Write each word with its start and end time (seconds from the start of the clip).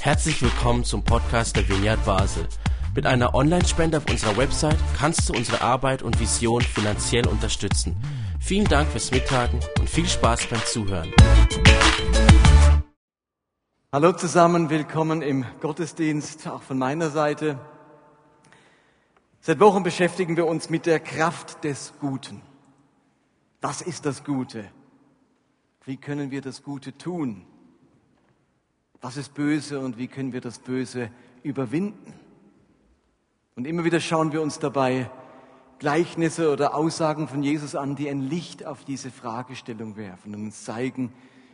Herzlich 0.00 0.40
willkommen 0.40 0.84
zum 0.84 1.02
Podcast 1.02 1.56
der 1.56 1.68
Vineyard 1.68 2.04
Basel. 2.04 2.46
Mit 2.94 3.06
einer 3.06 3.34
Online-Spende 3.34 3.98
auf 3.98 4.08
unserer 4.08 4.36
Website 4.36 4.78
kannst 4.96 5.28
du 5.28 5.34
unsere 5.34 5.60
Arbeit 5.60 6.02
und 6.02 6.18
Vision 6.20 6.62
finanziell 6.62 7.26
unterstützen. 7.26 7.96
Vielen 8.40 8.66
Dank 8.66 8.88
fürs 8.88 9.10
Mittagen 9.10 9.60
und 9.78 9.90
viel 9.90 10.06
Spaß 10.06 10.46
beim 10.46 10.64
Zuhören. 10.64 11.12
Hallo 13.92 14.12
zusammen, 14.12 14.70
willkommen 14.70 15.22
im 15.22 15.44
Gottesdienst, 15.60 16.46
auch 16.48 16.62
von 16.62 16.78
meiner 16.78 17.10
Seite. 17.10 17.58
Seit 19.40 19.60
Wochen 19.60 19.82
beschäftigen 19.82 20.36
wir 20.36 20.46
uns 20.46 20.70
mit 20.70 20.86
der 20.86 21.00
Kraft 21.00 21.64
des 21.64 21.94
Guten. 22.00 22.42
Was 23.60 23.80
ist 23.80 24.06
das 24.06 24.22
Gute? 24.22 24.70
Wie 25.84 25.96
können 25.96 26.30
wir 26.30 26.40
das 26.40 26.62
Gute 26.62 26.96
tun? 26.96 27.46
Was 29.06 29.16
ist 29.16 29.34
böse 29.34 29.78
und 29.78 29.98
wie 29.98 30.08
können 30.08 30.32
wir 30.32 30.40
das 30.40 30.58
Böse 30.58 31.12
überwinden? 31.44 32.12
Und 33.54 33.64
immer 33.64 33.84
wieder 33.84 34.00
schauen 34.00 34.32
wir 34.32 34.42
uns 34.42 34.58
dabei 34.58 35.08
Gleichnisse 35.78 36.50
oder 36.50 36.74
Aussagen 36.74 37.28
von 37.28 37.40
Jesus 37.44 37.76
an, 37.76 37.94
die 37.94 38.10
ein 38.10 38.20
Licht 38.20 38.66
auf 38.66 38.84
diese 38.84 39.12
Fragestellung 39.12 39.96
werfen 39.96 40.34
und 40.34 40.46
uns 40.46 40.64
zeigen, 40.64 41.12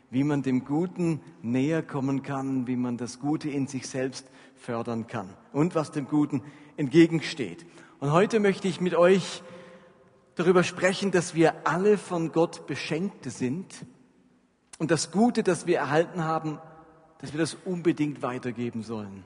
wie 0.08 0.24
man 0.24 0.42
dem 0.42 0.64
Guten 0.64 1.20
näher 1.42 1.82
kommen 1.82 2.22
kann, 2.22 2.66
wie 2.66 2.76
man 2.76 2.96
das 2.96 3.20
Gute 3.20 3.50
in 3.50 3.66
sich 3.66 3.86
selbst 3.86 4.26
fördern 4.56 5.06
kann 5.06 5.28
und 5.52 5.74
was 5.74 5.90
dem 5.90 6.08
Guten 6.08 6.40
entgegensteht. 6.78 7.66
Und 8.00 8.12
heute 8.12 8.40
möchte 8.40 8.66
ich 8.66 8.80
mit 8.80 8.94
euch 8.94 9.42
darüber 10.36 10.64
sprechen, 10.64 11.10
dass 11.10 11.34
wir 11.34 11.66
alle 11.66 11.98
von 11.98 12.32
Gott 12.32 12.66
Beschenkte 12.66 13.28
sind 13.28 13.84
und 14.78 14.90
das 14.90 15.10
Gute, 15.10 15.42
das 15.42 15.66
wir 15.66 15.76
erhalten 15.76 16.24
haben, 16.24 16.58
dass 17.22 17.32
wir 17.32 17.38
das 17.38 17.56
unbedingt 17.64 18.20
weitergeben 18.20 18.82
sollen. 18.82 19.24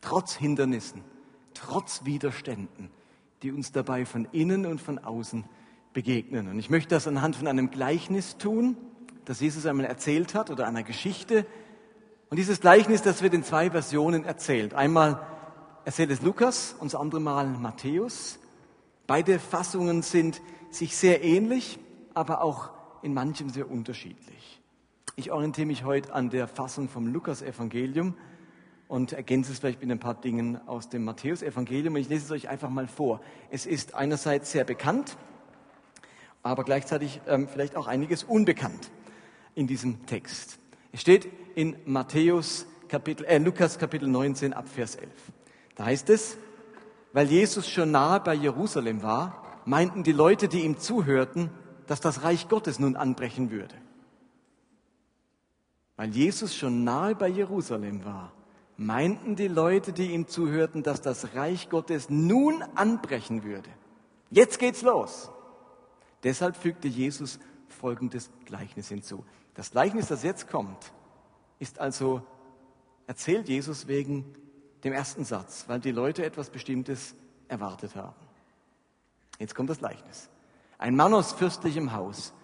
Trotz 0.00 0.34
Hindernissen, 0.34 1.02
trotz 1.54 2.04
Widerständen, 2.04 2.90
die 3.42 3.52
uns 3.52 3.70
dabei 3.70 4.06
von 4.06 4.26
innen 4.32 4.66
und 4.66 4.80
von 4.80 4.98
außen 4.98 5.44
begegnen. 5.92 6.48
Und 6.48 6.58
ich 6.58 6.70
möchte 6.70 6.90
das 6.90 7.06
anhand 7.06 7.36
von 7.36 7.46
einem 7.46 7.70
Gleichnis 7.70 8.38
tun, 8.38 8.76
das 9.26 9.40
Jesus 9.40 9.66
einmal 9.66 9.86
erzählt 9.86 10.34
hat 10.34 10.50
oder 10.50 10.66
einer 10.66 10.82
Geschichte. 10.82 11.46
Und 12.30 12.38
dieses 12.38 12.60
Gleichnis, 12.60 13.02
das 13.02 13.22
wird 13.22 13.34
in 13.34 13.44
zwei 13.44 13.70
Versionen 13.70 14.24
erzählt. 14.24 14.72
Einmal 14.74 15.20
erzählt 15.84 16.10
es 16.10 16.22
Lukas 16.22 16.74
und 16.78 16.92
das 16.92 17.00
andere 17.00 17.20
Mal 17.20 17.46
Matthäus. 17.46 18.38
Beide 19.06 19.38
Fassungen 19.38 20.02
sind 20.02 20.40
sich 20.70 20.96
sehr 20.96 21.22
ähnlich, 21.22 21.78
aber 22.14 22.42
auch 22.42 22.70
in 23.02 23.12
manchem 23.12 23.50
sehr 23.50 23.70
unterschiedlich. 23.70 24.60
Ich 25.18 25.32
orientiere 25.32 25.66
mich 25.66 25.82
heute 25.82 26.12
an 26.12 26.28
der 26.28 26.46
Fassung 26.46 26.90
vom 26.90 27.06
Lukas-Evangelium 27.06 28.12
und 28.86 29.14
ergänze 29.14 29.50
es 29.50 29.60
vielleicht 29.60 29.80
mit 29.80 29.90
ein 29.90 29.98
paar 29.98 30.20
Dingen 30.20 30.60
aus 30.68 30.90
dem 30.90 31.06
Matthäus-Evangelium. 31.06 31.96
Ich 31.96 32.10
lese 32.10 32.26
es 32.26 32.30
euch 32.30 32.50
einfach 32.50 32.68
mal 32.68 32.86
vor. 32.86 33.22
Es 33.50 33.64
ist 33.64 33.94
einerseits 33.94 34.52
sehr 34.52 34.64
bekannt, 34.64 35.16
aber 36.42 36.64
gleichzeitig 36.64 37.22
ähm, 37.26 37.48
vielleicht 37.48 37.76
auch 37.76 37.86
einiges 37.86 38.24
unbekannt 38.24 38.90
in 39.54 39.66
diesem 39.66 40.04
Text. 40.04 40.58
Es 40.92 41.00
steht 41.00 41.26
in 41.54 41.76
Matthäus 41.86 42.66
Kapitel, 42.88 43.24
äh, 43.24 43.38
Lukas 43.38 43.78
Kapitel 43.78 44.08
19 44.10 44.52
ab 44.52 44.68
Vers 44.68 44.96
11. 44.96 45.08
Da 45.76 45.86
heißt 45.86 46.10
es, 46.10 46.36
weil 47.14 47.28
Jesus 47.28 47.70
schon 47.70 47.90
nahe 47.90 48.20
bei 48.20 48.34
Jerusalem 48.34 49.02
war, 49.02 49.62
meinten 49.64 50.02
die 50.02 50.12
Leute, 50.12 50.46
die 50.46 50.60
ihm 50.60 50.78
zuhörten, 50.78 51.48
dass 51.86 52.02
das 52.02 52.22
Reich 52.22 52.50
Gottes 52.50 52.78
nun 52.78 52.96
anbrechen 52.96 53.50
würde. 53.50 53.76
Weil 55.96 56.10
Jesus 56.10 56.54
schon 56.54 56.84
nahe 56.84 57.14
bei 57.14 57.28
Jerusalem 57.28 58.04
war, 58.04 58.32
meinten 58.76 59.36
die 59.36 59.48
Leute, 59.48 59.92
die 59.92 60.12
ihm 60.12 60.28
zuhörten, 60.28 60.82
dass 60.82 61.00
das 61.00 61.34
Reich 61.34 61.70
Gottes 61.70 62.10
nun 62.10 62.62
anbrechen 62.74 63.42
würde. 63.42 63.70
Jetzt 64.30 64.58
geht's 64.58 64.82
los. 64.82 65.30
Deshalb 66.22 66.56
fügte 66.56 66.88
Jesus 66.88 67.38
folgendes 67.68 68.30
Gleichnis 68.44 68.88
hinzu. 68.88 69.24
Das 69.54 69.70
Gleichnis, 69.70 70.08
das 70.08 70.22
jetzt 70.22 70.48
kommt, 70.48 70.92
ist 71.58 71.78
also 71.78 72.22
erzählt 73.06 73.48
Jesus 73.48 73.86
wegen 73.86 74.24
dem 74.84 74.92
ersten 74.92 75.24
Satz, 75.24 75.64
weil 75.68 75.80
die 75.80 75.92
Leute 75.92 76.24
etwas 76.24 76.50
Bestimmtes 76.50 77.14
erwartet 77.48 77.96
haben. 77.96 78.14
Jetzt 79.38 79.54
kommt 79.54 79.70
das 79.70 79.78
Gleichnis. 79.78 80.28
Ein 80.78 80.96
Mann 80.96 81.14
aus 81.14 81.32
fürstlichem 81.32 81.92
Haus 81.92 82.34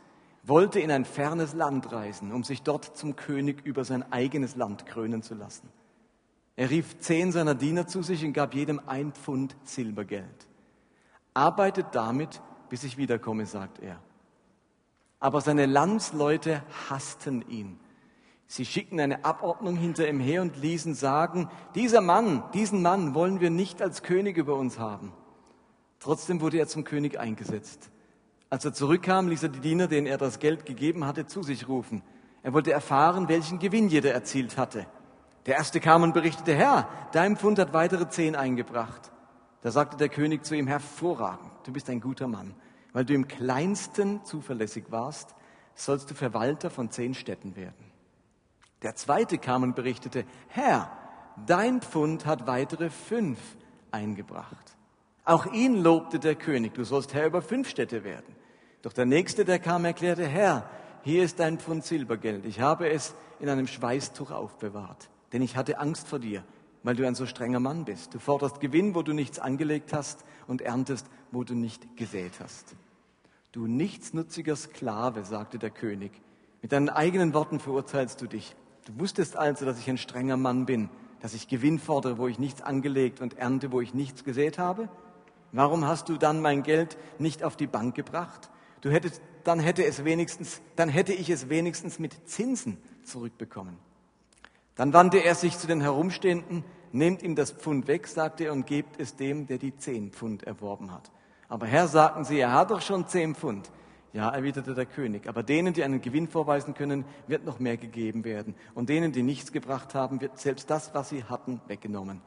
wollte 0.43 0.81
in 0.81 0.91
ein 0.91 1.05
fernes 1.05 1.55
Land 1.55 1.93
reisen, 1.93 2.33
um 2.33 2.45
sich 2.45 2.63
dort 2.63 2.97
zum 2.97 3.17
König 3.17 3.65
über 3.65 3.85
sein 3.85 4.11
eigenes 4.13 4.57
Land 4.57 4.87
krönen 4.87 5.23
zu 5.23 5.35
lassen. 5.35 5.69
Er 6.57 6.71
rief 6.71 6.99
zehn 6.99 7.33
seiner 7.33 7.55
Diener 7.55 7.87
zu 7.87 8.03
sich 8.03 8.25
und 8.25 8.33
gab 8.33 8.55
jedem 8.55 8.81
ein 8.87 9.13
Pfund 9.13 9.57
Silbergeld. 9.65 10.47
Arbeitet 11.35 11.87
damit, 11.93 12.43
bis 12.69 12.85
ich 12.85 12.99
wiederkomme, 12.99 13.47
sagt 13.47 13.79
er. 13.79 13.99
Aber 15.19 15.41
seine 15.41 15.67
Landsleute 15.67 16.63
hassten 16.91 17.49
ihn. 17.49 17.79
Sie 18.49 18.67
schickten 18.67 19.01
eine 19.01 19.25
Abordnung 19.25 19.77
hinter 19.77 20.07
ihm 20.07 20.21
her 20.21 20.43
und 20.43 20.57
ließen 20.57 20.95
sagen, 20.95 21.49
dieser 21.75 22.03
Mann, 22.03 22.43
diesen 22.53 22.83
Mann 22.83 23.15
wollen 23.15 23.41
wir 23.41 23.49
nicht 23.49 23.81
als 23.81 24.03
König 24.03 24.37
über 24.37 24.57
uns 24.57 24.79
haben. 24.79 25.13
Trotzdem 26.01 26.41
wurde 26.41 26.59
er 26.59 26.67
zum 26.67 26.85
König 26.85 27.19
eingesetzt. 27.19 27.91
Als 28.53 28.67
er 28.67 28.75
zurückkam, 28.75 29.29
ließ 29.29 29.45
er 29.45 29.49
die 29.49 29.61
Diener, 29.61 29.87
denen 29.87 30.07
er 30.07 30.19
das 30.19 30.39
Geld 30.39 30.67
gegeben 30.67 31.07
hatte, 31.07 31.27
zu 31.27 31.43
sich 31.43 31.69
rufen. 31.69 32.03
Er 32.43 32.53
wollte 32.53 32.71
erfahren, 32.71 33.27
welchen 33.31 33.59
Gewinn 33.59 33.89
jeder 33.89 34.13
erzielt 34.13 34.59
hatte. 34.59 34.87
Der 35.47 35.55
erste 35.57 35.81
kam 35.81 36.03
und 36.03 36.13
berichtete, 36.13 36.53
Herr, 36.55 36.87
dein 37.13 37.39
Pfund 37.39 37.59
hat 37.59 37.73
weitere 37.73 38.11
zehn 38.11 38.37
eingebracht. 38.37 39.11
Da 39.63 39.71
sagte 39.71 39.97
der 39.97 40.11
König 40.11 40.45
zu 40.45 40.55
ihm, 40.55 40.67
hervorragend, 40.67 41.51
du 41.65 41.73
bist 41.73 41.89
ein 41.89 42.03
guter 42.03 42.29
Mann. 42.29 42.55
Weil 42.93 43.07
du 43.07 43.15
im 43.15 43.27
kleinsten 43.27 44.23
zuverlässig 44.23 44.85
warst, 44.91 45.35
sollst 45.75 46.11
du 46.11 46.15
Verwalter 46.15 46.69
von 46.69 46.91
zehn 46.91 47.15
Städten 47.15 47.57
werden. 47.57 47.91
Der 48.83 48.97
zweite 48.97 49.39
kam 49.39 49.63
und 49.63 49.77
berichtete, 49.77 50.27
Herr, 50.49 50.93
dein 51.47 51.81
Pfund 51.81 52.27
hat 52.27 52.47
weitere 52.47 52.91
fünf 52.91 53.39
eingebracht. 53.93 54.77
Auch 55.25 55.47
ihn 55.47 55.83
lobte 55.83 56.19
der 56.19 56.35
König, 56.35 56.75
du 56.75 56.85
sollst 56.85 57.15
Herr 57.15 57.29
über 57.29 57.41
fünf 57.41 57.71
Städte 57.71 58.05
werden. 58.05 58.42
Doch 58.83 58.93
der 58.93 59.07
nächste, 59.07 59.45
der 59.45 59.61
kam, 59.61 59.85
erklärte, 59.85 60.27
Herr, 60.27 60.69
hier 61.05 61.23
ist 61.23 61.39
dein 61.39 61.59
Pfund 61.59 61.85
Silbergeld. 61.85 62.45
Ich 62.45 62.61
habe 62.61 62.91
es 62.91 63.15
in 63.39 63.49
einem 63.49 63.67
Schweißtuch 63.69 64.31
aufbewahrt, 64.33 65.09
denn 65.33 65.41
ich 65.41 65.57
hatte 65.57 65.79
Angst 65.79 66.09
vor 66.09 66.19
dir, 66.19 66.45
weil 66.83 66.97
du 66.97 67.07
ein 67.07 67.15
so 67.15 67.27
strenger 67.27 67.61
Mann 67.61 67.85
bist. 67.85 68.13
Du 68.15 68.19
forderst 68.19 68.61
Gewinn, 68.61 68.95
wo 68.95 69.03
du 69.03 69.13
nichts 69.13 69.39
angelegt 69.39 69.93
hast 69.93 70.25
und 70.49 70.63
erntest, 70.63 71.07
wo 71.31 71.45
du 71.45 71.55
nicht 71.55 71.97
gesät 71.97 72.33
hast. 72.41 72.75
Du 73.53 73.67
nichtsnutziger 73.67 74.57
Sklave, 74.57 75.25
sagte 75.25 75.59
der 75.59 75.71
König, 75.71 76.13
mit 76.61 76.73
deinen 76.73 76.89
eigenen 76.89 77.35
Worten 77.35 77.61
verurteilst 77.61 78.21
du 78.21 78.27
dich. 78.27 78.57
Du 78.87 78.99
wusstest 78.99 79.37
also, 79.37 79.65
dass 79.65 79.79
ich 79.79 79.89
ein 79.91 79.99
strenger 79.99 80.37
Mann 80.37 80.67
bin, 80.67 80.89
dass 81.21 81.35
ich 81.35 81.47
Gewinn 81.47 81.79
fordere, 81.79 82.19
wo 82.19 82.27
ich 82.27 82.39
nichts 82.39 82.63
angelegt 82.63 83.21
und 83.21 83.39
ernte, 83.39 83.71
wo 83.71 83.81
ich 83.81 83.95
nichts 83.95 84.25
gesät 84.25 84.59
habe? 84.59 84.89
Warum 85.53 85.87
hast 85.87 86.09
du 86.09 86.17
dann 86.17 86.41
mein 86.41 86.63
Geld 86.63 86.97
nicht 87.19 87.45
auf 87.45 87.57
die 87.57 87.67
Bank 87.67 87.95
gebracht? 87.95 88.49
Du 88.83 88.91
hättest, 88.91 89.23
dann 89.45 89.61
hätte 89.61 89.85
es 89.85 90.05
wenigstens, 90.05 90.61
dann 90.77 90.89
hätte 90.89 91.13
ich 91.13 91.31
es 91.31 91.49
wenigstens 91.49 91.99
mit 91.99 92.29
Zinsen 92.29 92.77
zurückbekommen. 93.05 93.79
Dann 94.75 94.93
wandte 94.93 95.19
er 95.19 95.35
sich 95.35 95.57
zu 95.57 95.67
den 95.67 95.81
Herumstehenden, 95.81 96.65
nehmt 96.91 97.23
ihm 97.23 97.37
das 97.37 97.53
Pfund 97.53 97.87
weg, 97.87 98.09
sagte 98.09 98.45
er, 98.45 98.53
und 98.53 98.67
gebt 98.67 99.01
es 99.01 99.17
dem, 99.17 99.47
der 99.47 99.59
die 99.59 99.77
zehn 99.77 100.11
Pfund 100.11 100.43
erworben 100.43 100.93
hat. 100.93 101.11
Aber 101.49 101.67
Herr, 101.67 101.87
sagten 101.87 102.25
sie, 102.25 102.41
er 102.41 102.53
hat 102.53 102.71
doch 102.71 102.81
schon 102.81 103.07
zehn 103.07 103.35
Pfund. 103.35 103.71
Ja, 104.13 104.29
erwiderte 104.29 104.75
der 104.75 104.85
König, 104.85 105.27
aber 105.27 105.43
denen, 105.43 105.73
die 105.73 105.85
einen 105.85 106.03
Gewinn 106.03 106.29
vorweisen 106.29 106.75
können, 106.75 107.07
wird 107.29 107.47
noch 107.47 107.61
mehr 107.61 107.79
gegeben 107.79 108.25
werden. 108.25 108.55
Und 108.75 108.89
denen, 108.91 109.13
die 109.13 109.23
nichts 109.23 109.53
gebracht 109.53 109.95
haben, 109.95 110.21
wird 110.21 110.39
selbst 110.39 110.69
das, 110.69 110.93
was 110.93 111.09
sie 111.09 111.25
hatten, 111.25 111.63
weggenommen. 111.67 112.21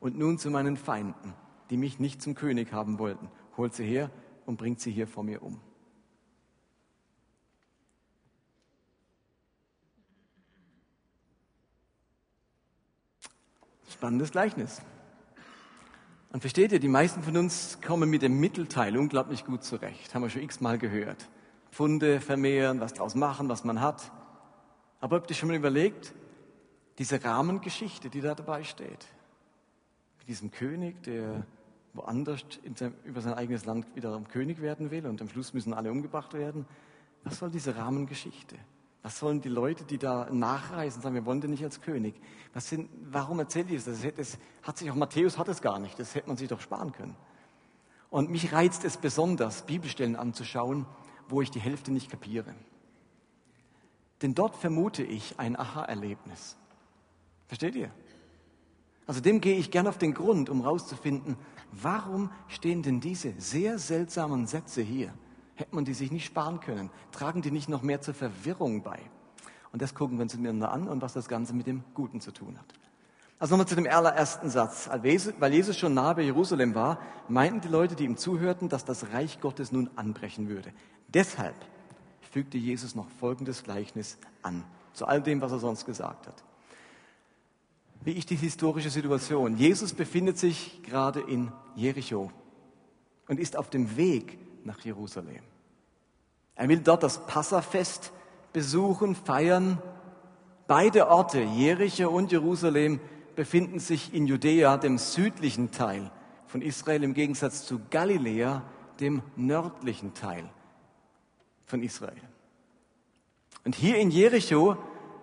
Und 0.00 0.16
nun 0.16 0.38
zu 0.38 0.50
meinen 0.50 0.76
Feinden, 0.76 1.34
die 1.70 1.76
mich 1.76 1.98
nicht 1.98 2.22
zum 2.22 2.34
König 2.34 2.72
haben 2.72 2.98
wollten. 3.00 3.28
Holt 3.56 3.74
sie 3.74 3.84
her 3.84 4.10
und 4.46 4.58
bringt 4.58 4.80
sie 4.80 4.92
hier 4.92 5.08
vor 5.08 5.24
mir 5.24 5.42
um. 5.42 5.60
Spannendes 14.04 14.32
Gleichnis. 14.32 14.82
Und 16.30 16.40
versteht 16.40 16.72
ihr, 16.72 16.78
die 16.78 16.88
meisten 16.88 17.22
von 17.22 17.38
uns 17.38 17.78
kommen 17.80 18.10
mit 18.10 18.20
dem 18.20 18.38
Mittelteil 18.38 18.98
unglaublich 18.98 19.46
gut 19.46 19.64
zurecht. 19.64 20.14
Haben 20.14 20.20
wir 20.20 20.28
schon 20.28 20.42
x-mal 20.42 20.76
gehört. 20.76 21.30
Funde 21.70 22.20
vermehren, 22.20 22.80
was 22.80 22.92
draus 22.92 23.14
machen, 23.14 23.48
was 23.48 23.64
man 23.64 23.80
hat. 23.80 24.12
Aber 25.00 25.16
habt 25.16 25.30
ihr 25.30 25.36
schon 25.36 25.48
mal 25.48 25.56
überlegt, 25.56 26.12
diese 26.98 27.24
Rahmengeschichte, 27.24 28.10
die 28.10 28.20
da 28.20 28.34
dabei 28.34 28.62
steht? 28.62 29.06
Mit 30.18 30.28
diesem 30.28 30.50
König, 30.50 31.02
der 31.04 31.46
woanders 31.94 32.44
seinem, 32.74 32.92
über 33.04 33.22
sein 33.22 33.32
eigenes 33.32 33.64
Land 33.64 33.86
wiederum 33.94 34.28
König 34.28 34.60
werden 34.60 34.90
will 34.90 35.06
und 35.06 35.22
am 35.22 35.30
Schluss 35.30 35.54
müssen 35.54 35.72
alle 35.72 35.90
umgebracht 35.90 36.34
werden. 36.34 36.66
Was 37.22 37.38
soll 37.38 37.50
diese 37.50 37.74
Rahmengeschichte? 37.74 38.56
Was 39.04 39.18
sollen 39.18 39.42
die 39.42 39.50
Leute, 39.50 39.84
die 39.84 39.98
da 39.98 40.30
nachreisen, 40.32 41.02
sagen, 41.02 41.14
wir 41.14 41.26
wollen 41.26 41.42
den 41.42 41.50
nicht 41.50 41.62
als 41.62 41.82
König? 41.82 42.14
Was 42.54 42.70
sind, 42.70 42.88
warum 43.02 43.38
erzählt 43.38 43.68
ihr 43.68 43.78
das? 43.78 44.00
Das, 44.16 44.38
hat 44.62 44.78
sich 44.78 44.90
auch 44.90 44.94
Matthäus 44.94 45.36
hat 45.36 45.46
es 45.48 45.60
gar 45.60 45.78
nicht. 45.78 45.98
Das 45.98 46.14
hätte 46.14 46.26
man 46.26 46.38
sich 46.38 46.48
doch 46.48 46.62
sparen 46.62 46.90
können. 46.92 47.14
Und 48.08 48.30
mich 48.30 48.54
reizt 48.54 48.82
es 48.82 48.96
besonders, 48.96 49.66
Bibelstellen 49.66 50.16
anzuschauen, 50.16 50.86
wo 51.28 51.42
ich 51.42 51.50
die 51.50 51.60
Hälfte 51.60 51.92
nicht 51.92 52.10
kapiere. 52.10 52.54
Denn 54.22 54.34
dort 54.34 54.56
vermute 54.56 55.02
ich 55.02 55.38
ein 55.38 55.54
Aha-Erlebnis. 55.54 56.56
Versteht 57.46 57.74
ihr? 57.74 57.90
Also 59.06 59.20
dem 59.20 59.42
gehe 59.42 59.58
ich 59.58 59.70
gern 59.70 59.86
auf 59.86 59.98
den 59.98 60.14
Grund, 60.14 60.48
um 60.48 60.62
herauszufinden, 60.62 61.36
warum 61.72 62.30
stehen 62.48 62.82
denn 62.82 63.00
diese 63.00 63.34
sehr 63.38 63.78
seltsamen 63.78 64.46
Sätze 64.46 64.80
hier? 64.80 65.12
Hätte 65.56 65.74
man 65.74 65.84
die 65.84 65.94
sich 65.94 66.10
nicht 66.10 66.26
sparen 66.26 66.60
können? 66.60 66.90
Tragen 67.12 67.42
die 67.42 67.50
nicht 67.50 67.68
noch 67.68 67.82
mehr 67.82 68.00
zur 68.00 68.14
Verwirrung 68.14 68.82
bei? 68.82 68.98
Und 69.72 69.82
das 69.82 69.94
gucken 69.94 70.18
wir 70.18 70.22
uns 70.22 70.36
miteinander 70.36 70.72
an 70.72 70.88
und 70.88 71.02
was 71.02 71.12
das 71.12 71.28
Ganze 71.28 71.54
mit 71.54 71.66
dem 71.66 71.84
Guten 71.94 72.20
zu 72.20 72.32
tun 72.32 72.58
hat. 72.58 72.74
Also 73.38 73.54
nochmal 73.54 73.66
zu 73.66 73.74
dem 73.74 73.86
allerersten 73.86 74.48
Satz. 74.48 74.88
Weil 74.90 75.52
Jesus 75.52 75.76
schon 75.76 75.94
nahe 75.94 76.14
bei 76.14 76.22
Jerusalem 76.22 76.74
war, 76.74 77.00
meinten 77.28 77.60
die 77.60 77.68
Leute, 77.68 77.94
die 77.94 78.04
ihm 78.04 78.16
zuhörten, 78.16 78.68
dass 78.68 78.84
das 78.84 79.12
Reich 79.12 79.40
Gottes 79.40 79.72
nun 79.72 79.90
anbrechen 79.96 80.48
würde. 80.48 80.72
Deshalb 81.08 81.56
fügte 82.30 82.58
Jesus 82.58 82.94
noch 82.94 83.08
folgendes 83.20 83.62
Gleichnis 83.62 84.18
an, 84.42 84.64
zu 84.92 85.06
all 85.06 85.22
dem, 85.22 85.40
was 85.40 85.52
er 85.52 85.58
sonst 85.58 85.86
gesagt 85.86 86.26
hat. 86.26 86.42
Wie 88.02 88.12
ich 88.12 88.26
die 88.26 88.36
historische 88.36 88.90
Situation. 88.90 89.56
Jesus 89.56 89.92
befindet 89.92 90.38
sich 90.38 90.82
gerade 90.82 91.20
in 91.20 91.52
Jericho 91.74 92.30
und 93.28 93.40
ist 93.40 93.56
auf 93.56 93.70
dem 93.70 93.96
Weg 93.96 94.38
nach 94.64 94.80
Jerusalem. 94.80 95.42
Er 96.54 96.68
will 96.68 96.80
dort 96.80 97.02
das 97.02 97.26
Passafest 97.26 98.12
besuchen, 98.52 99.14
feiern. 99.14 99.82
Beide 100.66 101.08
Orte, 101.08 101.40
Jericho 101.40 102.08
und 102.08 102.32
Jerusalem, 102.32 103.00
befinden 103.36 103.80
sich 103.80 104.14
in 104.14 104.26
Judäa, 104.26 104.76
dem 104.76 104.98
südlichen 104.98 105.72
Teil 105.72 106.10
von 106.46 106.62
Israel, 106.62 107.02
im 107.02 107.14
Gegensatz 107.14 107.66
zu 107.66 107.80
Galiläa, 107.90 108.62
dem 109.00 109.22
nördlichen 109.36 110.14
Teil 110.14 110.48
von 111.66 111.82
Israel. 111.82 112.22
Und 113.64 113.74
hier 113.74 113.98
in 113.98 114.10
Jericho 114.10 114.76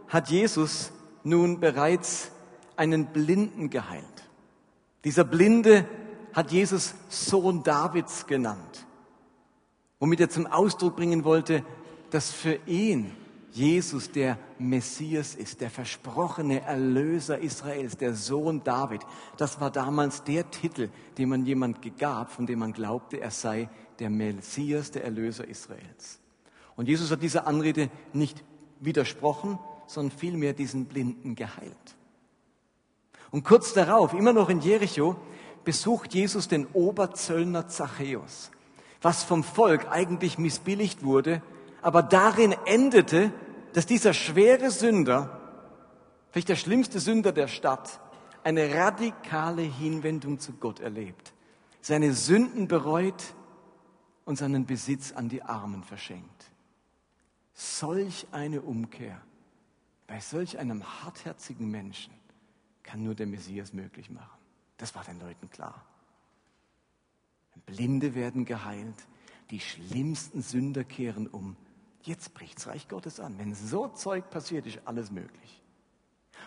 hat 0.08 0.30
Jesus 0.30 0.92
nun 1.24 1.60
bereits 1.60 2.32
einen 2.76 3.08
Blinden 3.08 3.70
geheilt. 3.70 4.04
Dieser 5.04 5.24
Blinde 5.24 5.86
hat 6.34 6.52
Jesus 6.52 6.96
Sohn 7.10 7.64
Davids 7.64 8.28
genannt, 8.28 8.86
womit 10.02 10.20
er 10.20 10.30
zum 10.30 10.48
Ausdruck 10.48 10.98
bringen 10.98 11.24
wollte, 11.24 11.64
dass 12.10 12.32
für 12.32 12.60
ihn 12.66 13.12
Jesus 13.52 14.12
der 14.12 14.38
Messias 14.58 15.36
ist, 15.36 15.62
der 15.62 15.70
versprochene 15.70 16.62
Erlöser 16.62 17.38
Israels, 17.38 17.98
der 17.98 18.16
Sohn 18.16 18.64
David. 18.64 19.02
Das 19.38 19.62
war 19.62 19.70
damals 19.70 20.24
der 20.24 20.50
Titel, 20.50 20.90
den 21.18 21.30
man 21.30 21.46
jemand 21.46 21.98
gab, 21.98 22.32
von 22.32 22.46
dem 22.46 22.60
man 22.60 22.74
glaubte, 22.74 23.22
er 23.22 23.32
sei 23.32 23.70
der 24.00 24.10
Messias, 24.10 24.92
der 24.92 25.04
Erlöser 25.04 25.48
Israels. 25.48 26.20
Und 26.76 26.88
Jesus 26.88 27.12
hat 27.12 27.22
dieser 27.22 27.46
Anrede 27.46 27.90
nicht 28.12 28.44
widersprochen, 28.80 29.60
sondern 29.86 30.18
vielmehr 30.18 30.54
diesen 30.54 30.86
Blinden 30.86 31.36
geheilt. 31.36 31.96
Und 33.30 33.44
kurz 33.44 33.74
darauf, 33.74 34.14
immer 34.14 34.34
noch 34.34 34.50
in 34.50 34.62
Jericho, 34.62 35.16
besucht 35.64 36.14
Jesus 36.14 36.48
den 36.48 36.66
Oberzöllner 36.74 37.68
Zachäus, 37.68 38.50
was 39.02 39.24
vom 39.24 39.44
Volk 39.44 39.90
eigentlich 39.90 40.38
missbilligt 40.38 41.04
wurde, 41.04 41.42
aber 41.82 42.04
darin 42.04 42.56
endete, 42.66 43.34
dass 43.74 43.86
dieser 43.86 44.14
schwere 44.14 44.70
Sünder, 44.70 45.40
vielleicht 46.30 46.50
der 46.50 46.56
schlimmste 46.56 47.00
Sünder 47.00 47.32
der 47.32 47.48
Stadt, 47.48 48.00
eine 48.44 48.74
radikale 48.74 49.62
Hinwendung 49.62 50.40
zu 50.40 50.54
Gott 50.54 50.80
erlebt, 50.80 51.34
seine 51.82 52.14
Sünden 52.14 52.68
bereut 52.68 53.34
und 54.26 54.38
seinen 54.38 54.66
Besitz 54.66 55.12
an 55.12 55.30
die 55.30 55.44
Armen 55.44 55.84
verschenkt. 55.84 56.46
Solch 57.54 58.28
eine 58.32 58.62
Umkehr 58.62 59.22
bei 60.08 60.20
solch 60.20 60.60
einem 60.60 60.84
hartherzigen 60.84 61.72
Menschen 61.72 62.14
kann 62.84 63.02
nur 63.02 63.16
der 63.16 63.28
Messias 63.28 63.72
möglich 63.72 64.10
machen. 64.10 64.40
Das 64.78 64.94
war 64.94 65.04
den 65.04 65.20
Leuten 65.20 65.50
klar. 65.50 65.86
Blinde 67.66 68.16
werden 68.16 68.46
geheilt, 68.46 68.96
die 69.50 69.60
schlimmsten 69.60 70.42
Sünder 70.42 70.84
kehren 70.84 71.28
um. 71.28 71.56
Jetzt 72.04 72.34
bricht's 72.34 72.68
Reich 72.68 72.88
Gottes 72.88 73.20
an. 73.20 73.38
Wenn 73.38 73.54
so 73.54 73.88
Zeug 73.90 74.30
passiert, 74.30 74.66
ist 74.66 74.80
alles 74.86 75.12
möglich. 75.12 75.62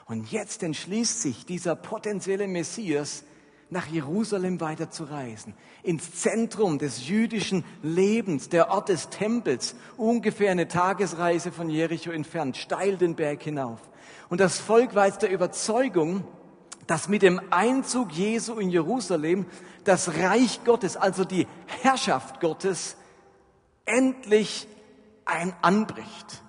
Und 0.06 0.30
jetzt 0.32 0.62
entschließt 0.62 1.22
sich 1.22 1.46
dieser 1.46 1.76
potenzielle 1.76 2.48
Messias, 2.48 3.24
nach 3.70 3.86
Jerusalem 3.86 4.60
weiter 4.60 4.90
zu 4.90 5.04
reisen, 5.04 5.54
ins 5.82 6.14
Zentrum 6.20 6.78
des 6.78 7.08
jüdischen 7.08 7.64
Lebens, 7.82 8.48
der 8.48 8.70
Ort 8.70 8.88
des 8.88 9.08
Tempels, 9.08 9.74
ungefähr 9.96 10.50
eine 10.50 10.68
Tagesreise 10.68 11.50
von 11.50 11.70
Jericho 11.70 12.10
entfernt, 12.10 12.56
steil 12.56 12.96
den 12.96 13.16
Berg 13.16 13.42
hinauf. 13.42 13.80
Und 14.28 14.40
das 14.40 14.58
Volk 14.58 14.94
war 14.94 15.06
jetzt 15.06 15.22
der 15.22 15.30
Überzeugung, 15.30 16.24
dass 16.86 17.08
mit 17.08 17.22
dem 17.22 17.40
Einzug 17.50 18.12
Jesu 18.12 18.54
in 18.54 18.70
Jerusalem 18.70 19.46
das 19.84 20.16
Reich 20.18 20.64
Gottes, 20.64 20.96
also 20.96 21.24
die 21.24 21.46
Herrschaft 21.82 22.40
Gottes, 22.40 22.96
endlich 23.84 24.66
ein 25.24 25.54
anbricht. 25.62 26.42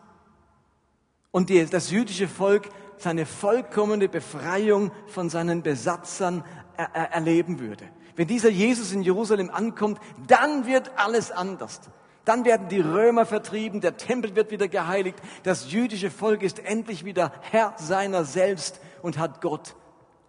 Und 1.32 1.50
die, 1.50 1.66
das 1.66 1.92
jüdische 1.92 2.28
Volk 2.28 2.70
seine 2.98 3.26
vollkommene 3.26 4.08
Befreiung 4.08 4.92
von 5.08 5.30
seinen 5.30 5.62
Besatzern 5.64 6.44
er, 6.78 6.90
er, 6.94 7.12
erleben 7.12 7.60
würde. 7.60 7.90
Wenn 8.16 8.28
dieser 8.28 8.50
Jesus 8.50 8.94
in 8.94 9.02
Jerusalem 9.02 9.50
ankommt, 9.50 10.00
dann 10.28 10.66
wird 10.66 10.92
alles 10.96 11.32
anders. 11.32 11.82
Dann 12.24 12.46
werden 12.46 12.70
die 12.70 12.80
Römer 12.80 13.26
vertrieben, 13.26 13.82
der 13.82 13.98
Tempel 13.98 14.36
wird 14.36 14.50
wieder 14.50 14.68
geheiligt, 14.68 15.20
das 15.44 15.72
jüdische 15.72 16.10
Volk 16.10 16.42
ist 16.42 16.60
endlich 16.60 17.06
wieder 17.06 17.32
Herr 17.42 17.76
seiner 17.78 18.24
selbst 18.24 18.80
und 19.02 19.20
hat 19.20 19.42
Gott 19.42 19.76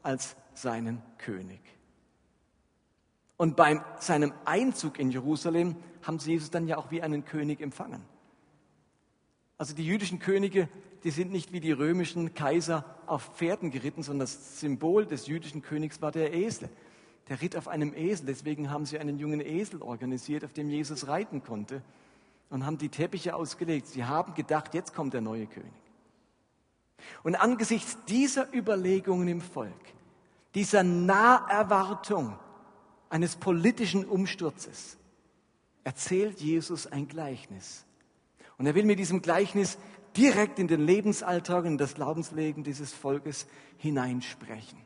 als 0.07 0.37
seinen 0.55 1.03
König. 1.19 1.61
Und 3.37 3.57
bei 3.57 3.83
seinem 3.99 4.33
Einzug 4.45 4.99
in 4.99 5.11
Jerusalem 5.11 5.77
haben 6.03 6.19
sie 6.19 6.33
Jesus 6.33 6.51
dann 6.51 6.67
ja 6.67 6.79
auch 6.79 6.91
wie 6.91 7.03
einen 7.03 7.25
König 7.25 7.61
empfangen. 7.61 8.03
Also 9.59 9.75
die 9.75 9.85
jüdischen 9.85 10.19
Könige, 10.19 10.69
die 11.05 11.11
sind 11.11 11.33
nicht 11.33 11.53
wie 11.53 11.61
die 11.61 11.73
römischen 11.73 12.35
Kaiser 12.35 12.85
auf 13.07 13.37
Pferden 13.37 13.71
geritten, 13.71 14.03
sondern 14.03 14.21
das 14.21 14.61
Symbol 14.61 15.07
des 15.07 15.27
jüdischen 15.27 15.61
Königs 15.61 16.01
war 16.01 16.13
der 16.13 16.33
Esel. 16.33 16.69
Der 17.29 17.43
ritt 17.43 17.57
auf 17.57 17.67
einem 17.67 17.93
Esel, 17.93 18.27
deswegen 18.27 18.71
haben 18.71 18.87
sie 18.87 18.99
einen 18.99 19.19
jungen 19.19 19.41
Esel 19.41 19.83
organisiert, 19.83 20.45
auf 20.45 20.53
dem 20.53 20.71
Jesus 20.71 21.09
reiten 21.09 21.43
konnte 21.43 21.83
und 22.49 22.65
haben 22.65 22.79
die 22.79 22.89
Teppiche 22.89 23.35
ausgelegt. 23.35 23.89
Sie 23.89 24.05
haben 24.05 24.35
gedacht, 24.35 24.73
jetzt 24.75 24.95
kommt 24.95 25.15
der 25.15 25.21
neue 25.21 25.47
König. 25.47 25.73
Und 27.23 27.35
angesichts 27.35 27.99
dieser 28.07 28.53
Überlegungen 28.55 29.29
im 29.29 29.41
Volk, 29.41 29.73
dieser 30.57 30.83
Naherwartung 30.83 32.39
eines 33.11 33.37
politischen 33.37 34.07
Umsturzes, 34.07 34.97
erzählt 35.85 36.41
Jesus 36.41 36.87
ein 36.87 37.07
Gleichnis 37.07 37.85
und 38.57 38.67
er 38.67 38.75
will 38.75 38.87
mit 38.87 38.99
diesem 38.99 39.21
Gleichnis 39.21 39.77
direkt 40.17 40.59
in 40.59 40.67
den 40.67 40.81
Lebensalltag 40.81 41.67
und 41.67 41.77
das 41.77 41.95
Glaubensleben 41.95 42.65
dieses 42.65 42.95
Volkes 42.95 43.47
hineinsprechen. 43.77 44.79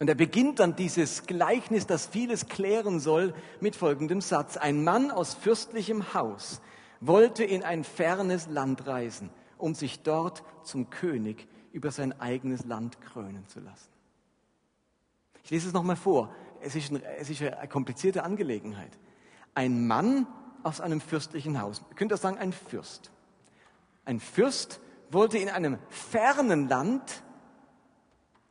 Und 0.00 0.08
er 0.08 0.16
beginnt 0.16 0.58
dann 0.58 0.74
dieses 0.74 1.28
Gleichnis, 1.28 1.86
das 1.86 2.08
vieles 2.08 2.48
klären 2.48 2.98
soll, 2.98 3.34
mit 3.60 3.76
folgendem 3.76 4.20
Satz. 4.20 4.56
Ein 4.56 4.82
Mann 4.82 5.12
aus 5.12 5.34
fürstlichem 5.34 6.12
Haus 6.12 6.60
wollte 7.00 7.44
in 7.44 7.62
ein 7.62 7.84
fernes 7.84 8.48
Land 8.48 8.88
reisen, 8.88 9.30
um 9.58 9.76
sich 9.76 10.02
dort 10.02 10.42
zum 10.64 10.90
König 10.90 11.46
über 11.70 11.92
sein 11.92 12.20
eigenes 12.20 12.64
Land 12.64 13.00
krönen 13.00 13.46
zu 13.46 13.60
lassen. 13.60 13.91
Ich 15.44 15.50
lese 15.50 15.68
es 15.68 15.74
nochmal 15.74 15.96
vor. 15.96 16.34
Es 16.60 16.76
ist, 16.76 16.90
ein, 16.92 17.02
es 17.18 17.28
ist 17.30 17.42
eine 17.42 17.68
komplizierte 17.68 18.22
Angelegenheit. 18.22 18.98
Ein 19.54 19.86
Mann 19.86 20.26
aus 20.62 20.80
einem 20.80 21.00
fürstlichen 21.00 21.60
Haus. 21.60 21.82
Ihr 21.90 21.96
könnt 21.96 22.12
das 22.12 22.22
sagen, 22.22 22.38
ein 22.38 22.52
Fürst. 22.52 23.10
Ein 24.04 24.20
Fürst 24.20 24.80
wollte 25.10 25.38
in 25.38 25.48
einem 25.48 25.78
fernen 25.88 26.68
Land 26.68 27.22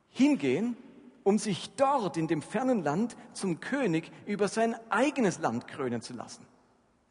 hingehen, 0.10 0.78
um 1.24 1.38
sich 1.38 1.76
dort 1.76 2.18
in 2.18 2.28
dem 2.28 2.42
fernen 2.42 2.84
Land 2.84 3.16
zum 3.34 3.60
König 3.60 4.12
über 4.26 4.48
sein 4.48 4.76
eigenes 4.90 5.40
Land 5.40 5.68
krönen 5.68 6.02
zu 6.02 6.14
lassen. 6.14 6.46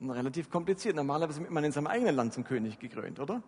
Relativ 0.00 0.50
kompliziert. 0.50 0.96
Normalerweise 0.96 1.40
wird 1.40 1.50
man 1.50 1.64
in 1.64 1.72
seinem 1.72 1.86
eigenen 1.86 2.14
Land 2.14 2.32
zum 2.32 2.44
König 2.44 2.78
gekrönt, 2.78 3.20
oder? 3.20 3.42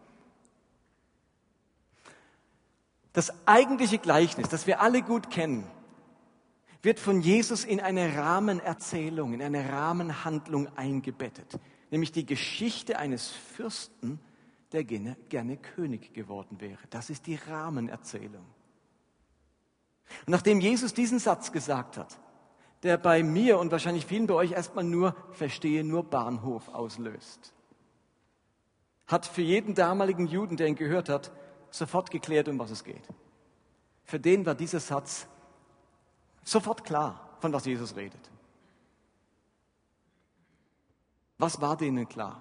Das 3.13 3.33
eigentliche 3.47 3.99
Gleichnis, 3.99 4.49
das 4.49 4.67
wir 4.67 4.81
alle 4.81 5.03
gut 5.03 5.31
kennen, 5.31 5.67
wird 6.83 6.99
von 6.99 7.21
Jesus 7.21 7.65
in 7.65 7.81
eine 7.81 8.17
Rahmenerzählung, 8.17 9.33
in 9.35 9.43
eine 9.43 9.73
Rahmenhandlung 9.73 10.69
eingebettet, 10.77 11.59
nämlich 11.91 12.13
die 12.13 12.27
Geschichte 12.27 12.99
eines 12.99 13.31
Fürsten, 13.31 14.19
der 14.73 14.85
gerne, 14.85 15.57
König 15.59 16.13
geworden 16.13 16.61
wäre. 16.61 16.81
Das 16.91 17.11
ist 17.11 17.27
die 17.27 17.37
Rahmenerzählung. 17.37 18.45
Und 20.27 20.29
nachdem 20.29 20.61
Jesus 20.61 20.93
diesen 20.93 21.19
Satz 21.19 21.53
gesagt 21.53 21.97
hat, 21.97 22.19
der 22.83 22.99
bei 22.99 23.23
mir 23.23 23.59
und 23.59 23.71
wahrscheinlich 23.71 24.07
vielen 24.07 24.27
bei 24.27 24.35
euch 24.35 24.53
erstmal 24.53 24.85
nur 24.85 25.15
Verstehe, 25.31 25.85
nur 25.85 26.05
Bahnhof 26.05 26.69
auslöst, 26.69 27.55
hat 29.07 29.27
für 29.27 29.43
jeden 29.43 29.75
damaligen 29.75 30.27
Juden, 30.27 30.57
der 30.57 30.67
ihn 30.67 30.75
gehört 30.75 31.09
hat, 31.09 31.33
sofort 31.71 32.11
geklärt, 32.11 32.49
um 32.49 32.59
was 32.59 32.71
es 32.71 32.83
geht. 32.83 33.07
Für 34.05 34.19
den 34.19 34.45
war 34.47 34.55
dieser 34.55 34.81
Satz 34.81 35.29
sofort 36.45 36.85
klar, 36.85 37.37
von 37.41 37.53
was 37.53 37.65
Jesus 37.65 37.97
redet. 37.97 38.31
Was 41.39 41.61
war 41.61 41.77
denen 41.77 42.09
klar? 42.09 42.41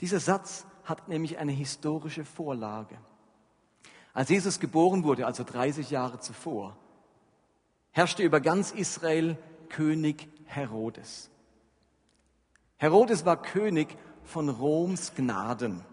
Dieser 0.00 0.20
Satz 0.20 0.66
hat 0.84 1.08
nämlich 1.08 1.38
eine 1.38 1.52
historische 1.52 2.24
Vorlage. 2.24 2.96
Als 4.12 4.28
Jesus 4.28 4.60
geboren 4.60 5.04
wurde, 5.04 5.26
also 5.26 5.42
30 5.44 5.90
Jahre 5.90 6.20
zuvor, 6.20 6.76
herrschte 7.90 8.22
über 8.22 8.40
ganz 8.40 8.70
Israel 8.70 9.36
König 9.68 10.28
Herodes. 10.44 11.30
Herodes 12.76 13.24
war 13.24 13.42
König 13.42 13.96
von 14.22 14.48
Roms 14.48 15.14
Gnaden. 15.14 15.84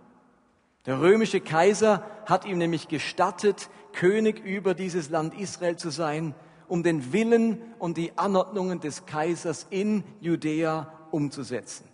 Der 0.86 1.00
römische 1.00 1.40
Kaiser 1.40 2.06
hat 2.26 2.46
ihm 2.46 2.58
nämlich 2.58 2.88
gestattet, 2.88 3.70
König 3.94 4.44
über 4.44 4.74
dieses 4.74 5.10
Land 5.10 5.40
Israel 5.40 5.78
zu 5.78 5.90
sein, 5.90 6.36
um 6.68 6.84
den 6.84 7.14
Willen 7.14 7.62
und 7.80 7.98
die 7.98 8.18
Anordnungen 8.18 8.80
des 8.80 9.06
Kaisers 9.06 9.68
in 9.70 10.04
Judäa 10.20 10.92
umzusetzen. 11.12 11.88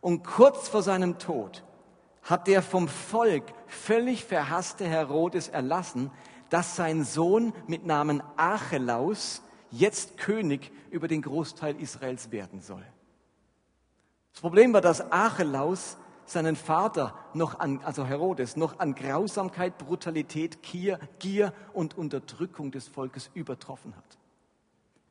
Und 0.00 0.24
kurz 0.24 0.68
vor 0.68 0.82
seinem 0.82 1.18
Tod 1.18 1.64
hat 2.22 2.46
der 2.46 2.62
vom 2.62 2.88
Volk 2.88 3.44
völlig 3.66 4.24
verhasste 4.24 4.86
Herodes 4.86 5.48
erlassen, 5.48 6.10
dass 6.48 6.76
sein 6.76 7.04
Sohn 7.04 7.52
mit 7.66 7.86
Namen 7.86 8.22
Archelaus 8.36 9.42
jetzt 9.70 10.18
König 10.18 10.72
über 10.90 11.08
den 11.08 11.22
Großteil 11.22 11.80
Israels 11.80 12.30
werden 12.32 12.60
soll. 12.60 12.84
Das 14.32 14.40
Problem 14.40 14.72
war, 14.72 14.80
dass 14.80 15.12
Archelaus 15.12 15.96
seinen 16.30 16.56
Vater 16.56 17.14
noch 17.34 17.58
an, 17.58 17.80
also 17.84 18.06
Herodes, 18.06 18.56
noch 18.56 18.78
an 18.78 18.94
Grausamkeit, 18.94 19.78
Brutalität, 19.78 20.62
Gier, 20.62 20.98
Gier 21.18 21.52
und 21.72 21.98
Unterdrückung 21.98 22.70
des 22.70 22.88
Volkes 22.88 23.30
übertroffen 23.34 23.96
hat. 23.96 24.18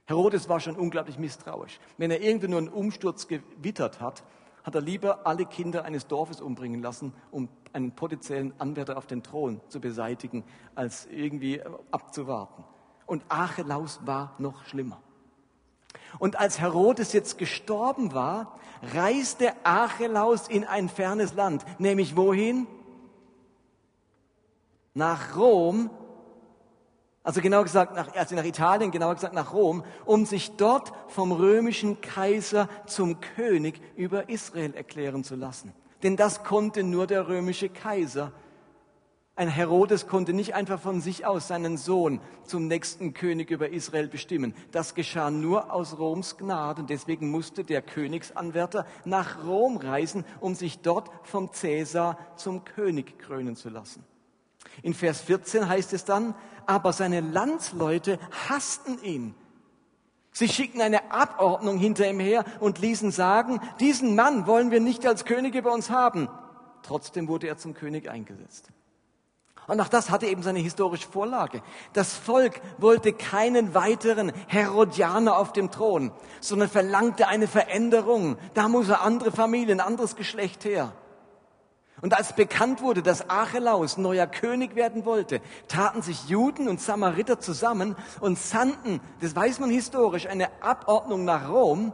Herodes 0.06 0.50
war 0.50 0.60
schon 0.60 0.76
unglaublich 0.76 1.20
misstrauisch. 1.20 1.80
Wenn 1.98 2.10
er 2.10 2.22
irgendwie 2.22 2.48
nur 2.48 2.60
einen 2.60 2.70
Umsturz 2.70 3.28
gewittert 3.28 4.02
hat, 4.02 4.24
hat 4.64 4.76
er 4.76 4.82
lieber 4.82 5.28
alle 5.28 5.46
Kinder 5.46 5.86
eines 5.86 6.08
Dorfes 6.08 6.42
umbringen 6.42 6.82
lassen, 6.82 7.14
um 7.32 7.50
einen 7.74 7.92
potenziellen 7.92 8.54
Anwärter 8.60 8.98
auf 8.98 9.08
den 9.08 9.24
Thron 9.24 9.62
zu 9.68 9.80
beseitigen, 9.80 10.44
als 10.76 11.06
irgendwie 11.08 11.62
abzuwarten. 11.92 12.64
Und 13.06 13.24
Archelaus 13.30 14.00
war 14.06 14.36
noch 14.40 14.66
schlimmer. 14.66 15.02
Und 16.18 16.40
als 16.40 16.60
Herodes 16.60 17.14
jetzt 17.14 17.38
gestorben 17.38 18.14
war, 18.14 18.58
reiste 18.94 19.54
Archelaus 19.64 20.48
in 20.48 20.64
ein 20.64 20.90
fernes 20.90 21.34
Land, 21.34 21.64
nämlich 21.80 22.16
wohin? 22.16 22.66
Nach 24.94 25.38
Rom, 25.38 25.90
also 27.24 27.42
genau 27.42 27.64
gesagt 27.64 27.96
nach, 27.96 28.16
also 28.16 28.36
nach 28.36 28.46
Italien, 28.46 28.92
genauer 28.92 29.16
gesagt 29.16 29.36
nach 29.36 29.54
Rom, 29.54 29.84
um 30.06 30.26
sich 30.26 30.56
dort 30.56 30.92
vom 31.10 31.32
römischen 31.32 32.02
Kaiser 32.02 32.68
zum 32.88 33.20
König 33.20 33.80
über 33.96 34.30
Israel 34.30 34.74
erklären 34.74 35.24
zu 35.24 35.36
lassen. 35.36 35.74
Denn 36.02 36.16
das 36.16 36.44
konnte 36.44 36.84
nur 36.84 37.08
der 37.08 37.28
römische 37.28 37.70
Kaiser 37.70 38.32
ein 39.40 39.48
Herodes 39.48 40.08
konnte 40.08 40.34
nicht 40.34 40.54
einfach 40.54 40.82
von 40.82 41.00
sich 41.00 41.26
aus 41.26 41.48
seinen 41.48 41.78
Sohn 41.78 42.20
zum 42.44 42.68
nächsten 42.68 43.14
König 43.14 43.52
über 43.52 43.70
Israel 43.70 44.10
bestimmen. 44.10 44.54
Das 44.72 44.96
geschah 44.96 45.32
nur 45.32 45.72
aus 45.72 45.98
Roms 45.98 46.36
Gnade 46.36 46.82
und 46.82 46.90
deswegen 46.90 47.32
musste 47.32 47.64
der 47.64 47.82
Königsanwärter 47.82 48.86
nach 49.06 49.46
Rom 49.46 49.78
reisen, 49.78 50.26
um 50.42 50.56
sich 50.56 50.82
dort 50.82 51.10
vom 51.24 51.54
Cäsar 51.54 52.18
zum 52.36 52.66
König 52.66 53.18
krönen 53.18 53.56
zu 53.56 53.70
lassen. 53.70 54.04
In 54.84 54.94
Vers 54.94 55.22
14 55.22 55.70
heißt 55.70 55.94
es 55.94 56.04
dann, 56.04 56.36
aber 56.66 56.92
seine 56.92 57.22
Landsleute 57.22 58.20
hassten 58.50 59.02
ihn. 59.02 59.36
Sie 60.34 60.50
schickten 60.50 60.82
eine 60.82 61.14
Abordnung 61.14 61.78
hinter 61.78 62.10
ihm 62.10 62.20
her 62.20 62.44
und 62.60 62.80
ließen 62.80 63.12
sagen, 63.12 63.62
diesen 63.80 64.16
Mann 64.16 64.48
wollen 64.48 64.70
wir 64.70 64.82
nicht 64.82 65.06
als 65.06 65.24
König 65.24 65.56
über 65.56 65.72
uns 65.72 65.90
haben. 65.90 66.28
Trotzdem 66.84 67.30
wurde 67.30 67.48
er 67.48 67.58
zum 67.58 67.74
König 67.74 68.10
eingesetzt. 68.10 68.70
Und 69.70 69.80
auch 69.82 69.88
das 69.88 70.10
hatte 70.10 70.26
eben 70.26 70.42
seine 70.42 70.58
historische 70.58 71.08
Vorlage. 71.08 71.62
Das 71.94 72.16
Volk 72.16 72.60
wollte 72.80 73.14
keinen 73.14 73.76
weiteren 73.76 74.32
Herodianer 74.48 75.38
auf 75.38 75.54
dem 75.54 75.70
Thron, 75.70 76.12
sondern 76.42 76.70
verlangte 76.70 77.28
eine 77.28 77.48
Veränderung. 77.48 78.38
Da 78.56 78.68
muss 78.68 78.88
eine 78.88 79.02
andere 79.02 79.32
Familie, 79.32 79.76
ein 79.76 79.80
anderes 79.80 80.16
Geschlecht 80.16 80.66
her. 80.66 80.92
Und 82.02 82.18
als 82.18 82.34
bekannt 82.34 82.82
wurde, 82.82 83.04
dass 83.04 83.30
Archelaus 83.30 83.98
neuer 83.98 84.26
König 84.26 84.74
werden 84.74 85.06
wollte, 85.06 85.40
taten 85.68 86.02
sich 86.02 86.28
Juden 86.30 86.68
und 86.68 86.82
Samariter 86.82 87.40
zusammen 87.40 87.96
und 88.22 88.40
sandten, 88.40 89.02
das 89.22 89.36
weiß 89.36 89.60
man 89.60 89.70
historisch, 89.70 90.26
eine 90.26 90.50
Abordnung 90.64 91.26
nach 91.26 91.48
Rom, 91.48 91.94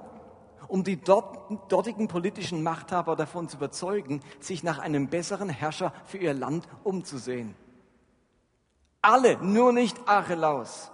um 0.70 0.86
die 0.86 0.96
dort, 0.96 1.72
dortigen 1.72 2.08
politischen 2.08 2.63
Machthaber 2.63 3.17
davon 3.17 3.50
zu 3.50 3.58
überzeugen, 3.58 4.22
sich 4.39 4.63
nach 4.63 4.79
einem 4.79 5.10
besseren 5.10 5.50
Herrscher 5.50 5.91
für 6.05 6.20
ihr 6.20 6.34
Land 6.34 6.70
umzusehen. 6.86 7.55
Alle, 9.05 9.38
nur 9.38 9.71
nicht 9.71 10.07
Archelaus. 10.07 10.91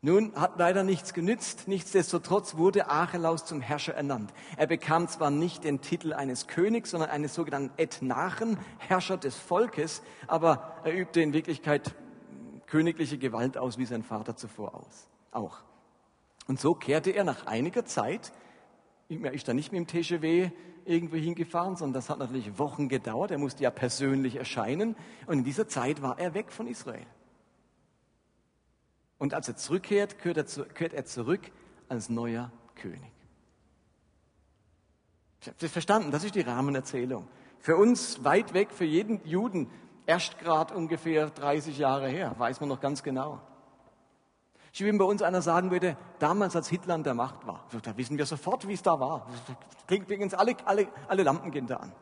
Nun 0.00 0.34
hat 0.34 0.52
leider 0.56 0.82
nichts 0.82 1.12
genützt. 1.12 1.68
Nichtsdestotrotz 1.68 2.56
wurde 2.56 2.88
Archelaus 2.88 3.44
zum 3.44 3.60
Herrscher 3.60 3.92
ernannt. 3.92 4.32
Er 4.56 4.66
bekam 4.66 5.06
zwar 5.06 5.30
nicht 5.30 5.64
den 5.64 5.82
Titel 5.82 6.14
eines 6.14 6.46
Königs, 6.46 6.92
sondern 6.92 7.10
eines 7.10 7.34
sogenannten 7.34 7.70
Ethnarchen, 7.76 8.56
Herrscher 8.78 9.18
des 9.18 9.36
Volkes, 9.36 10.00
aber 10.26 10.72
er 10.82 10.98
übte 10.98 11.20
in 11.20 11.34
Wirklichkeit 11.34 11.94
königliche 12.66 13.18
Gewalt 13.18 13.58
aus, 13.58 13.76
wie 13.76 13.84
sein 13.84 14.02
Vater 14.02 14.34
zuvor 14.34 14.74
aus, 14.74 15.06
auch. 15.32 15.58
Und 16.46 16.60
so 16.60 16.74
kehrte 16.74 17.10
er 17.10 17.24
nach 17.24 17.44
einiger 17.44 17.84
Zeit, 17.84 18.32
ist 19.10 19.48
da 19.48 19.52
nicht 19.52 19.70
mit 19.70 19.80
dem 19.80 19.86
TGW 19.86 20.50
irgendwo 20.84 21.16
hingefahren, 21.16 21.76
sondern 21.76 21.94
das 21.94 22.10
hat 22.10 22.18
natürlich 22.18 22.58
Wochen 22.58 22.88
gedauert. 22.88 23.30
Er 23.30 23.38
musste 23.38 23.62
ja 23.62 23.70
persönlich 23.70 24.36
erscheinen. 24.36 24.96
Und 25.26 25.38
in 25.38 25.44
dieser 25.44 25.68
Zeit 25.68 26.02
war 26.02 26.18
er 26.18 26.34
weg 26.34 26.52
von 26.52 26.66
Israel. 26.66 27.06
Und 29.18 29.34
als 29.34 29.48
er 29.48 29.56
zurückkehrt, 29.56 30.18
kehrt 30.18 30.36
er, 30.36 30.46
zu, 30.46 30.64
kehrt 30.64 30.94
er 30.94 31.04
zurück 31.04 31.50
als 31.88 32.08
neuer 32.08 32.50
König. 32.74 33.12
Ich 35.40 35.48
habe 35.48 35.56
das 35.58 35.70
verstanden, 35.70 36.10
das 36.10 36.24
ist 36.24 36.34
die 36.34 36.40
Rahmenerzählung. 36.40 37.28
Für 37.58 37.76
uns 37.76 38.24
weit 38.24 38.54
weg, 38.54 38.70
für 38.72 38.84
jeden 38.84 39.24
Juden 39.26 39.70
erst 40.06 40.38
gerade 40.38 40.74
ungefähr 40.74 41.30
30 41.30 41.78
Jahre 41.78 42.08
her, 42.08 42.34
weiß 42.38 42.60
man 42.60 42.68
noch 42.68 42.80
ganz 42.80 43.02
genau. 43.02 43.40
Ich 44.72 44.84
wenn 44.84 44.98
bei 44.98 45.04
uns 45.04 45.22
einer 45.22 45.42
sagen 45.42 45.70
würde, 45.70 45.96
damals 46.18 46.54
als 46.54 46.68
Hitler 46.68 46.94
an 46.94 47.02
der 47.02 47.14
Macht 47.14 47.46
war, 47.46 47.64
da 47.82 47.96
wissen 47.96 48.18
wir 48.18 48.26
sofort, 48.26 48.68
wie 48.68 48.74
es 48.74 48.82
da 48.82 49.00
war. 49.00 49.26
Klingt 49.86 50.04
übrigens 50.04 50.34
alle, 50.34 50.54
alle, 50.64 50.88
alle 51.08 51.22
Lampen 51.22 51.50
gehen 51.50 51.66
da 51.66 51.76
an. 51.76 51.92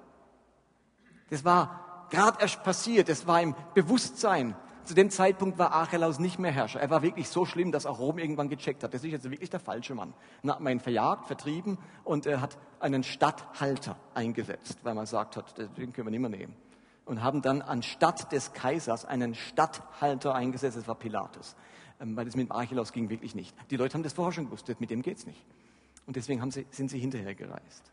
Das 1.30 1.44
war 1.44 2.06
gerade 2.10 2.40
erst 2.40 2.62
passiert, 2.62 3.08
das 3.08 3.26
war 3.26 3.40
im 3.40 3.54
Bewusstsein. 3.75 4.54
Zu 4.84 4.94
dem 4.94 5.10
Zeitpunkt 5.10 5.58
war 5.58 5.72
Archelaus 5.72 6.18
nicht 6.18 6.38
mehr 6.38 6.50
Herrscher. 6.50 6.80
Er 6.80 6.88
war 6.88 7.02
wirklich 7.02 7.28
so 7.28 7.44
schlimm, 7.44 7.72
dass 7.72 7.84
auch 7.84 7.98
Rom 7.98 8.18
irgendwann 8.18 8.48
gecheckt 8.48 8.82
hat. 8.82 8.94
Das 8.94 9.04
ist 9.04 9.10
jetzt 9.10 9.30
wirklich 9.30 9.50
der 9.50 9.60
falsche 9.60 9.94
Mann. 9.94 10.14
Dann 10.42 10.52
hat 10.52 10.60
man 10.60 10.72
ihn 10.72 10.80
verjagt, 10.80 11.26
vertrieben 11.26 11.76
und 12.04 12.25
er 12.25 12.40
hat 12.40 12.56
einen 12.80 13.02
Statthalter 13.02 13.96
eingesetzt, 14.14 14.78
weil 14.84 14.94
man 14.94 15.04
gesagt 15.04 15.37
hat, 15.37 15.58
den 15.58 15.92
können 15.92 16.06
wir 16.06 16.10
nicht 16.10 16.20
mehr 16.20 16.30
nehmen. 16.30 16.56
Und 17.08 17.22
haben 17.22 17.42
dann 17.42 17.62
anstatt 17.62 18.30
des 18.32 18.52
Kaisers 18.52 19.04
einen 19.04 19.34
Statthalter 19.34 20.34
eingesetzt, 20.34 20.76
das 20.76 20.86
war 20.86 20.94
Pilatus. 20.94 21.56
Ähm, 22.00 22.16
weil 22.16 22.28
es 22.28 22.36
mit 22.36 22.48
dem 22.48 22.52
Archelaus 22.52 22.92
ging 22.92 23.08
wirklich 23.10 23.34
nicht. 23.34 23.56
Die 23.70 23.76
Leute 23.76 23.94
haben 23.94 24.02
das 24.02 24.12
vorher 24.12 24.32
schon 24.32 24.44
gewusst, 24.44 24.68
mit 24.78 24.90
dem 24.90 25.02
geht's 25.02 25.26
nicht. 25.26 25.42
Und 26.06 26.16
deswegen 26.16 26.50
sie, 26.50 26.66
sind 26.70 26.90
sie 26.90 26.98
hinterher 26.98 27.34
gereist. 27.34 27.92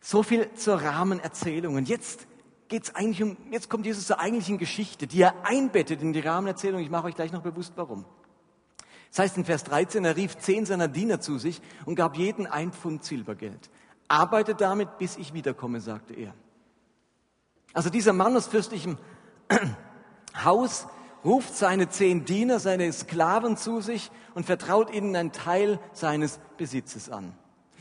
So 0.00 0.22
viel 0.22 0.52
zur 0.54 0.82
Rahmenerzählung. 0.82 1.76
Und 1.76 1.88
jetzt 1.88 2.26
geht's 2.68 2.94
eigentlich 2.94 3.22
um, 3.22 3.36
jetzt 3.50 3.68
kommt 3.70 3.86
Jesus 3.86 4.06
zur 4.06 4.20
eigentlichen 4.20 4.58
Geschichte, 4.58 5.06
die 5.06 5.22
er 5.22 5.46
einbettet 5.46 6.02
in 6.02 6.12
die 6.12 6.20
Rahmenerzählung. 6.20 6.80
Ich 6.80 6.90
mache 6.90 7.06
euch 7.06 7.14
gleich 7.14 7.32
noch 7.32 7.42
bewusst, 7.42 7.72
warum. 7.76 8.04
Das 9.10 9.18
heißt 9.18 9.36
in 9.36 9.44
Vers 9.44 9.64
13, 9.64 10.04
er 10.04 10.16
rief 10.16 10.38
zehn 10.38 10.64
seiner 10.64 10.88
Diener 10.88 11.20
zu 11.20 11.38
sich 11.38 11.60
und 11.84 11.94
gab 11.94 12.16
jeden 12.16 12.46
ein 12.46 12.72
Pfund 12.72 13.04
Silbergeld. 13.04 13.70
Arbeite 14.08 14.54
damit, 14.54 14.98
bis 14.98 15.16
ich 15.16 15.34
wiederkomme, 15.34 15.80
sagte 15.80 16.14
er. 16.14 16.34
Also 17.72 17.90
dieser 17.90 18.12
Mann 18.12 18.36
aus 18.36 18.46
fürstlichem 18.46 18.98
Haus 20.44 20.86
ruft 21.24 21.54
seine 21.54 21.88
zehn 21.88 22.24
Diener, 22.24 22.58
seine 22.58 22.92
Sklaven 22.92 23.56
zu 23.56 23.80
sich 23.80 24.10
und 24.34 24.44
vertraut 24.44 24.92
ihnen 24.92 25.14
einen 25.14 25.32
Teil 25.32 25.78
seines 25.92 26.40
Besitzes 26.56 27.10
an. 27.10 27.34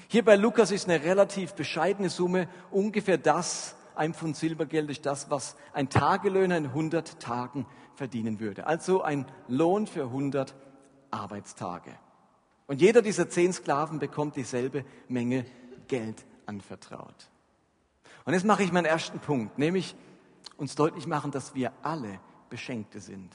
Hier 0.08 0.24
bei 0.24 0.36
Lukas 0.36 0.72
ist 0.72 0.90
eine 0.90 1.04
relativ 1.04 1.54
bescheidene 1.54 2.10
Summe, 2.10 2.48
ungefähr 2.70 3.18
das, 3.18 3.76
ein 3.96 4.14
Pfund 4.14 4.36
Silbergeld 4.36 4.90
ist 4.90 5.06
das, 5.06 5.30
was 5.30 5.56
ein 5.74 5.90
Tagelöhner 5.90 6.58
in 6.58 6.66
100 6.66 7.20
Tagen 7.20 7.66
verdienen 7.96 8.40
würde. 8.40 8.68
Also 8.68 9.02
ein 9.02 9.26
Lohn 9.48 9.88
für 9.88 10.04
100 10.04 10.56
Arbeitstage. 11.12 11.92
Und 12.68 12.82
jeder 12.82 13.02
dieser 13.02 13.30
zehn 13.30 13.52
Sklaven 13.52 14.00
bekommt 14.00 14.36
dieselbe 14.38 14.86
Menge 15.08 15.46
Geld 15.88 16.26
anvertraut. 16.46 17.31
Und 18.26 18.34
jetzt 18.34 18.46
mache 18.46 18.64
ich 18.64 18.72
meinen 18.72 18.86
ersten 18.86 19.20
Punkt, 19.20 19.58
nämlich 19.58 19.96
uns 20.58 20.76
deutlich 20.76 21.08
machen, 21.08 21.32
dass 21.32 21.56
wir 21.56 21.74
alle 21.82 22.20
Beschenkte 22.50 23.00
sind. 23.00 23.32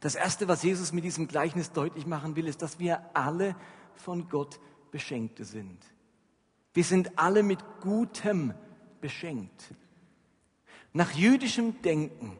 Das 0.00 0.14
Erste, 0.14 0.46
was 0.48 0.62
Jesus 0.62 0.92
mit 0.92 1.04
diesem 1.04 1.26
Gleichnis 1.26 1.72
deutlich 1.72 2.06
machen 2.06 2.36
will, 2.36 2.48
ist, 2.48 2.62
dass 2.62 2.78
wir 2.78 3.02
alle 3.14 3.56
von 3.94 4.28
Gott 4.28 4.60
Beschenkte 4.90 5.44
sind. 5.44 5.78
Wir 6.74 6.84
sind 6.84 7.18
alle 7.18 7.42
mit 7.42 7.58
Gutem 7.80 8.54
beschenkt. 9.00 9.74
Nach 10.92 11.10
jüdischem 11.12 11.80
Denken 11.82 12.38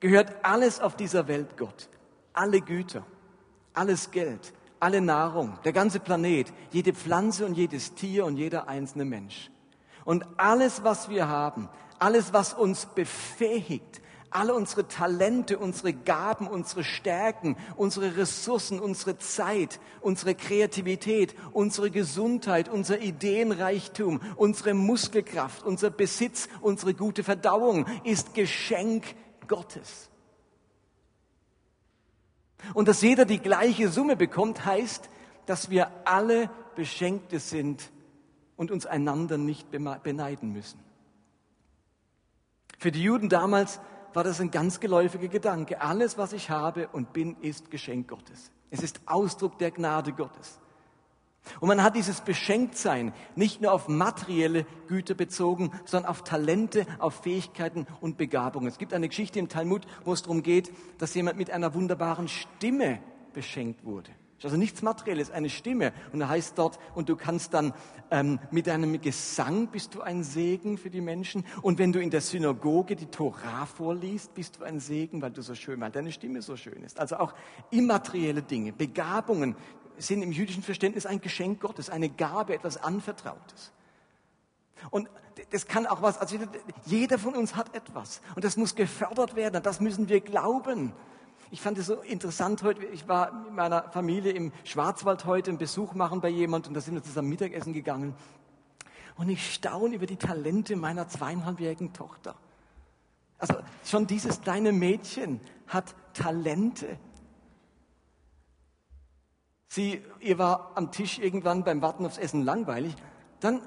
gehört 0.00 0.44
alles 0.44 0.80
auf 0.80 0.96
dieser 0.96 1.28
Welt 1.28 1.56
Gott. 1.56 1.88
Alle 2.32 2.60
Güter, 2.60 3.06
alles 3.74 4.10
Geld, 4.10 4.54
alle 4.80 5.00
Nahrung, 5.00 5.58
der 5.64 5.72
ganze 5.72 6.00
Planet, 6.00 6.52
jede 6.70 6.92
Pflanze 6.92 7.44
und 7.46 7.54
jedes 7.54 7.94
Tier 7.94 8.24
und 8.24 8.36
jeder 8.36 8.68
einzelne 8.68 9.04
Mensch. 9.04 9.51
Und 10.04 10.26
alles, 10.36 10.84
was 10.84 11.08
wir 11.08 11.28
haben, 11.28 11.68
alles, 11.98 12.32
was 12.32 12.54
uns 12.54 12.86
befähigt, 12.86 14.00
alle 14.32 14.54
unsere 14.54 14.88
Talente, 14.88 15.58
unsere 15.58 15.92
Gaben, 15.92 16.48
unsere 16.48 16.84
Stärken, 16.84 17.56
unsere 17.76 18.16
Ressourcen, 18.16 18.80
unsere 18.80 19.18
Zeit, 19.18 19.78
unsere 20.00 20.34
Kreativität, 20.34 21.34
unsere 21.52 21.90
Gesundheit, 21.90 22.68
unser 22.68 23.00
Ideenreichtum, 23.00 24.20
unsere 24.36 24.74
Muskelkraft, 24.74 25.64
unser 25.64 25.90
Besitz, 25.90 26.48
unsere 26.60 26.94
gute 26.94 27.22
Verdauung 27.24 27.86
ist 28.04 28.34
Geschenk 28.34 29.04
Gottes. 29.48 30.08
Und 32.74 32.88
dass 32.88 33.02
jeder 33.02 33.24
die 33.24 33.40
gleiche 33.40 33.88
Summe 33.88 34.16
bekommt, 34.16 34.64
heißt, 34.64 35.10
dass 35.46 35.68
wir 35.70 35.90
alle 36.04 36.48
Beschenkte 36.74 37.38
sind 37.38 37.90
und 38.56 38.70
uns 38.70 38.86
einander 38.86 39.38
nicht 39.38 39.70
beneiden 39.70 40.52
müssen. 40.52 40.78
Für 42.78 42.92
die 42.92 43.02
Juden 43.02 43.28
damals 43.28 43.80
war 44.14 44.24
das 44.24 44.40
ein 44.40 44.50
ganz 44.50 44.80
geläufiger 44.80 45.28
Gedanke. 45.28 45.80
Alles, 45.80 46.18
was 46.18 46.32
ich 46.32 46.50
habe 46.50 46.88
und 46.88 47.12
bin, 47.12 47.36
ist 47.40 47.70
Geschenk 47.70 48.08
Gottes. 48.08 48.50
Es 48.70 48.82
ist 48.82 49.00
Ausdruck 49.06 49.58
der 49.58 49.70
Gnade 49.70 50.12
Gottes. 50.12 50.58
Und 51.60 51.68
man 51.68 51.82
hat 51.82 51.96
dieses 51.96 52.20
Beschenktsein 52.20 53.12
nicht 53.34 53.60
nur 53.60 53.72
auf 53.72 53.88
materielle 53.88 54.64
Güter 54.86 55.14
bezogen, 55.14 55.72
sondern 55.84 56.10
auf 56.10 56.22
Talente, 56.22 56.86
auf 56.98 57.22
Fähigkeiten 57.22 57.86
und 58.00 58.16
Begabungen. 58.16 58.68
Es 58.68 58.78
gibt 58.78 58.92
eine 58.92 59.08
Geschichte 59.08 59.38
im 59.38 59.48
Talmud, 59.48 59.86
wo 60.04 60.12
es 60.12 60.22
darum 60.22 60.42
geht, 60.42 60.72
dass 60.98 61.14
jemand 61.14 61.38
mit 61.38 61.50
einer 61.50 61.74
wunderbaren 61.74 62.28
Stimme 62.28 63.00
beschenkt 63.32 63.84
wurde. 63.84 64.10
Also 64.44 64.56
nichts 64.56 64.82
Materielles, 64.82 65.30
eine 65.30 65.50
Stimme. 65.50 65.92
Und 66.12 66.20
da 66.20 66.28
heißt 66.28 66.58
dort, 66.58 66.78
und 66.94 67.08
du 67.08 67.16
kannst 67.16 67.54
dann 67.54 67.72
ähm, 68.10 68.38
mit 68.50 68.66
deinem 68.66 69.00
Gesang 69.00 69.68
bist 69.68 69.94
du 69.94 70.02
ein 70.02 70.22
Segen 70.22 70.78
für 70.78 70.90
die 70.90 71.00
Menschen. 71.00 71.44
Und 71.62 71.78
wenn 71.78 71.92
du 71.92 72.00
in 72.00 72.10
der 72.10 72.20
Synagoge 72.20 72.96
die 72.96 73.06
Torah 73.06 73.66
vorliest, 73.66 74.34
bist 74.34 74.58
du 74.58 74.64
ein 74.64 74.80
Segen, 74.80 75.22
weil 75.22 75.30
du 75.30 75.42
so 75.42 75.54
schön, 75.54 75.80
weil 75.80 75.90
deine 75.90 76.12
Stimme 76.12 76.42
so 76.42 76.56
schön 76.56 76.82
ist. 76.82 76.98
Also 76.98 77.16
auch 77.16 77.34
immaterielle 77.70 78.42
Dinge, 78.42 78.72
Begabungen 78.72 79.56
sind 79.98 80.22
im 80.22 80.32
jüdischen 80.32 80.62
Verständnis 80.62 81.06
ein 81.06 81.20
Geschenk 81.20 81.60
Gottes, 81.60 81.90
eine 81.90 82.08
Gabe, 82.08 82.54
etwas 82.54 82.76
Anvertrautes. 82.76 83.72
Und 84.90 85.08
das 85.50 85.66
kann 85.66 85.86
auch 85.86 86.02
was, 86.02 86.18
also 86.18 86.36
jeder 86.84 87.18
von 87.18 87.34
uns 87.34 87.56
hat 87.56 87.74
etwas. 87.74 88.20
Und 88.34 88.44
das 88.44 88.56
muss 88.56 88.74
gefördert 88.74 89.36
werden. 89.36 89.62
Das 89.62 89.80
müssen 89.80 90.08
wir 90.08 90.20
glauben. 90.20 90.92
Ich 91.52 91.60
fand 91.60 91.76
es 91.76 91.84
so 91.84 92.00
interessant 92.00 92.62
heute. 92.62 92.82
Ich 92.86 93.08
war 93.08 93.30
mit 93.30 93.52
meiner 93.52 93.82
Familie 93.90 94.32
im 94.32 94.52
Schwarzwald 94.64 95.26
heute 95.26 95.50
einen 95.50 95.58
Besuch 95.58 95.92
machen 95.92 96.22
bei 96.22 96.30
jemand 96.30 96.66
und 96.66 96.72
da 96.72 96.80
sind 96.80 96.94
wir 96.94 97.02
zusammen 97.02 97.28
Mittagessen 97.28 97.74
gegangen. 97.74 98.14
Und 99.16 99.28
ich 99.28 99.52
staune 99.52 99.96
über 99.96 100.06
die 100.06 100.16
Talente 100.16 100.76
meiner 100.76 101.08
zweieinhalbjährigen 101.08 101.92
Tochter. 101.92 102.36
Also 103.36 103.56
schon 103.84 104.06
dieses 104.06 104.40
kleine 104.40 104.72
Mädchen 104.72 105.42
hat 105.66 105.94
Talente. 106.14 106.98
Sie, 109.68 110.00
ihr 110.20 110.38
war 110.38 110.72
am 110.74 110.90
Tisch 110.90 111.18
irgendwann 111.18 111.64
beim 111.64 111.82
Warten 111.82 112.06
aufs 112.06 112.16
Essen 112.16 112.44
langweilig. 112.44 112.96
Dann 113.40 113.60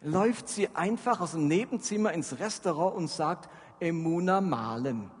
läuft 0.00 0.48
sie 0.48 0.68
einfach 0.74 1.20
aus 1.20 1.30
dem 1.30 1.46
Nebenzimmer 1.46 2.12
ins 2.12 2.40
Restaurant 2.40 2.96
und 2.96 3.06
sagt, 3.06 3.48
Emuna 3.78 4.40
malen. 4.40 5.12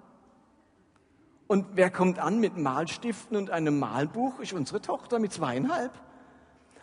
Und 1.46 1.66
wer 1.74 1.90
kommt 1.90 2.18
an 2.18 2.40
mit 2.40 2.56
Malstiften 2.56 3.36
und 3.36 3.50
einem 3.50 3.78
Malbuch? 3.78 4.40
Ist 4.40 4.52
unsere 4.52 4.80
Tochter 4.80 5.18
mit 5.18 5.32
zweieinhalb. 5.32 5.92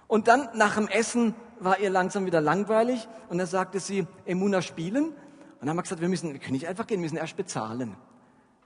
Und 0.07 0.27
dann 0.27 0.49
nach 0.53 0.75
dem 0.75 0.87
Essen 0.87 1.33
war 1.59 1.79
ihr 1.79 1.89
langsam 1.89 2.25
wieder 2.25 2.41
langweilig 2.41 3.07
und 3.29 3.37
dann 3.37 3.47
sagte 3.47 3.79
sie, 3.79 4.05
Emuna 4.25 4.61
spielen. 4.61 5.05
Und 5.05 5.15
dann 5.61 5.69
haben 5.69 5.77
wir 5.77 5.83
gesagt, 5.83 6.01
wir 6.01 6.09
müssen, 6.09 6.33
wir 6.33 6.39
können 6.39 6.53
nicht 6.53 6.67
einfach 6.67 6.85
gehen, 6.85 6.99
wir 6.99 7.05
müssen 7.05 7.17
erst 7.17 7.37
bezahlen. 7.37 7.95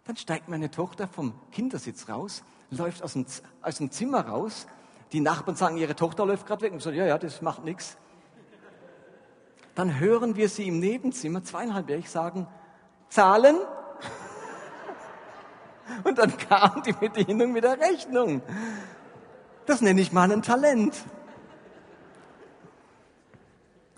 Dann 0.06 0.18
steigt 0.18 0.50
meine 0.50 0.72
Tochter 0.72 1.08
vom 1.08 1.34
Kindersitz 1.52 2.10
raus, 2.10 2.44
läuft 2.72 3.04
aus 3.04 3.14
dem, 3.14 3.26
aus 3.62 3.78
dem 3.78 3.92
Zimmer 3.92 4.22
raus. 4.28 4.68
Die 5.12 5.20
Nachbarn 5.20 5.56
sagen, 5.56 5.78
ihre 5.78 5.96
Tochter 5.96 6.26
läuft 6.26 6.48
gerade 6.48 6.64
weg. 6.64 6.72
Und 6.72 6.78
ich 6.80 6.84
so, 6.84 6.92
ja, 6.92 7.06
ja, 7.06 7.18
das 7.18 7.42
macht 7.42 7.64
nichts. 7.64 7.98
Dann 9.76 10.00
hören 10.00 10.36
wir 10.36 10.50
sie 10.50 10.68
im 10.68 10.80
Nebenzimmer, 10.80 11.44
zweieinhalbjährig, 11.44 12.10
sagen, 12.10 12.48
zahlen. 13.10 13.58
Und 16.04 16.18
dann 16.18 16.36
kam 16.38 16.84
die 16.84 16.94
Bedienung 16.94 17.52
mit 17.52 17.64
der 17.64 17.80
Rechnung. 17.80 18.42
Das 19.66 19.82
nenne 19.82 20.02
ich 20.02 20.12
mal 20.12 20.32
ein 20.32 20.42
Talent. 20.42 20.96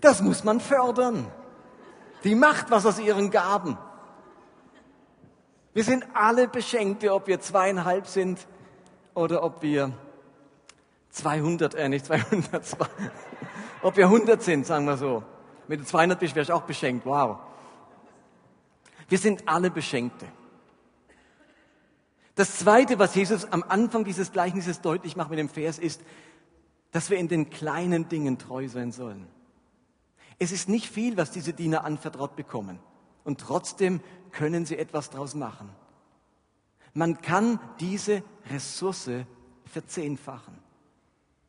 Das 0.00 0.22
muss 0.22 0.44
man 0.44 0.60
fördern. 0.60 1.26
Die 2.24 2.34
macht 2.34 2.70
was 2.70 2.86
aus 2.86 2.98
ihren 2.98 3.30
Gaben. 3.30 3.78
Wir 5.74 5.84
sind 5.84 6.06
alle 6.14 6.48
Beschenkte, 6.48 7.12
ob 7.12 7.26
wir 7.26 7.40
zweieinhalb 7.40 8.06
sind 8.06 8.46
oder 9.14 9.42
ob 9.42 9.62
wir 9.62 9.92
200, 11.10 11.74
äh 11.74 11.88
nicht 11.88 12.06
200, 12.06 12.76
ob 13.82 13.96
wir 13.96 14.06
100 14.06 14.42
sind, 14.42 14.66
sagen 14.66 14.86
wir 14.86 14.96
so. 14.96 15.22
Mit 15.68 15.86
200 15.86 16.18
bist, 16.18 16.34
wärst 16.34 16.50
du 16.50 16.54
auch 16.54 16.62
beschenkt. 16.62 17.04
Wow. 17.04 17.38
Wir 19.08 19.18
sind 19.18 19.46
alle 19.46 19.70
Beschenkte. 19.70 20.26
Das 22.38 22.56
Zweite, 22.56 23.00
was 23.00 23.16
Jesus 23.16 23.46
am 23.46 23.64
Anfang 23.66 24.04
dieses 24.04 24.30
Gleichnisses 24.30 24.80
deutlich 24.80 25.16
macht 25.16 25.30
mit 25.30 25.40
dem 25.40 25.48
Vers, 25.48 25.76
ist, 25.76 26.00
dass 26.92 27.10
wir 27.10 27.18
in 27.18 27.26
den 27.26 27.50
kleinen 27.50 28.08
Dingen 28.08 28.38
treu 28.38 28.68
sein 28.68 28.92
sollen. 28.92 29.26
Es 30.38 30.52
ist 30.52 30.68
nicht 30.68 30.88
viel, 30.88 31.16
was 31.16 31.32
diese 31.32 31.52
Diener 31.52 31.84
anvertraut 31.84 32.36
bekommen. 32.36 32.78
Und 33.24 33.40
trotzdem 33.40 34.00
können 34.30 34.66
sie 34.66 34.78
etwas 34.78 35.10
daraus 35.10 35.34
machen. 35.34 35.70
Man 36.94 37.20
kann 37.22 37.58
diese 37.80 38.22
Ressource 38.52 39.10
verzehnfachen. 39.64 40.54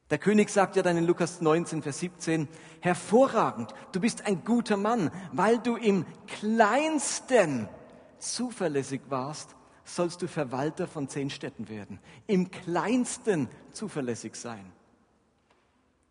Der 0.09 0.17
König 0.17 0.49
sagt 0.49 0.75
ja 0.75 0.81
dann 0.81 0.97
in 0.97 1.05
Lukas 1.05 1.39
19, 1.39 1.83
Vers 1.83 1.99
17, 1.99 2.47
hervorragend, 2.79 3.75
du 3.91 3.99
bist 3.99 4.25
ein 4.25 4.43
guter 4.43 4.75
Mann, 4.75 5.11
weil 5.33 5.59
du 5.59 5.75
im 5.75 6.07
kleinsten 6.25 7.69
zuverlässig 8.17 9.01
warst, 9.09 9.55
sollst 9.95 10.21
du 10.21 10.27
Verwalter 10.27 10.87
von 10.87 11.07
zehn 11.07 11.29
Städten 11.29 11.69
werden. 11.69 11.99
Im 12.27 12.51
kleinsten 12.51 13.47
zuverlässig 13.71 14.35
sein. 14.35 14.71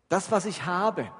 Das, 0.07 0.31
was 0.31 0.45
ich 0.45 0.65
habe, 0.65 1.11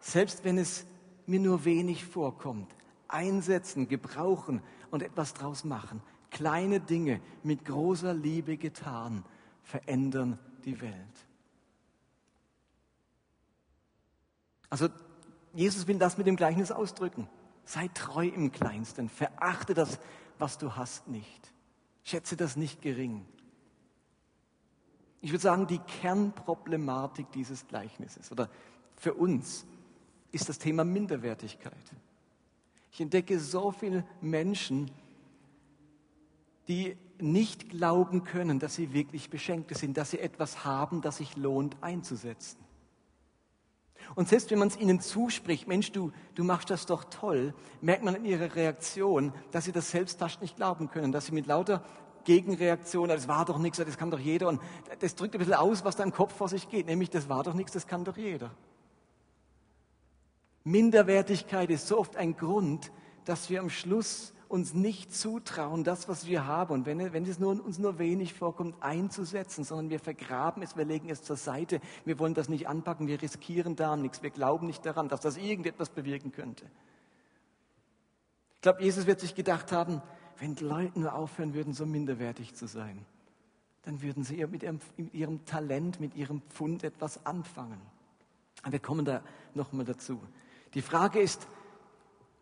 selbst 0.00 0.44
wenn 0.44 0.58
es 0.58 0.86
mir 1.26 1.40
nur 1.40 1.64
wenig 1.64 2.04
vorkommt, 2.04 2.74
einsetzen, 3.08 3.88
gebrauchen 3.88 4.62
und 4.90 5.02
etwas 5.02 5.34
draus 5.34 5.64
machen. 5.64 6.02
Kleine 6.30 6.80
Dinge 6.80 7.20
mit 7.42 7.64
großer 7.64 8.14
Liebe 8.14 8.56
getan 8.56 9.24
verändern 9.62 10.38
die 10.64 10.80
Welt. 10.80 10.94
Also 14.68 14.88
Jesus 15.52 15.86
will 15.86 15.98
das 15.98 16.16
mit 16.16 16.26
dem 16.26 16.36
Gleichnis 16.36 16.70
ausdrücken. 16.70 17.28
Sei 17.64 17.88
treu 17.88 18.26
im 18.26 18.52
Kleinsten, 18.52 19.08
verachte 19.08 19.74
das, 19.74 19.98
was 20.38 20.58
du 20.58 20.76
hast, 20.76 21.08
nicht. 21.08 21.49
Schätze 22.04 22.36
das 22.36 22.56
nicht 22.56 22.82
gering. 22.82 23.24
Ich 25.20 25.30
würde 25.30 25.42
sagen, 25.42 25.66
die 25.66 25.78
Kernproblematik 25.78 27.30
dieses 27.32 27.66
Gleichnisses 27.66 28.32
oder 28.32 28.48
für 28.96 29.14
uns 29.14 29.66
ist 30.32 30.48
das 30.48 30.58
Thema 30.58 30.84
Minderwertigkeit. 30.84 31.74
Ich 32.92 33.00
entdecke 33.00 33.38
so 33.38 33.70
viele 33.70 34.04
Menschen, 34.20 34.90
die 36.68 36.96
nicht 37.18 37.68
glauben 37.68 38.24
können, 38.24 38.58
dass 38.58 38.76
sie 38.76 38.92
wirklich 38.92 39.30
Beschenkte 39.30 39.74
sind, 39.74 39.96
dass 39.96 40.12
sie 40.12 40.20
etwas 40.20 40.64
haben, 40.64 41.02
das 41.02 41.18
sich 41.18 41.36
lohnt 41.36 41.76
einzusetzen. 41.82 42.58
Und 44.14 44.28
selbst 44.28 44.50
wenn 44.50 44.58
man 44.58 44.68
es 44.68 44.76
ihnen 44.76 45.00
zuspricht, 45.00 45.68
Mensch, 45.68 45.92
du, 45.92 46.12
du 46.34 46.44
machst 46.44 46.70
das 46.70 46.86
doch 46.86 47.04
toll, 47.04 47.54
merkt 47.80 48.02
man 48.02 48.14
in 48.14 48.24
ihrer 48.24 48.54
Reaktion, 48.54 49.32
dass 49.52 49.64
sie 49.64 49.72
das 49.72 49.90
selbst 49.90 50.18
fast 50.18 50.40
nicht 50.40 50.56
glauben 50.56 50.90
können, 50.90 51.12
dass 51.12 51.26
sie 51.26 51.32
mit 51.32 51.46
lauter 51.46 51.82
Gegenreaktion, 52.24 53.08
das 53.08 53.28
war 53.28 53.44
doch 53.44 53.58
nichts, 53.58 53.78
das 53.78 53.96
kann 53.96 54.10
doch 54.10 54.18
jeder. 54.18 54.48
Und 54.48 54.60
das 55.00 55.14
drückt 55.14 55.34
ein 55.34 55.38
bisschen 55.38 55.54
aus, 55.54 55.84
was 55.84 55.96
da 55.96 56.04
im 56.04 56.12
Kopf 56.12 56.34
vor 56.34 56.48
sich 56.48 56.68
geht, 56.68 56.86
nämlich 56.86 57.10
das 57.10 57.28
war 57.28 57.42
doch 57.42 57.54
nichts, 57.54 57.72
das 57.72 57.86
kann 57.86 58.04
doch 58.04 58.16
jeder. 58.16 58.50
Minderwertigkeit 60.64 61.70
ist 61.70 61.88
so 61.88 61.98
oft 61.98 62.16
ein 62.16 62.36
Grund, 62.36 62.92
dass 63.24 63.48
wir 63.48 63.60
am 63.60 63.70
Schluss 63.70 64.34
uns 64.50 64.74
nicht 64.74 65.14
zutrauen, 65.14 65.84
das, 65.84 66.08
was 66.08 66.26
wir 66.26 66.44
haben, 66.44 66.74
und 66.74 66.84
wenn, 66.84 67.12
wenn 67.12 67.24
es 67.24 67.38
nur, 67.38 67.64
uns 67.64 67.78
nur 67.78 68.00
wenig 68.00 68.34
vorkommt, 68.34 68.82
einzusetzen, 68.82 69.62
sondern 69.62 69.90
wir 69.90 70.00
vergraben 70.00 70.60
es, 70.64 70.76
wir 70.76 70.84
legen 70.84 71.08
es 71.08 71.22
zur 71.22 71.36
Seite, 71.36 71.80
wir 72.04 72.18
wollen 72.18 72.34
das 72.34 72.48
nicht 72.48 72.66
anpacken, 72.66 73.06
wir 73.06 73.22
riskieren 73.22 73.76
da 73.76 73.96
nichts, 73.96 74.24
wir 74.24 74.30
glauben 74.30 74.66
nicht 74.66 74.84
daran, 74.84 75.08
dass 75.08 75.20
das 75.20 75.36
irgendetwas 75.36 75.90
bewirken 75.90 76.32
könnte. 76.32 76.64
Ich 78.56 78.62
glaube, 78.62 78.82
Jesus 78.82 79.06
wird 79.06 79.20
sich 79.20 79.36
gedacht 79.36 79.70
haben, 79.70 80.02
wenn 80.38 80.56
die 80.56 80.64
Leute 80.64 80.98
nur 80.98 81.14
aufhören 81.14 81.54
würden, 81.54 81.72
so 81.72 81.86
minderwertig 81.86 82.54
zu 82.56 82.66
sein, 82.66 83.06
dann 83.82 84.02
würden 84.02 84.24
sie 84.24 84.44
mit 84.46 84.64
ihrem, 84.64 84.80
mit 84.96 85.14
ihrem 85.14 85.44
Talent, 85.44 86.00
mit 86.00 86.16
ihrem 86.16 86.42
Pfund 86.50 86.82
etwas 86.82 87.24
anfangen. 87.24 87.80
Aber 88.62 88.72
wir 88.72 88.80
kommen 88.80 89.04
da 89.04 89.22
nochmal 89.54 89.84
dazu. 89.84 90.20
Die 90.74 90.82
Frage 90.82 91.20
ist, 91.20 91.46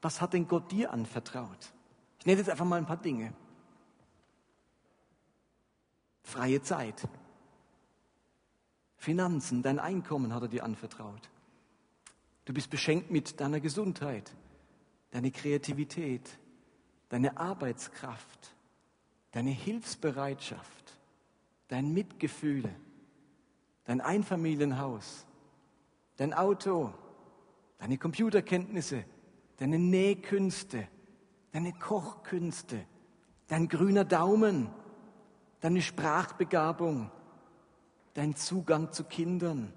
was 0.01 0.23
hat 0.23 0.33
denn 0.33 0.49
Gott 0.49 0.73
dir 0.73 0.91
anvertraut? 0.91 1.75
Ich 2.19 2.27
nenne 2.27 2.39
jetzt 2.39 2.51
einfach 2.51 2.65
mal 2.65 2.77
ein 2.77 2.87
paar 2.87 2.97
Dinge. 2.97 3.33
Freie 6.23 6.61
Zeit. 6.63 7.09
Finanzen, 8.97 9.63
dein 9.63 9.79
Einkommen 9.79 10.35
hat 10.35 10.43
er 10.43 10.49
dir 10.49 10.65
anvertraut. 10.65 11.31
Du 12.45 12.53
bist 12.53 12.71
beschenkt 12.71 13.11
mit 13.11 13.41
deiner 13.41 13.61
Gesundheit, 13.61 14.35
deine 15.11 15.31
Kreativität, 15.31 16.39
deine 17.09 17.39
Arbeitskraft, 17.39 18.55
deine 19.31 19.51
Hilfsbereitschaft, 19.51 20.99
dein 21.69 21.93
Mitgefühle, 21.93 22.75
dein 23.85 24.01
Einfamilienhaus, 24.01 25.27
dein 26.17 26.35
Auto, 26.35 26.93
deine 27.79 27.97
Computerkenntnisse, 27.97 29.05
deine 29.59 29.79
Nähkünste, 29.79 30.89
deine 31.53 31.73
Kochkünste, 31.73 32.85
dein 33.49 33.69
grüner 33.69 34.05
Daumen, 34.05 34.69
deine 35.61 35.83
Sprachbegabung, 35.83 37.11
dein 38.15 38.37
Zugang 38.37 38.93
zu 38.93 39.05
Kindern, 39.05 39.73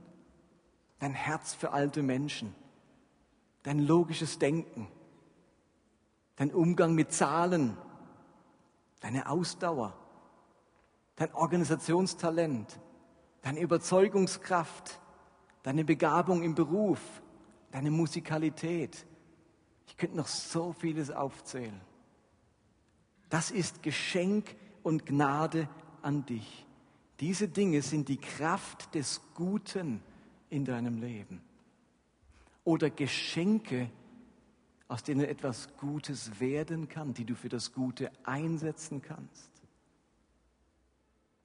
dein 0.99 1.13
Herz 1.13 1.53
für 1.53 1.71
alte 1.71 2.03
Menschen, 2.03 2.55
dein 3.63 3.79
logisches 3.79 4.39
Denken, 4.39 4.87
dein 6.35 6.51
Umgang 6.51 6.93
mit 6.93 7.11
Zahlen, 7.11 7.77
deine 8.99 9.29
Ausdauer, 9.29 9.93
dein 11.15 11.33
Organisationstalent, 11.33 12.79
deine 13.41 13.59
Überzeugungskraft, 13.59 14.99
deine 15.63 15.83
Begabung 15.83 16.43
im 16.43 16.55
Beruf, 16.55 16.99
deine 17.71 17.91
Musikalität, 17.91 19.05
ich 19.87 19.97
könnte 19.97 20.17
noch 20.17 20.27
so 20.27 20.73
vieles 20.73 21.11
aufzählen. 21.11 21.79
Das 23.29 23.51
ist 23.51 23.81
Geschenk 23.83 24.55
und 24.83 25.05
Gnade 25.05 25.69
an 26.01 26.25
dich. 26.25 26.65
Diese 27.19 27.47
Dinge 27.47 27.81
sind 27.81 28.09
die 28.09 28.17
Kraft 28.17 28.95
des 28.95 29.21
Guten 29.35 30.01
in 30.49 30.65
deinem 30.65 30.99
Leben. 30.99 31.41
Oder 32.63 32.89
Geschenke, 32.89 33.89
aus 34.87 35.03
denen 35.03 35.25
etwas 35.25 35.69
Gutes 35.77 36.39
werden 36.39 36.89
kann, 36.89 37.13
die 37.13 37.25
du 37.25 37.35
für 37.35 37.49
das 37.49 37.73
Gute 37.73 38.11
einsetzen 38.23 39.01
kannst. 39.01 39.49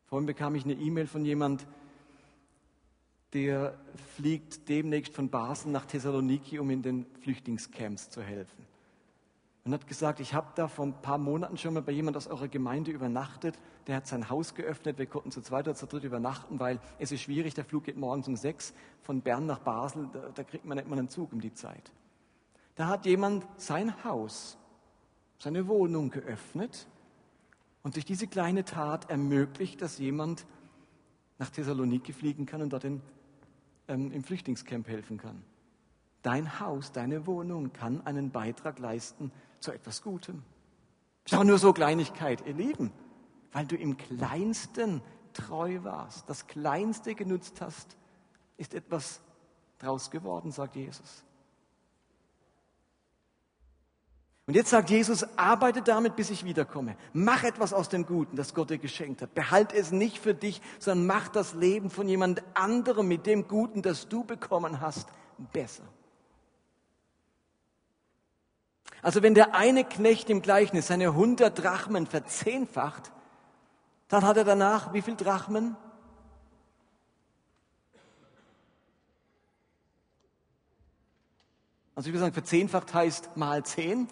Vorhin 0.07 0.27
bekam 0.27 0.55
ich 0.55 0.65
eine 0.65 0.75
E-Mail 0.75 1.07
von 1.07 1.25
jemand, 1.25 1.67
der 3.33 3.75
fliegt 4.15 4.69
demnächst 4.69 5.15
von 5.15 5.29
Basel 5.29 5.73
nach 5.73 5.87
Thessaloniki, 5.87 6.59
um 6.59 6.71
in 6.71 6.83
den 6.83 7.07
Flüchtlingscamps 7.21 8.11
zu 8.11 8.23
helfen. 8.23 8.67
Und 9.65 9.73
hat 9.73 9.89
gesagt, 9.89 10.21
ich 10.21 10.33
habe 10.33 10.47
da 10.55 10.69
vor 10.69 10.87
ein 10.87 11.03
paar 11.03 11.19
Monaten 11.19 11.59
schon 11.59 11.75
mal 11.75 11.83
bei 11.83 11.91
jemand 11.91 12.17
aus 12.17 12.29
eurer 12.29 12.47
Gemeinde 12.47 12.93
übernachtet. 12.93 13.59
Der 13.89 13.97
hat 13.97 14.07
sein 14.07 14.31
Haus 14.31 14.55
geöffnet. 14.55 14.97
Wir 14.97 15.07
konnten 15.07 15.33
zu 15.33 15.43
zweit 15.43 15.67
oder 15.67 15.75
zu 15.75 15.87
dritt 15.87 16.05
übernachten, 16.05 16.61
weil 16.61 16.79
es 17.01 17.11
ist 17.11 17.23
schwierig. 17.23 17.55
Der 17.55 17.65
Flug 17.65 17.83
geht 17.83 17.97
morgens 17.97 18.29
um 18.29 18.37
sechs 18.37 18.75
von 19.03 19.23
Bern 19.23 19.47
nach 19.47 19.59
Basel. 19.59 20.09
Da, 20.13 20.31
da 20.33 20.45
kriegt 20.45 20.65
man 20.65 20.77
nicht 20.77 20.89
mal 20.89 20.97
einen 20.97 21.09
Zug 21.09 21.33
um 21.33 21.41
die 21.41 21.53
Zeit. 21.53 21.91
Da 22.77 22.87
hat 22.87 23.07
jemand 23.07 23.45
sein 23.57 24.05
Haus, 24.05 24.57
seine 25.41 25.67
Wohnung 25.67 26.11
geöffnet 26.11 26.87
und 27.83 27.97
durch 27.97 28.05
diese 28.05 28.29
kleine 28.29 28.65
Tat 28.65 29.11
ermöglicht, 29.11 29.83
dass 29.83 29.99
jemand 29.99 30.47
nach 31.39 31.51
Thessaloniki 31.51 32.13
fliegen 32.13 32.47
kann 32.47 32.63
und 32.63 32.73
dort 32.73 32.85
in 32.85 33.03
ähm, 33.89 34.13
im 34.13 34.23
Flüchtlingscamp 34.25 34.89
helfen 34.89 35.19
kann. 35.19 35.43
Dein 36.23 36.61
Haus, 36.61 36.93
deine 36.93 37.27
Wohnung 37.27 37.73
kann 37.73 38.05
einen 38.07 38.31
Beitrag 38.31 38.79
leisten 38.79 39.31
zu 39.61 39.73
etwas 39.73 40.03
Gutem. 40.03 40.43
Ist 41.25 41.35
aber 41.35 41.45
nur 41.45 41.59
so 41.59 41.73
Kleinigkeit, 41.73 42.45
ihr 42.47 42.55
Lieben, 42.55 42.93
weil 43.53 43.67
du 43.67 43.77
im 43.77 43.97
Kleinsten 43.97 45.03
treu 45.33 45.83
warst, 45.83 46.29
das 46.29 46.47
Kleinste 46.47 47.15
genutzt 47.15 47.61
hast, 47.61 47.97
ist 48.57 48.75
etwas 48.75 49.21
draus 49.79 50.11
geworden, 50.11 50.51
sagt 50.51 50.77
Jesus. 50.77 51.26
Und 54.47 54.55
jetzt 54.55 54.71
sagt 54.71 54.91
Jesus, 54.91 55.27
arbeite 55.37 55.83
damit, 55.83 56.15
bis 56.15 56.31
ich 56.31 56.45
wiederkomme. 56.45 56.97
Mach 57.13 57.43
etwas 57.43 57.73
aus 57.73 57.89
dem 57.89 58.07
Guten, 58.07 58.37
das 58.37 58.55
Gott 58.55 58.71
dir 58.71 58.79
geschenkt 58.79 59.21
hat. 59.21 59.35
Behalte 59.35 59.75
es 59.77 59.91
nicht 59.91 60.19
für 60.19 60.35
dich, 60.35 60.63
sondern 60.79 61.07
mach 61.07 61.29
das 61.29 61.55
Leben 61.55 61.91
von 61.91 62.09
jemand 62.09 62.45
anderem 62.55 63.09
mit 63.09 63.27
dem 63.27 63.49
Guten, 63.49 63.83
das 63.83 64.09
du 64.09 64.23
bekommen 64.23 64.81
hast, 64.81 65.09
besser. 65.53 65.83
Also 69.03 69.23
wenn 69.23 69.35
der 69.35 69.55
eine 69.57 69.83
Knecht 69.85 70.31
im 70.31 70.43
Gleichnis 70.43 70.87
seine 70.87 71.09
100 71.09 71.63
Drachmen 71.63 72.07
verzehnfacht, 72.07 73.13
dann 74.07 74.25
hat 74.25 74.37
er 74.37 74.45
danach 74.45 74.93
wie 74.93 75.03
viel 75.03 75.17
Drachmen? 75.17 75.77
Also 81.97 82.09
ich 82.09 82.13
würde 82.13 82.21
sagen, 82.21 82.35
verzehnfacht 82.35 82.95
heißt 82.95 83.37
mal 83.37 83.65
zehn. 83.65 84.07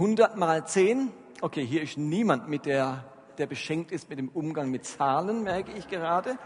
100 0.00 0.38
mal 0.38 0.66
10. 0.66 1.12
Okay, 1.42 1.62
hier 1.62 1.82
ist 1.82 1.98
niemand 1.98 2.48
mit 2.48 2.64
der, 2.64 3.04
der 3.36 3.44
beschenkt 3.44 3.92
ist 3.92 4.08
mit 4.08 4.18
dem 4.18 4.30
Umgang 4.30 4.70
mit 4.70 4.86
Zahlen, 4.86 5.42
merke 5.42 5.72
ich 5.72 5.88
gerade. 5.88 6.38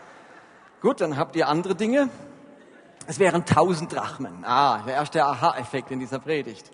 Gut, 0.80 1.00
dann 1.00 1.16
habt 1.16 1.36
ihr 1.36 1.46
andere 1.46 1.76
Dinge. 1.76 2.10
Es 3.06 3.20
wären 3.20 3.42
1000 3.42 3.92
Drachmen. 3.92 4.44
Ah, 4.44 4.82
der 4.82 4.94
erste 4.94 5.24
Aha-Effekt 5.24 5.92
in 5.92 6.00
dieser 6.00 6.18
Predigt. 6.18 6.68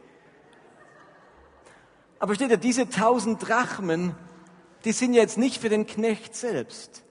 Aber 2.18 2.34
steht 2.34 2.50
ihr, 2.50 2.56
diese 2.56 2.84
1000 2.84 3.46
Drachmen, 3.46 4.14
die 4.86 4.92
sind 4.92 5.12
jetzt 5.12 5.36
nicht 5.36 5.60
für 5.60 5.68
den 5.68 5.84
Knecht 5.84 6.34
selbst. 6.34 7.04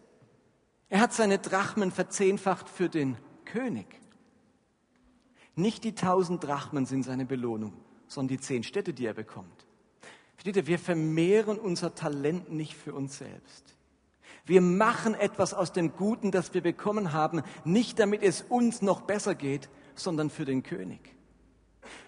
Er 0.90 1.00
hat 1.00 1.14
seine 1.14 1.38
Drachmen 1.38 1.92
verzehnfacht 1.92 2.68
für 2.70 2.90
den 2.90 3.18
König. 3.46 3.86
Nicht 5.54 5.84
die 5.84 5.90
1000 5.92 6.44
Drachmen 6.44 6.88
sind 6.88 7.04
seine 7.04 7.28
Belohnung 7.28 7.74
sondern 8.10 8.36
die 8.36 8.42
zehn 8.42 8.64
Städte, 8.64 8.94
die 8.94 9.06
er 9.06 9.14
bekommt. 9.14 9.66
Versteht 10.36 10.58
ihr, 10.58 10.68
wir 10.68 10.80
vermehren 10.80 11.58
unser 11.58 11.96
Talent 11.96 12.52
nicht 12.52 12.76
für 12.76 12.94
uns 12.94 13.18
selbst. 13.18 13.76
Wir 14.46 14.62
machen 14.62 15.14
etwas 15.14 15.54
aus 15.54 15.72
dem 15.72 15.96
Guten, 15.96 16.32
das 16.32 16.54
wir 16.54 16.62
bekommen 16.62 17.14
haben, 17.14 17.44
nicht 17.64 18.00
damit 18.00 18.24
es 18.24 18.42
uns 18.42 18.82
noch 18.82 19.02
besser 19.02 19.36
geht, 19.36 19.70
sondern 19.96 20.30
für 20.30 20.46
den 20.46 20.64
König. 20.64 21.16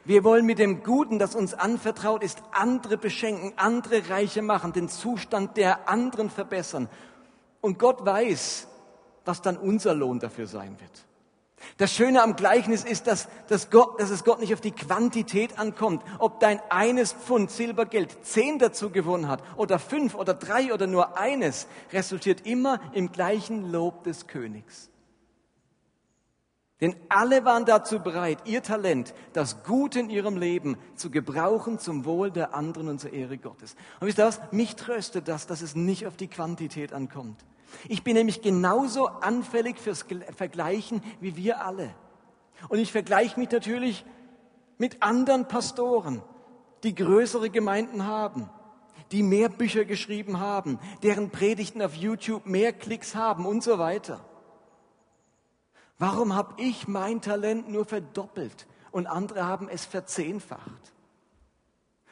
Wir 0.06 0.24
wollen 0.24 0.46
mit 0.46 0.60
dem 0.60 0.84
Guten, 0.84 1.20
das 1.20 1.36
uns 1.36 1.54
anvertraut 1.54 2.24
ist, 2.24 2.42
andere 2.52 2.98
beschenken, 2.98 3.54
andere 3.58 4.10
reiche 4.10 4.42
machen, 4.42 4.74
den 4.74 4.90
Zustand 4.90 5.58
der 5.58 5.88
anderen 5.88 6.30
verbessern. 6.30 6.90
Und 7.62 7.78
Gott 7.78 8.06
weiß, 8.06 8.68
was 9.26 9.42
dann 9.42 9.58
unser 9.58 9.94
Lohn 9.94 10.20
dafür 10.20 10.48
sein 10.48 10.80
wird. 10.80 11.06
Das 11.78 11.94
Schöne 11.94 12.22
am 12.22 12.36
Gleichnis 12.36 12.84
ist, 12.84 13.08
dass, 13.08 13.28
dass, 13.48 13.70
Gott, 13.70 14.00
dass 14.00 14.10
es 14.10 14.24
Gott 14.24 14.40
nicht 14.40 14.54
auf 14.54 14.62
die 14.62 14.72
Quantität 14.72 15.58
ankommt, 15.60 16.04
ob 16.20 16.40
dein 16.40 16.60
eines 16.70 17.14
Pfund 17.14 17.52
Silbergeld 17.52 18.26
zehn 18.26 18.60
dazu 18.60 18.90
gewonnen 18.90 19.28
hat 19.28 19.42
oder 19.58 19.80
fünf 19.80 20.16
oder 20.16 20.34
drei 20.34 20.74
oder 20.74 20.88
nur 20.88 21.18
eines, 21.18 21.68
resultiert 21.92 22.46
immer 22.46 22.80
im 22.94 23.12
gleichen 23.12 23.72
Lob 23.72 24.04
des 24.04 24.28
Königs. 24.28 24.92
Denn 26.82 26.96
alle 27.10 27.46
waren 27.46 27.66
dazu 27.66 28.00
bereit, 28.00 28.40
ihr 28.46 28.64
Talent, 28.64 29.14
das 29.34 29.64
Gute 29.64 30.00
in 30.00 30.10
ihrem 30.10 30.36
Leben 30.36 30.78
zu 30.96 31.12
gebrauchen 31.12 31.78
zum 31.78 32.06
Wohl 32.06 32.32
der 32.32 32.56
anderen 32.56 32.90
und 32.90 33.00
zur 33.00 33.14
Ehre 33.14 33.38
Gottes. 33.38 33.76
Und 34.00 34.08
wisst 34.08 34.18
ihr 34.18 34.26
was? 34.26 34.42
Mich 34.52 34.76
tröstet 34.76 35.28
das, 35.28 35.46
dass 35.46 35.62
es 35.62 35.76
nicht 35.76 36.08
auf 36.08 36.18
die 36.18 36.28
Quantität 36.28 36.92
ankommt, 36.92 37.46
Ich 37.88 38.04
bin 38.04 38.16
nämlich 38.16 38.42
genauso 38.42 39.08
anfällig 39.08 39.80
fürs 39.80 40.06
Vergleichen 40.36 41.02
wie 41.20 41.36
wir 41.36 41.66
alle. 41.66 41.94
Und 42.70 42.80
ich 42.80 42.92
vergleiche 42.92 43.40
mich 43.40 43.52
natürlich 43.52 44.06
mit 44.78 45.02
anderen 45.02 45.48
Pastoren, 45.48 46.22
die 46.84 46.96
größere 46.96 47.50
Gemeinden 47.50 48.06
haben, 48.06 48.50
die 49.12 49.24
mehr 49.24 49.50
Bücher 49.50 49.86
geschrieben 49.86 50.40
haben, 50.40 50.80
deren 51.04 51.30
Predigten 51.30 51.82
auf 51.82 51.96
YouTube 51.96 52.46
mehr 52.46 52.74
Klicks 52.74 53.16
haben 53.16 53.46
und 53.46 53.64
so 53.64 53.78
weiter. 53.78 54.24
Warum 55.98 56.34
habe 56.34 56.62
ich 56.62 56.88
mein 56.88 57.22
Talent 57.22 57.70
nur 57.70 57.86
verdoppelt 57.86 58.68
und 58.92 59.06
andere 59.06 59.46
haben 59.46 59.70
es 59.70 59.86
verzehnfacht? 59.86 60.94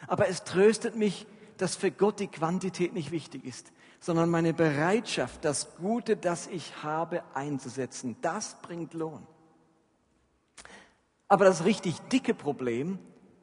Aber 0.08 0.28
es 0.28 0.44
tröstet 0.44 0.96
mich, 0.96 1.26
dass 1.58 1.76
für 1.76 1.92
Gott 1.92 2.20
die 2.20 2.28
Quantität 2.28 2.94
nicht 2.94 3.12
wichtig 3.12 3.46
ist, 3.46 3.72
sondern 4.00 4.30
meine 4.30 4.54
Bereitschaft, 4.54 5.44
das 5.44 5.76
Gute, 5.76 6.16
das 6.16 6.48
ich 6.48 6.84
habe, 6.84 7.24
einzusetzen. 7.34 8.16
Das 8.22 8.56
bringt 8.62 8.94
Lohn. 8.94 9.26
Aber 11.28 11.46
das 11.46 11.66
richtig 11.66 12.00
dicke 12.12 12.34
Problem, 12.34 12.98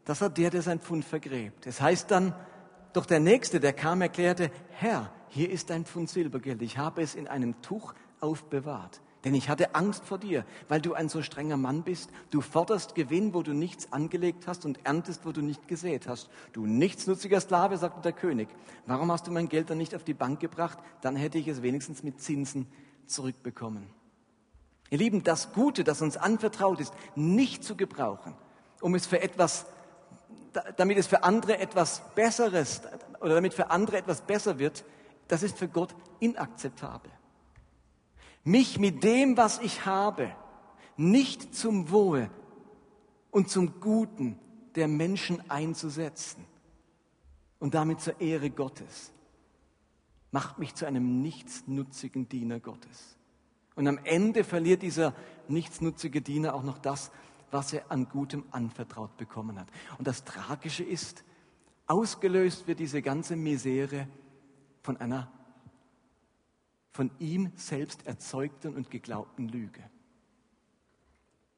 das 0.05 0.21
hat 0.21 0.39
der, 0.39 0.51
der 0.51 0.63
sein 0.63 0.81
Pfund 0.81 1.05
vergräbt. 1.05 1.67
Es 1.67 1.77
das 1.77 1.83
heißt 1.83 2.11
dann, 2.11 2.35
doch 2.93 3.07
der 3.07 3.21
Nächste, 3.21 3.61
der 3.61 3.73
kam, 3.73 4.01
erklärte, 4.01 4.51
Herr, 4.71 5.13
hier 5.29 5.51
ist 5.51 5.71
ein 5.71 5.85
Pfund 5.85 6.09
Silbergeld, 6.09 6.63
ich 6.63 6.79
habe 6.79 7.03
es 7.03 7.15
in 7.15 7.29
einem 7.29 7.61
Tuch 7.61 7.95
aufbewahrt. 8.21 9.01
Denn 9.25 9.35
ich 9.35 9.49
hatte 9.49 9.75
Angst 9.75 10.05
vor 10.05 10.19
dir, 10.19 10.45
weil 10.69 10.81
du 10.81 10.95
ein 10.95 11.09
so 11.09 11.23
strenger 11.23 11.57
Mann 11.57 11.83
bist. 11.83 12.11
Du 12.31 12.41
forderst 12.41 12.95
Gewinn, 12.95 13.35
wo 13.35 13.43
du 13.43 13.55
nichts 13.55 13.93
angelegt 13.93 14.47
hast 14.47 14.65
und 14.65 14.79
erntest, 14.85 15.25
wo 15.25 15.33
du 15.33 15.43
nicht 15.43 15.67
gesät 15.69 16.07
hast. 16.07 16.31
Du 16.53 16.67
nichtsnutziger 16.67 17.41
Sklave, 17.41 17.77
sagte 17.77 18.03
der 18.03 18.13
König. 18.13 18.49
Warum 18.87 19.11
hast 19.11 19.27
du 19.27 19.33
mein 19.33 19.49
Geld 19.49 19.71
dann 19.71 19.79
nicht 19.79 19.95
auf 19.95 20.05
die 20.05 20.15
Bank 20.15 20.41
gebracht? 20.41 20.79
Dann 21.01 21.17
hätte 21.17 21.39
ich 21.39 21.49
es 21.49 21.63
wenigstens 21.63 22.03
mit 22.03 22.21
Zinsen 22.21 22.67
zurückbekommen. 23.07 23.89
Ihr 24.91 24.99
Lieben, 24.99 25.25
das 25.25 25.53
Gute, 25.53 25.83
das 25.83 26.03
uns 26.03 26.17
anvertraut 26.17 26.79
ist, 26.79 26.95
nicht 27.17 27.65
zu 27.65 27.77
gebrauchen, 27.77 28.35
um 28.81 28.95
es 28.95 29.07
für 29.07 29.21
etwas, 29.21 29.67
damit 30.77 30.99
es 30.99 31.09
für 31.09 31.25
andere 31.25 31.59
etwas 31.59 32.03
Besseres 32.15 32.83
oder 33.21 33.35
damit 33.35 33.55
für 33.55 33.71
andere 33.71 33.97
etwas 33.97 34.21
besser 34.21 34.61
wird, 34.61 34.85
das 35.27 35.43
ist 35.43 35.59
für 35.59 35.67
Gott 35.67 35.97
inakzeptabel 36.21 37.11
mich 38.47 38.79
mit 38.79 39.03
dem, 39.03 39.37
was 39.37 39.59
ich 39.59 39.85
habe, 39.87 40.31
nicht 40.97 41.55
zum 41.55 41.91
Wohl 41.91 42.31
und 43.31 43.51
zum 43.51 43.81
Guten 43.81 44.39
der 44.77 44.89
Menschen 44.89 45.51
einzusetzen 45.51 46.45
und 47.59 47.75
damit 47.75 48.01
zur 48.01 48.21
Ehre 48.21 48.51
Gottes, 48.51 49.13
macht 50.31 50.59
mich 50.59 50.75
zu 50.75 50.87
einem 50.87 51.23
nichtsnutzigen 51.23 52.29
Diener 52.29 52.61
Gottes. 52.61 53.17
Und 53.75 53.89
am 53.89 53.99
Ende 54.05 54.45
verliert 54.45 54.83
dieser 54.83 55.13
nichtsnutzige 55.49 56.23
Diener 56.23 56.55
auch 56.55 56.63
noch 56.63 56.79
das, 56.79 57.11
was 57.51 57.73
er 57.73 57.91
an 57.91 58.09
Gutem 58.09 58.45
anvertraut 58.53 59.17
bekommen 59.17 59.59
hat. 59.59 59.69
Und 59.99 60.07
das 60.07 60.25
Tragische 60.25 60.85
ist, 60.85 61.25
ausgelöst 61.87 62.67
wird 62.69 62.79
diese 62.79 63.03
ganze 63.03 63.35
Misere 63.35 64.07
von 64.83 64.97
einer 64.99 65.31
von 66.97 67.11
ihm 67.19 67.53
selbst 67.57 68.07
erzeugten 68.07 68.75
und 68.75 68.91
geglaubten 68.91 69.49
Lüge. 69.49 69.83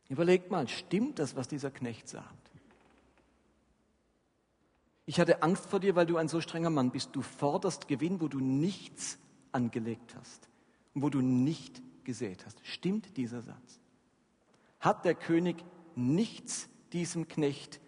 Überlegt 0.08 0.50
mal, 0.50 0.66
stimmt 0.66 1.20
das, 1.20 1.36
was 1.36 1.46
dieser 1.46 1.70
Knecht 1.70 2.08
sagt? 2.08 2.50
Ich 5.06 5.20
hatte 5.20 5.42
Angst 5.42 5.66
vor 5.66 5.78
dir, 5.80 5.94
weil 5.94 6.06
du 6.06 6.16
ein 6.16 6.28
so 6.28 6.40
strenger 6.40 6.70
Mann 6.70 6.90
bist. 6.90 7.10
Du 7.12 7.22
forderst 7.22 7.86
Gewinn, 7.86 8.20
wo 8.20 8.26
du 8.26 8.40
nichts 8.40 9.18
angelegt 9.52 10.16
hast 10.16 10.48
und 10.92 11.02
wo 11.02 11.08
du 11.08 11.20
nicht 11.20 11.80
gesät 12.04 12.44
hast. 12.44 12.60
Stimmt 12.66 13.16
dieser 13.16 13.40
Satz? 13.40 13.78
Hat 14.80 15.04
der 15.04 15.14
König 15.14 15.64
nichts 15.94 16.68
diesem 16.92 17.28
Knecht, 17.28 17.80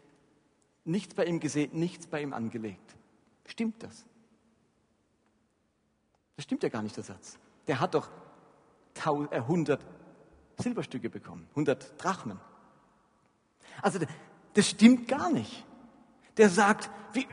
nichts 0.84 1.14
bei 1.14 1.24
ihm 1.26 1.40
gesät, 1.40 1.74
nichts 1.74 2.06
bei 2.06 2.22
ihm 2.22 2.32
angelegt? 2.32 2.96
Stimmt 3.44 3.82
das? 3.82 4.06
Das 6.40 6.44
stimmt 6.44 6.62
ja 6.62 6.70
gar 6.70 6.80
nicht, 6.80 6.96
der 6.96 7.04
Satz. 7.04 7.38
Der 7.66 7.80
hat 7.80 7.92
doch 7.94 8.08
100 9.04 9.78
äh, 9.78 9.84
Silberstücke 10.56 11.10
bekommen, 11.10 11.46
100 11.50 12.02
Drachmen. 12.02 12.40
Also 13.82 13.98
das 14.54 14.66
stimmt 14.66 15.06
gar 15.06 15.30
nicht. 15.30 15.66
Der 16.38 16.48
sagt, 16.48 16.88
wie, 17.12 17.26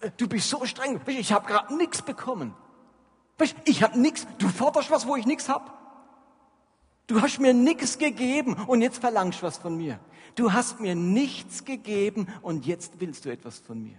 äh, 0.00 0.10
du 0.16 0.26
bist 0.26 0.48
so 0.48 0.64
streng, 0.64 0.98
ich 1.06 1.34
habe 1.34 1.46
gerade 1.46 1.76
nichts 1.76 2.00
bekommen. 2.00 2.54
Ich 3.66 3.82
habe 3.82 4.00
nichts, 4.00 4.26
du 4.38 4.48
forderst 4.48 4.90
was, 4.90 5.06
wo 5.06 5.16
ich 5.16 5.26
nichts 5.26 5.50
habe. 5.50 5.70
Du 7.08 7.20
hast 7.20 7.38
mir 7.38 7.52
nichts 7.52 7.98
gegeben 7.98 8.54
und 8.54 8.80
jetzt 8.80 9.00
verlangst 9.00 9.42
du 9.42 9.46
was 9.48 9.58
von 9.58 9.76
mir. 9.76 10.00
Du 10.34 10.54
hast 10.54 10.80
mir 10.80 10.94
nichts 10.94 11.66
gegeben 11.66 12.26
und 12.40 12.64
jetzt 12.64 13.00
willst 13.00 13.26
du 13.26 13.30
etwas 13.30 13.58
von 13.58 13.82
mir. 13.82 13.98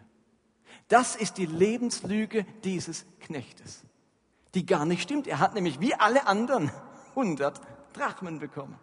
Das 0.87 1.15
ist 1.15 1.37
die 1.37 1.45
Lebenslüge 1.45 2.43
dieses 2.63 3.05
Knechtes 3.19 3.86
die 4.57 4.65
gar 4.65 4.85
nicht 4.85 5.03
stimmt. 5.03 5.27
Er 5.27 5.39
hat 5.39 5.53
nämlich 5.53 5.79
wie 5.79 5.93
alle 5.93 6.25
anderen 6.25 6.71
100 7.15 7.61
Drachmen 7.93 8.39
bekommen. 8.39 8.75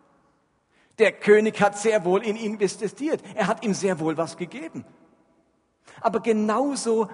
Der 1.00 1.10
König 1.10 1.60
hat 1.60 1.76
sehr 1.76 2.04
wohl 2.04 2.24
in 2.24 2.36
ihn 2.36 2.54
investiert. 2.54 3.20
Er 3.34 3.48
hat 3.48 3.64
ihm 3.64 3.74
sehr 3.74 3.98
wohl 3.98 4.16
was 4.16 4.36
gegeben. 4.36 4.84
Aber 6.00 6.20
genauso 6.20 7.08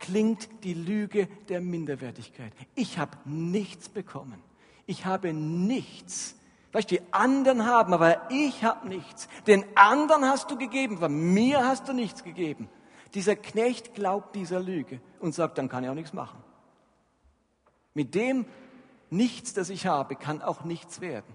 klingt 0.00 0.48
die 0.64 0.74
Lüge 0.74 1.28
der 1.48 1.60
Minderwertigkeit. 1.60 2.52
Ich 2.74 2.98
habe 2.98 3.16
nichts 3.24 3.88
bekommen. 3.88 4.42
Ich 4.86 5.06
habe 5.06 5.32
nichts. 5.32 6.34
Weißt 6.72 6.90
du, 6.90 6.96
die 6.96 7.02
anderen 7.12 7.64
haben, 7.64 7.94
aber 7.94 8.28
ich 8.30 8.64
habe 8.64 8.88
nichts. 8.88 9.28
Den 9.46 9.64
anderen 9.76 10.24
hast 10.24 10.50
du 10.50 10.58
gegeben, 10.58 10.96
aber 10.96 11.08
mir 11.08 11.64
hast 11.64 11.86
du 11.86 11.92
nichts 11.92 12.24
gegeben. 12.24 12.68
Dieser 13.14 13.36
Knecht 13.36 13.94
glaubt 13.94 14.34
dieser 14.34 14.58
Lüge 14.58 15.00
und 15.20 15.36
sagt, 15.36 15.58
dann 15.58 15.68
kann 15.68 15.84
er 15.84 15.92
auch 15.92 15.96
nichts 15.96 16.12
machen. 16.12 16.41
Mit 17.94 18.14
dem 18.14 18.46
Nichts, 19.12 19.52
das 19.52 19.68
ich 19.68 19.86
habe, 19.86 20.16
kann 20.16 20.40
auch 20.40 20.64
nichts 20.64 21.02
werden. 21.02 21.34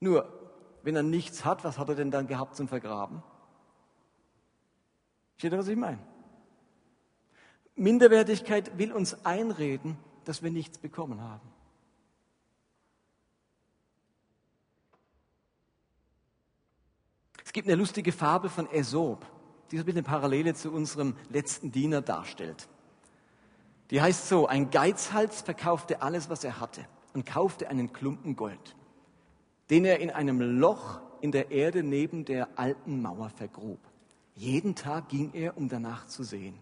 Nur, 0.00 0.28
wenn 0.82 0.96
er 0.96 1.04
nichts 1.04 1.44
hat, 1.44 1.62
was 1.62 1.78
hat 1.78 1.88
er 1.88 1.94
denn 1.94 2.10
dann 2.10 2.26
gehabt 2.26 2.56
zum 2.56 2.66
Vergraben? 2.66 3.22
Steht 5.36 5.52
ihr, 5.52 5.58
was 5.58 5.68
ich 5.68 5.76
meine? 5.76 6.00
Minderwertigkeit 7.76 8.76
will 8.76 8.92
uns 8.92 9.24
einreden, 9.24 9.96
dass 10.24 10.42
wir 10.42 10.50
nichts 10.50 10.78
bekommen 10.78 11.20
haben. 11.20 11.48
Es 17.44 17.52
gibt 17.52 17.68
eine 17.68 17.76
lustige 17.76 18.10
Fabel 18.10 18.50
von 18.50 18.66
Aesop, 18.66 19.24
die 19.70 19.76
so 19.76 19.84
ein 19.84 19.86
bisschen 19.86 20.02
Parallele 20.02 20.54
zu 20.54 20.72
unserem 20.72 21.16
letzten 21.28 21.70
Diener 21.70 22.02
darstellt. 22.02 22.68
Die 23.90 24.02
heißt 24.02 24.28
so, 24.28 24.46
ein 24.46 24.70
Geizhals 24.70 25.40
verkaufte 25.40 26.02
alles, 26.02 26.28
was 26.28 26.44
er 26.44 26.60
hatte 26.60 26.84
und 27.14 27.24
kaufte 27.24 27.68
einen 27.68 27.92
Klumpen 27.92 28.36
Gold, 28.36 28.76
den 29.70 29.84
er 29.84 30.00
in 30.00 30.10
einem 30.10 30.40
Loch 30.40 31.00
in 31.20 31.32
der 31.32 31.50
Erde 31.50 31.82
neben 31.82 32.24
der 32.24 32.48
alten 32.56 33.00
Mauer 33.00 33.30
vergrub. 33.30 33.80
Jeden 34.34 34.74
Tag 34.74 35.08
ging 35.08 35.32
er, 35.32 35.56
um 35.56 35.68
danach 35.68 36.06
zu 36.06 36.22
sehen. 36.22 36.58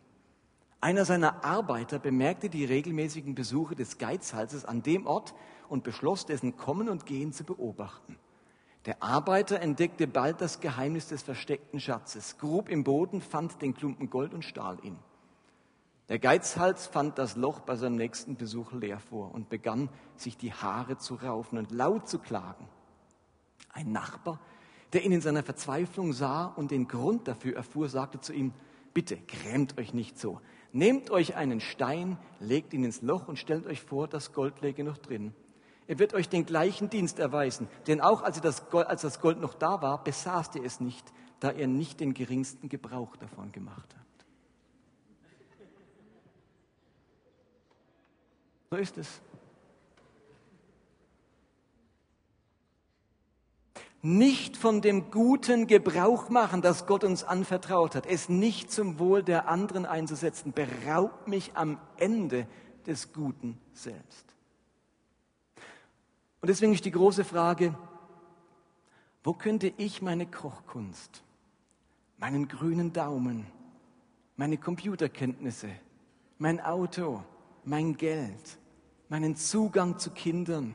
Einer 0.80 1.04
seiner 1.04 1.44
Arbeiter 1.44 1.98
bemerkte 1.98 2.48
die 2.48 2.64
regelmäßigen 2.64 3.34
Besuche 3.34 3.74
des 3.74 3.98
Geizhalses 3.98 4.64
an 4.64 4.82
dem 4.82 5.06
Ort 5.06 5.34
und 5.68 5.82
beschloss, 5.82 6.26
dessen 6.26 6.56
Kommen 6.56 6.88
und 6.88 7.06
Gehen 7.06 7.32
zu 7.32 7.44
beobachten. 7.44 8.16
Der 8.84 9.02
Arbeiter 9.02 9.60
entdeckte 9.60 10.06
bald 10.06 10.40
das 10.40 10.60
Geheimnis 10.60 11.08
des 11.08 11.22
versteckten 11.22 11.80
Schatzes, 11.80 12.38
grub 12.38 12.68
im 12.68 12.84
Boden, 12.84 13.20
fand 13.20 13.60
den 13.62 13.74
Klumpen 13.74 14.10
Gold 14.10 14.32
und 14.32 14.44
stahl 14.44 14.78
ihn. 14.84 14.96
Der 16.08 16.20
Geizhals 16.20 16.86
fand 16.86 17.18
das 17.18 17.34
Loch 17.34 17.60
bei 17.60 17.74
seinem 17.74 17.96
nächsten 17.96 18.36
Besuch 18.36 18.72
leer 18.72 19.00
vor 19.00 19.34
und 19.34 19.48
begann, 19.48 19.88
sich 20.16 20.36
die 20.36 20.52
Haare 20.52 20.98
zu 20.98 21.16
raufen 21.16 21.58
und 21.58 21.72
laut 21.72 22.08
zu 22.08 22.20
klagen. 22.20 22.68
Ein 23.72 23.90
Nachbar, 23.90 24.40
der 24.92 25.04
ihn 25.04 25.12
in 25.12 25.20
seiner 25.20 25.42
Verzweiflung 25.42 26.12
sah 26.12 26.46
und 26.46 26.70
den 26.70 26.86
Grund 26.86 27.26
dafür 27.26 27.56
erfuhr, 27.56 27.88
sagte 27.88 28.20
zu 28.20 28.32
ihm, 28.32 28.52
bitte 28.94 29.16
grämt 29.16 29.78
euch 29.78 29.94
nicht 29.94 30.18
so. 30.18 30.40
Nehmt 30.72 31.10
euch 31.10 31.34
einen 31.34 31.60
Stein, 31.60 32.18
legt 32.38 32.72
ihn 32.72 32.84
ins 32.84 33.02
Loch 33.02 33.26
und 33.26 33.38
stellt 33.38 33.66
euch 33.66 33.82
vor, 33.82 34.06
das 34.06 34.32
Gold 34.32 34.60
läge 34.60 34.84
noch 34.84 34.98
drin. 34.98 35.34
Er 35.88 35.98
wird 35.98 36.14
euch 36.14 36.28
den 36.28 36.46
gleichen 36.46 36.88
Dienst 36.88 37.18
erweisen, 37.18 37.68
denn 37.88 38.00
auch 38.00 38.22
als, 38.22 38.40
das 38.40 38.70
Gold, 38.70 38.86
als 38.86 39.02
das 39.02 39.20
Gold 39.20 39.40
noch 39.40 39.54
da 39.54 39.82
war, 39.82 40.02
besaßt 40.02 40.54
ihr 40.54 40.64
es 40.64 40.80
nicht, 40.80 41.12
da 41.40 41.50
er 41.50 41.66
nicht 41.66 42.00
den 42.00 42.14
geringsten 42.14 42.68
Gebrauch 42.68 43.16
davon 43.16 43.52
gemacht 43.52 43.94
hat. 43.96 44.05
So 48.76 48.82
ist 48.82 48.98
es. 48.98 49.22
Nicht 54.02 54.58
von 54.58 54.82
dem 54.82 55.10
guten 55.10 55.66
Gebrauch 55.66 56.28
machen, 56.28 56.60
das 56.60 56.84
Gott 56.84 57.02
uns 57.02 57.24
anvertraut 57.24 57.94
hat, 57.94 58.04
es 58.04 58.28
nicht 58.28 58.70
zum 58.70 58.98
Wohl 58.98 59.22
der 59.22 59.48
anderen 59.48 59.86
einzusetzen, 59.86 60.52
beraubt 60.52 61.26
mich 61.26 61.52
am 61.54 61.80
Ende 61.96 62.46
des 62.86 63.14
Guten 63.14 63.58
selbst. 63.72 64.26
Und 66.42 66.50
deswegen 66.50 66.74
ist 66.74 66.84
die 66.84 66.90
große 66.90 67.24
Frage, 67.24 67.74
wo 69.24 69.32
könnte 69.32 69.72
ich 69.78 70.02
meine 70.02 70.26
Kochkunst, 70.26 71.22
meinen 72.18 72.46
grünen 72.46 72.92
Daumen, 72.92 73.46
meine 74.36 74.58
Computerkenntnisse, 74.58 75.70
mein 76.36 76.60
Auto, 76.60 77.24
mein 77.64 77.96
Geld, 77.96 78.58
meinen 79.08 79.36
Zugang 79.36 79.98
zu 79.98 80.10
Kindern, 80.10 80.74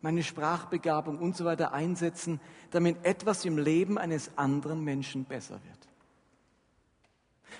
meine 0.00 0.22
Sprachbegabung 0.22 1.18
und 1.18 1.36
so 1.36 1.44
weiter 1.44 1.72
einsetzen, 1.72 2.40
damit 2.70 3.04
etwas 3.04 3.44
im 3.44 3.58
Leben 3.58 3.98
eines 3.98 4.30
anderen 4.36 4.82
Menschen 4.84 5.24
besser 5.24 5.60
wird. 5.64 5.88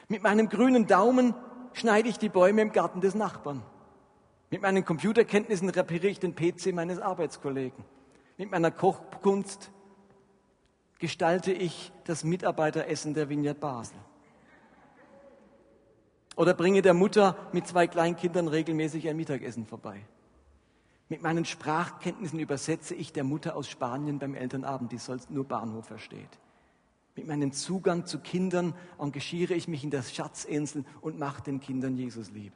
Mit 0.09 0.23
meinem 0.23 0.49
grünen 0.49 0.87
Daumen 0.87 1.35
schneide 1.73 2.09
ich 2.09 2.19
die 2.19 2.29
Bäume 2.29 2.63
im 2.63 2.73
Garten 2.73 3.01
des 3.01 3.15
Nachbarn. 3.15 3.63
Mit 4.51 4.63
meinen 4.63 4.85
Computerkenntnissen 4.85 5.69
repariere 5.69 6.09
ich 6.09 6.19
den 6.19 6.35
PC 6.35 6.73
meines 6.75 6.99
Arbeitskollegen. 6.99 7.85
Mit 8.37 8.51
meiner 8.51 8.71
Kochkunst 8.71 9.71
gestalte 10.99 11.53
ich 11.53 11.93
das 12.05 12.25
Mitarbeiteressen 12.25 13.15
der 13.15 13.29
Vignette 13.29 13.61
Basel. 13.61 13.97
Oder 16.40 16.55
bringe 16.55 16.81
der 16.81 16.94
Mutter 16.94 17.37
mit 17.53 17.66
zwei 17.66 17.87
Kleinkindern 17.87 18.48
regelmäßig 18.48 19.07
ein 19.11 19.16
Mittagessen 19.18 19.66
vorbei. 19.66 20.00
Mit 21.11 21.20
meinen 21.20 21.44
Sprachkenntnissen 21.44 22.38
übersetze 22.38 22.94
ich 22.94 23.12
der 23.12 23.24
Mutter 23.24 23.55
aus 23.55 23.68
Spanien 23.68 24.18
beim 24.18 24.35
Elternabend, 24.35 24.90
die 24.90 24.96
sonst 24.96 25.31
nur 25.31 25.44
Bahnhof 25.44 25.85
versteht. 25.85 26.31
Mit 27.14 27.26
meinem 27.26 27.53
Zugang 27.53 28.07
zu 28.07 28.20
Kindern 28.20 28.72
engagiere 28.98 29.53
ich 29.53 29.68
mich 29.68 29.85
in 29.85 29.90
das 29.90 30.14
Schatzinsel 30.14 30.87
und 31.03 31.18
mache 31.18 31.42
den 31.42 31.61
Kindern 31.61 31.98
Jesus 31.98 32.31
lieb. 32.31 32.55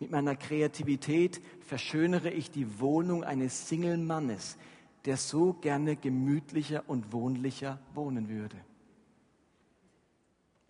Mit 0.00 0.10
meiner 0.10 0.34
Kreativität 0.34 1.40
verschönere 1.60 2.30
ich 2.30 2.50
die 2.50 2.80
Wohnung 2.80 3.22
eines 3.22 3.68
Single-Mannes, 3.68 4.58
der 5.04 5.16
so 5.16 5.52
gerne 5.52 5.94
gemütlicher 5.94 6.82
und 6.88 7.12
wohnlicher 7.12 7.78
wohnen 7.94 8.28
würde. 8.28 8.56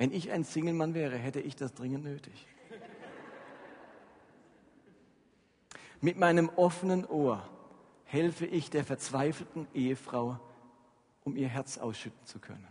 Wenn 0.03 0.11
ich 0.11 0.33
ein 0.33 0.43
Single-Mann 0.43 0.95
wäre, 0.95 1.17
hätte 1.17 1.39
ich 1.39 1.55
das 1.55 1.75
dringend 1.75 2.03
nötig. 2.03 2.49
Mit 6.01 6.19
meinem 6.19 6.49
offenen 6.57 7.07
Ohr 7.07 7.49
helfe 8.03 8.45
ich 8.45 8.69
der 8.69 8.85
verzweifelten 8.85 9.69
Ehefrau, 9.75 10.41
um 11.23 11.37
ihr 11.37 11.47
Herz 11.47 11.79
ausschütten 11.79 12.27
zu 12.27 12.41
können. 12.41 12.67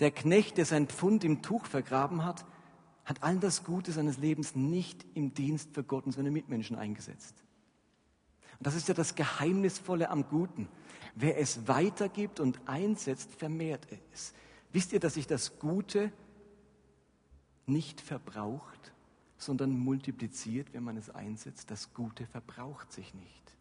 Der 0.00 0.10
Knecht, 0.10 0.56
der 0.56 0.64
sein 0.64 0.88
Pfund 0.88 1.22
im 1.22 1.40
Tuch 1.40 1.66
vergraben 1.66 2.24
hat, 2.24 2.44
hat 3.04 3.22
all 3.22 3.38
das 3.38 3.62
Gute 3.62 3.92
seines 3.92 4.18
Lebens 4.18 4.56
nicht 4.56 5.06
im 5.14 5.34
Dienst 5.34 5.72
für 5.72 5.84
Gott 5.84 6.04
und 6.04 6.10
seine 6.10 6.32
Mitmenschen 6.32 6.74
eingesetzt. 6.74 7.44
Und 8.58 8.66
das 8.66 8.74
ist 8.74 8.88
ja 8.88 8.94
das 8.94 9.14
Geheimnisvolle 9.14 10.10
am 10.10 10.28
Guten. 10.28 10.68
Wer 11.14 11.38
es 11.38 11.68
weitergibt 11.68 12.40
und 12.40 12.60
einsetzt, 12.66 13.32
vermehrt 13.36 13.86
es. 14.12 14.34
Wisst 14.72 14.92
ihr, 14.92 15.00
dass 15.00 15.14
sich 15.14 15.26
das 15.26 15.58
Gute 15.58 16.12
nicht 17.66 18.00
verbraucht, 18.00 18.92
sondern 19.36 19.78
multipliziert, 19.78 20.68
wenn 20.72 20.84
man 20.84 20.96
es 20.96 21.10
einsetzt? 21.10 21.70
Das 21.70 21.94
Gute 21.94 22.26
verbraucht 22.26 22.92
sich 22.92 23.14
nicht. 23.14 23.56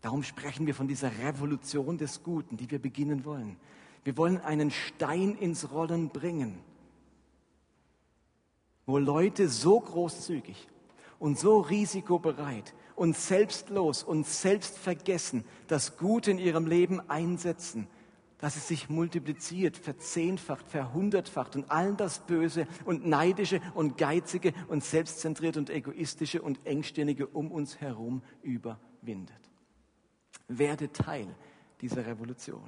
Darum 0.00 0.22
sprechen 0.22 0.66
wir 0.66 0.74
von 0.74 0.88
dieser 0.88 1.10
Revolution 1.18 1.98
des 1.98 2.22
Guten, 2.22 2.56
die 2.56 2.70
wir 2.70 2.78
beginnen 2.78 3.24
wollen. 3.24 3.56
Wir 4.04 4.16
wollen 4.18 4.40
einen 4.40 4.70
Stein 4.70 5.34
ins 5.34 5.70
Rollen 5.72 6.10
bringen, 6.10 6.58
wo 8.84 8.98
Leute 8.98 9.48
so 9.48 9.80
großzügig 9.80 10.68
und 11.18 11.38
so 11.38 11.60
risikobereit 11.60 12.74
und 12.96 13.16
selbstlos 13.16 14.02
und 14.02 14.26
selbstvergessen 14.26 15.44
das 15.68 15.96
Gute 15.96 16.32
in 16.32 16.38
ihrem 16.38 16.66
Leben 16.66 17.00
einsetzen 17.08 17.86
dass 18.44 18.56
es 18.56 18.68
sich 18.68 18.90
multipliziert, 18.90 19.74
verzehnfacht, 19.74 20.68
verhundertfacht 20.68 21.56
und 21.56 21.70
all 21.70 21.94
das 21.94 22.18
Böse 22.26 22.66
und 22.84 23.06
Neidische 23.06 23.58
und 23.72 23.96
Geizige 23.96 24.52
und 24.68 24.84
Selbstzentrierte 24.84 25.58
und 25.58 25.70
Egoistische 25.70 26.42
und 26.42 26.66
Engstirnige 26.66 27.26
um 27.26 27.50
uns 27.50 27.80
herum 27.80 28.20
überwindet. 28.42 29.40
Werde 30.46 30.92
Teil 30.92 31.34
dieser 31.80 32.04
Revolution. 32.04 32.60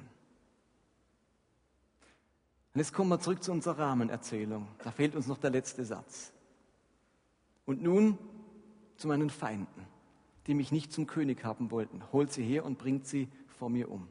Und 2.73 2.79
jetzt 2.79 2.91
kommen 2.91 3.11
wir 3.11 3.19
zurück 3.19 3.43
zu 3.43 3.51
unserer 3.51 3.77
Rahmenerzählung. 3.77 4.67
Da 4.83 4.89
fehlt 4.89 5.15
uns 5.15 5.27
noch 5.27 5.37
der 5.37 5.51
letzte 5.51 5.85
Satz. 5.85 6.33
Und 7.67 7.83
nun 7.83 8.17
zu 8.95 9.07
meinen 9.07 9.29
Feinden, 9.29 9.85
die 10.47 10.55
mich 10.55 10.71
nicht 10.71 10.91
zum 10.91 11.05
König 11.05 11.43
haben 11.43 11.69
wollten. 11.69 12.01
Holt 12.11 12.31
sie 12.31 12.43
her 12.43 12.65
und 12.65 12.79
bringt 12.79 13.05
sie 13.05 13.27
vor 13.45 13.69
mir 13.69 13.91
um. 13.91 14.07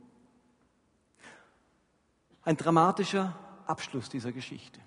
Ein 2.47 2.57
dramatischer 2.57 3.37
Abschluss 3.67 4.09
dieser 4.09 4.31
Geschichte. 4.31 4.81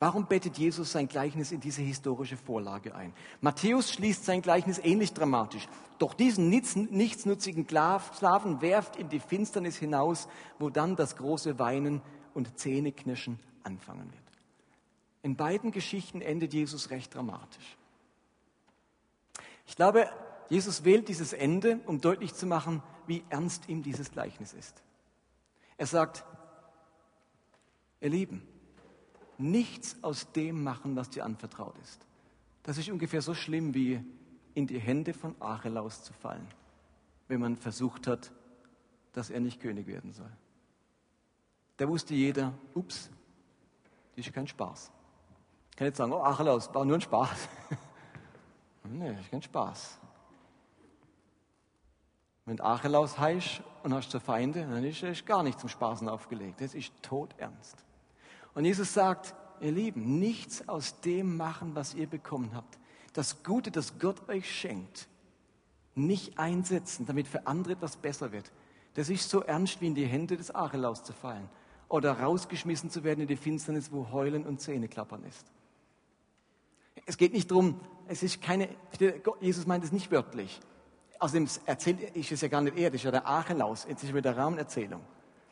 Warum 0.00 0.26
bettet 0.26 0.56
Jesus 0.56 0.92
sein 0.92 1.08
Gleichnis 1.08 1.52
in 1.52 1.60
diese 1.60 1.82
historische 1.82 2.38
Vorlage 2.38 2.94
ein? 2.94 3.12
Matthäus 3.42 3.92
schließt 3.92 4.24
sein 4.24 4.40
Gleichnis 4.40 4.78
ähnlich 4.78 5.12
dramatisch. 5.12 5.68
Doch 5.98 6.14
diesen 6.14 6.48
nichtsnutzigen 6.48 7.66
Sklaven 7.68 8.62
werft 8.62 8.96
in 8.96 9.10
die 9.10 9.20
Finsternis 9.20 9.76
hinaus, 9.76 10.26
wo 10.58 10.70
dann 10.70 10.96
das 10.96 11.16
große 11.16 11.58
Weinen 11.58 12.00
und 12.32 12.58
Zähneknirschen 12.58 13.38
anfangen 13.62 14.10
wird. 14.10 14.22
In 15.22 15.36
beiden 15.36 15.70
Geschichten 15.70 16.22
endet 16.22 16.54
Jesus 16.54 16.88
recht 16.88 17.14
dramatisch. 17.14 17.76
Ich 19.66 19.76
glaube, 19.76 20.08
Jesus 20.48 20.84
wählt 20.84 21.08
dieses 21.08 21.34
Ende, 21.34 21.80
um 21.84 22.00
deutlich 22.00 22.32
zu 22.32 22.46
machen, 22.46 22.82
wie 23.06 23.22
ernst 23.28 23.68
ihm 23.68 23.82
dieses 23.82 24.10
Gleichnis 24.10 24.54
ist. 24.54 24.82
Er 25.78 25.86
sagt, 25.86 26.24
ihr 28.00 28.10
Lieben, 28.10 28.46
nichts 29.38 29.96
aus 30.02 30.30
dem 30.32 30.62
machen, 30.62 30.96
was 30.96 31.08
dir 31.08 31.24
anvertraut 31.24 31.78
ist. 31.78 32.04
Das 32.64 32.76
ist 32.76 32.90
ungefähr 32.90 33.22
so 33.22 33.32
schlimm 33.32 33.72
wie 33.72 34.04
in 34.54 34.66
die 34.66 34.80
Hände 34.80 35.14
von 35.14 35.40
Archelaus 35.40 36.02
zu 36.02 36.12
fallen, 36.12 36.46
wenn 37.28 37.40
man 37.40 37.56
versucht 37.56 38.08
hat, 38.08 38.32
dass 39.12 39.30
er 39.30 39.40
nicht 39.40 39.60
König 39.60 39.86
werden 39.86 40.12
soll. 40.12 40.30
Da 41.76 41.88
wusste 41.88 42.12
jeder, 42.12 42.52
ups, 42.74 43.08
das 44.16 44.26
ist 44.26 44.34
kein 44.34 44.48
Spaß. 44.48 44.90
Ich 45.70 45.76
kann 45.76 45.86
jetzt 45.86 45.98
sagen, 45.98 46.12
oh 46.12 46.22
Archelaus, 46.22 46.74
war 46.74 46.84
nur 46.84 46.96
ein 46.96 47.00
Spaß. 47.00 47.48
nee, 48.84 49.12
das 49.12 49.20
ist 49.20 49.30
kein 49.30 49.42
Spaß. 49.42 50.00
Wenn 52.48 52.56
du 52.56 52.64
Achelaus 52.64 53.18
heißt 53.18 53.60
und 53.82 53.92
hast 53.92 54.10
zu 54.10 54.20
Feinde, 54.20 54.62
dann 54.62 54.82
ist 54.82 55.02
es 55.02 55.26
gar 55.26 55.42
nicht 55.42 55.60
zum 55.60 55.68
Spaßen 55.68 56.08
aufgelegt. 56.08 56.62
Das 56.62 56.74
ist 56.74 56.94
todernst. 57.02 57.76
Und 58.54 58.64
Jesus 58.64 58.94
sagt, 58.94 59.34
ihr 59.60 59.70
Lieben, 59.70 60.18
nichts 60.18 60.66
aus 60.66 60.98
dem 61.02 61.36
machen, 61.36 61.74
was 61.74 61.92
ihr 61.92 62.06
bekommen 62.06 62.52
habt. 62.54 62.78
Das 63.12 63.42
Gute, 63.42 63.70
das 63.70 63.98
Gott 63.98 64.30
euch 64.30 64.50
schenkt, 64.50 65.08
nicht 65.94 66.38
einsetzen, 66.38 67.04
damit 67.04 67.28
für 67.28 67.46
andere 67.46 67.74
etwas 67.74 67.98
besser 67.98 68.32
wird. 68.32 68.50
Das 68.94 69.10
ist 69.10 69.28
so 69.28 69.42
ernst, 69.42 69.82
wie 69.82 69.88
in 69.88 69.94
die 69.94 70.06
Hände 70.06 70.38
des 70.38 70.54
Achelaus 70.54 71.04
zu 71.04 71.12
fallen 71.12 71.50
oder 71.90 72.18
rausgeschmissen 72.18 72.88
zu 72.88 73.04
werden 73.04 73.20
in 73.20 73.28
die 73.28 73.36
Finsternis, 73.36 73.92
wo 73.92 74.10
Heulen 74.10 74.46
und 74.46 74.62
Zähneklappern 74.62 75.22
ist. 75.24 75.46
Es 77.04 77.18
geht 77.18 77.34
nicht 77.34 77.50
darum, 77.50 77.78
es 78.06 78.22
ist 78.22 78.40
keine, 78.40 78.70
Jesus 79.42 79.66
meint 79.66 79.84
es 79.84 79.92
nicht 79.92 80.10
wörtlich. 80.10 80.60
Außerdem 81.18 81.48
erzählt 81.66 82.16
ist 82.16 82.32
es 82.32 82.40
ja 82.40 82.48
gar 82.48 82.60
nicht 82.60 82.76
er, 82.76 82.90
das 82.90 83.00
ist 83.00 83.04
ja 83.04 83.10
der 83.10 83.26
Archelaus. 83.26 83.86
Jetzt 83.88 84.04
ist 84.04 84.14
wieder 84.14 84.36
Rahmenerzählung. 84.36 85.00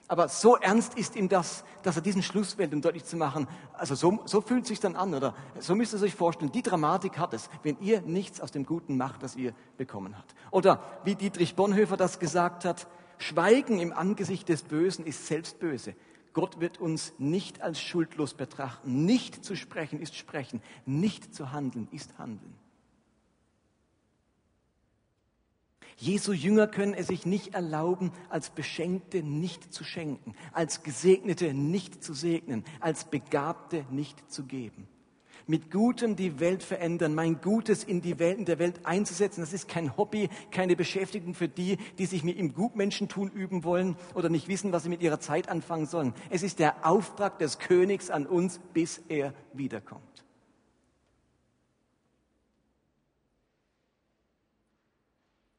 Aber 0.08 0.28
so 0.28 0.56
ernst 0.56 0.96
ist 0.96 1.16
ihm 1.16 1.28
das, 1.28 1.64
dass 1.82 1.96
er 1.96 2.02
diesen 2.02 2.22
Schluss 2.22 2.58
wählt, 2.58 2.72
um 2.72 2.80
deutlich 2.80 3.04
zu 3.04 3.16
machen, 3.16 3.48
also 3.72 3.96
so, 3.96 4.20
so 4.24 4.40
fühlt 4.40 4.62
es 4.62 4.68
sich 4.68 4.78
dann 4.78 4.94
an, 4.94 5.12
oder 5.14 5.34
so 5.58 5.74
müsst 5.74 5.94
ihr 5.94 6.02
euch 6.02 6.14
vorstellen, 6.14 6.52
die 6.52 6.62
Dramatik 6.62 7.18
hat 7.18 7.34
es, 7.34 7.50
wenn 7.64 7.76
ihr 7.80 8.02
nichts 8.02 8.40
aus 8.40 8.52
dem 8.52 8.64
Guten 8.64 8.96
macht, 8.96 9.24
das 9.24 9.34
ihr 9.34 9.52
bekommen 9.76 10.16
habt. 10.16 10.36
Oder 10.52 10.80
wie 11.02 11.16
Dietrich 11.16 11.56
Bonhoeffer 11.56 11.96
das 11.96 12.20
gesagt 12.20 12.64
hat, 12.64 12.86
Schweigen 13.18 13.80
im 13.80 13.92
Angesicht 13.92 14.48
des 14.48 14.62
Bösen 14.62 15.04
ist 15.06 15.26
selbst 15.26 15.58
böse. 15.58 15.94
Gott 16.34 16.60
wird 16.60 16.78
uns 16.78 17.14
nicht 17.18 17.62
als 17.62 17.80
schuldlos 17.80 18.34
betrachten. 18.34 19.06
Nicht 19.06 19.42
zu 19.42 19.56
sprechen 19.56 20.00
ist 20.00 20.16
sprechen. 20.16 20.60
Nicht 20.84 21.34
zu 21.34 21.50
handeln 21.50 21.88
ist 21.92 22.18
handeln. 22.18 22.54
Jesu 25.98 26.32
Jünger 26.32 26.66
können 26.66 26.92
es 26.92 27.06
sich 27.06 27.24
nicht 27.24 27.54
erlauben, 27.54 28.12
als 28.28 28.50
Beschenkte 28.50 29.22
nicht 29.22 29.72
zu 29.72 29.82
schenken, 29.82 30.34
als 30.52 30.82
Gesegnete 30.82 31.54
nicht 31.54 32.04
zu 32.04 32.12
segnen, 32.12 32.64
als 32.80 33.04
Begabte 33.04 33.86
nicht 33.90 34.30
zu 34.30 34.44
geben. 34.44 34.88
Mit 35.48 35.70
Gutem 35.70 36.16
die 36.16 36.40
Welt 36.40 36.62
verändern, 36.62 37.14
mein 37.14 37.40
Gutes 37.40 37.84
in 37.84 38.02
die 38.02 38.18
Welt, 38.18 38.36
in 38.36 38.44
der 38.44 38.58
Welt 38.58 38.80
einzusetzen, 38.84 39.40
das 39.40 39.52
ist 39.52 39.68
kein 39.68 39.96
Hobby, 39.96 40.28
keine 40.50 40.74
Beschäftigung 40.74 41.34
für 41.34 41.48
die, 41.48 41.78
die 41.98 42.06
sich 42.06 42.24
mit 42.24 42.36
im 42.36 42.52
Gutmenschentun 42.52 43.30
üben 43.30 43.62
wollen 43.62 43.96
oder 44.14 44.28
nicht 44.28 44.48
wissen, 44.48 44.72
was 44.72 44.82
sie 44.82 44.88
mit 44.88 45.02
ihrer 45.02 45.20
Zeit 45.20 45.48
anfangen 45.48 45.86
sollen. 45.86 46.14
Es 46.30 46.42
ist 46.42 46.58
der 46.58 46.84
Auftrag 46.84 47.38
des 47.38 47.58
Königs 47.58 48.10
an 48.10 48.26
uns, 48.26 48.60
bis 48.74 49.00
er 49.08 49.32
wiederkommt. 49.52 50.25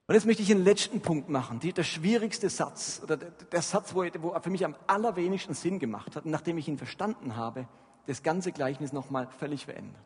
Und 0.08 0.16
jetzt 0.16 0.26
möchte 0.26 0.42
ich 0.42 0.52
einen 0.52 0.64
letzten 0.64 1.02
Punkt 1.02 1.28
machen, 1.28 1.60
die, 1.60 1.74
der 1.74 1.84
schwierigste 1.84 2.50
Satz 2.50 3.02
oder 3.04 3.18
der, 3.18 3.30
der 3.30 3.62
Satz, 3.62 3.94
wo, 3.94 4.06
wo 4.20 4.30
er 4.30 4.42
für 4.42 4.50
mich 4.50 4.64
am 4.64 4.76
allerwenigsten 4.88 5.54
Sinn 5.54 5.80
gemacht 5.80 6.16
hat, 6.16 6.26
nachdem 6.26 6.58
ich 6.58 6.70
ihn 6.70 6.78
verstanden 6.78 7.36
habe, 7.36 7.68
das 8.06 8.24
ganze 8.24 8.54
Gleichnis 8.54 8.94
nochmal 8.94 9.28
völlig 9.38 9.66
verändert. 9.66 10.02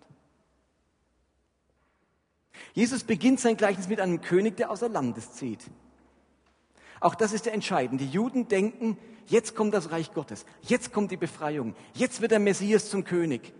Jesus 2.73 3.03
beginnt 3.03 3.39
sein 3.39 3.57
Gleichnis 3.57 3.87
mit 3.87 3.99
einem 3.99 4.21
König, 4.21 4.57
der 4.57 4.71
außer 4.71 4.89
Landes 4.89 5.33
zieht. 5.33 5.69
Auch 6.99 7.13
das 7.13 7.31
ist 7.31 7.45
der 7.45 7.53
entscheidende. 7.53 8.03
Die 8.03 8.11
Juden 8.11 8.47
denken, 8.47 8.97
jetzt 9.27 9.55
kommt 9.55 9.73
das 9.73 9.91
Reich 9.91 10.13
Gottes, 10.13 10.45
jetzt 10.61 10.91
kommt 10.91 11.11
die 11.11 11.17
Befreiung, 11.17 11.75
jetzt 11.93 12.21
wird 12.21 12.31
der 12.31 12.39
Messias 12.39 12.89
zum 12.89 13.03
König. 13.03 13.53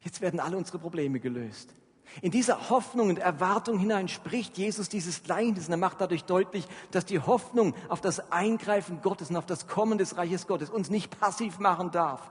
Jetzt 0.00 0.20
werden 0.20 0.38
alle 0.38 0.58
unsere 0.58 0.78
Probleme 0.78 1.18
gelöst. 1.18 1.72
In 2.22 2.30
dieser 2.30 2.70
Hoffnung 2.70 3.10
und 3.10 3.18
Erwartung 3.18 3.78
hinein 3.78 4.08
spricht 4.08 4.56
Jesus 4.56 4.88
dieses 4.88 5.22
Gleichnis 5.22 5.66
und 5.66 5.72
er 5.72 5.78
macht 5.78 6.00
dadurch 6.00 6.24
deutlich, 6.24 6.66
dass 6.90 7.04
die 7.04 7.20
Hoffnung 7.20 7.74
auf 7.88 8.00
das 8.00 8.32
Eingreifen 8.32 9.02
Gottes 9.02 9.30
und 9.30 9.36
auf 9.36 9.46
das 9.46 9.66
Kommen 9.66 9.98
des 9.98 10.16
Reiches 10.16 10.46
Gottes 10.46 10.70
uns 10.70 10.88
nicht 10.88 11.18
passiv 11.20 11.58
machen 11.58 11.90
darf. 11.90 12.30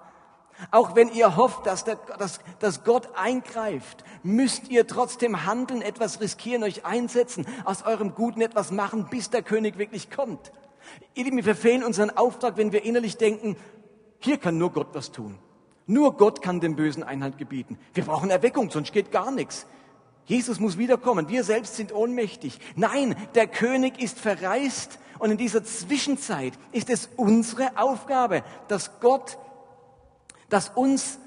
Auch 0.72 0.96
wenn 0.96 1.10
ihr 1.10 1.36
hofft, 1.36 1.66
dass, 1.66 1.84
der, 1.84 1.98
dass, 2.18 2.40
dass 2.60 2.84
Gott 2.84 3.10
eingreift, 3.16 4.04
müsst 4.24 4.70
ihr 4.70 4.88
trotzdem 4.88 5.46
handeln, 5.46 5.82
etwas 5.82 6.22
riskieren, 6.22 6.64
euch 6.64 6.86
einsetzen, 6.86 7.46
aus 7.66 7.84
eurem 7.84 8.16
Guten 8.16 8.42
etwas 8.42 8.72
machen, 8.72 9.08
bis 9.10 9.30
der 9.30 9.44
König 9.44 9.78
wirklich 9.78 10.10
kommt. 10.10 10.52
Ihr 11.14 11.26
Lieben, 11.26 11.38
wir 11.38 11.44
verfehlen 11.44 11.84
unseren 11.84 12.10
Auftrag, 12.10 12.58
wenn 12.58 12.72
wir 12.72 12.84
innerlich 12.84 13.18
denken, 13.18 13.58
hier 14.20 14.38
kann 14.38 14.58
nur 14.58 14.72
Gott 14.72 14.90
was 14.94 15.12
tun. 15.12 15.38
Nur 15.88 16.18
Gott 16.18 16.42
kann 16.42 16.60
dem 16.60 16.76
Bösen 16.76 17.04
Einhalt 17.04 17.38
gebieten. 17.38 17.78
Wir 17.94 18.06
brauchen 18.06 18.30
Erweckung, 18.30 18.72
sonst 18.72 18.92
geht 18.92 19.12
gar 19.12 19.32
nichts. 19.32 19.68
Jesus 20.26 20.60
muss 20.60 20.78
wiederkommen. 20.78 21.30
Wir 21.30 21.44
selbst 21.44 21.76
sind 21.76 21.94
ohnmächtig. 21.94 22.60
Nein, 22.76 23.16
der 23.36 23.48
König 23.48 24.02
ist 24.02 24.20
verreist. 24.20 25.00
Und 25.20 25.32
in 25.32 25.38
dieser 25.38 25.64
Zwischenzeit 25.64 26.54
ist 26.72 26.90
es 26.90 27.10
unsere 27.16 27.78
Aufgabe, 27.78 28.44
dass 28.68 29.00
Gott, 29.00 29.38
dass 30.50 30.70
uns 30.70 31.20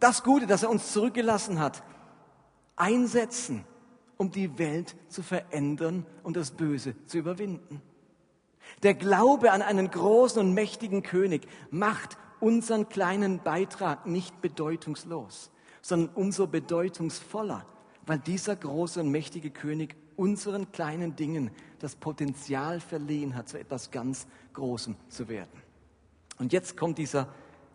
das 0.00 0.22
Gute, 0.22 0.46
das 0.46 0.62
er 0.62 0.70
uns 0.70 0.92
zurückgelassen 0.92 1.60
hat, 1.60 1.82
einsetzen, 2.76 3.64
um 4.16 4.30
die 4.30 4.58
Welt 4.58 4.96
zu 5.08 5.22
verändern 5.22 6.06
und 6.22 6.36
das 6.36 6.52
Böse 6.52 6.94
zu 7.06 7.18
überwinden. 7.18 7.82
Der 8.82 8.94
Glaube 8.94 9.52
an 9.52 9.62
einen 9.62 9.90
großen 9.90 10.40
und 10.40 10.54
mächtigen 10.54 11.02
König 11.02 11.46
macht 11.70 12.16
unseren 12.40 12.88
kleinen 12.88 13.40
Beitrag 13.40 14.06
nicht 14.06 14.40
bedeutungslos, 14.40 15.50
sondern 15.82 16.14
umso 16.14 16.46
bedeutungsvoller, 16.46 17.66
weil 18.06 18.18
dieser 18.18 18.56
große 18.56 19.00
und 19.00 19.10
mächtige 19.10 19.50
König 19.50 19.96
unseren 20.16 20.70
kleinen 20.72 21.16
Dingen 21.16 21.50
das 21.78 21.96
Potenzial 21.96 22.80
verliehen 22.80 23.34
hat, 23.34 23.48
zu 23.48 23.58
etwas 23.58 23.90
ganz 23.90 24.26
Großem 24.52 24.96
zu 25.08 25.28
werden. 25.28 25.62
Und 26.38 26.52
jetzt 26.52 26.76
kommt 26.76 26.98
dieser 26.98 27.28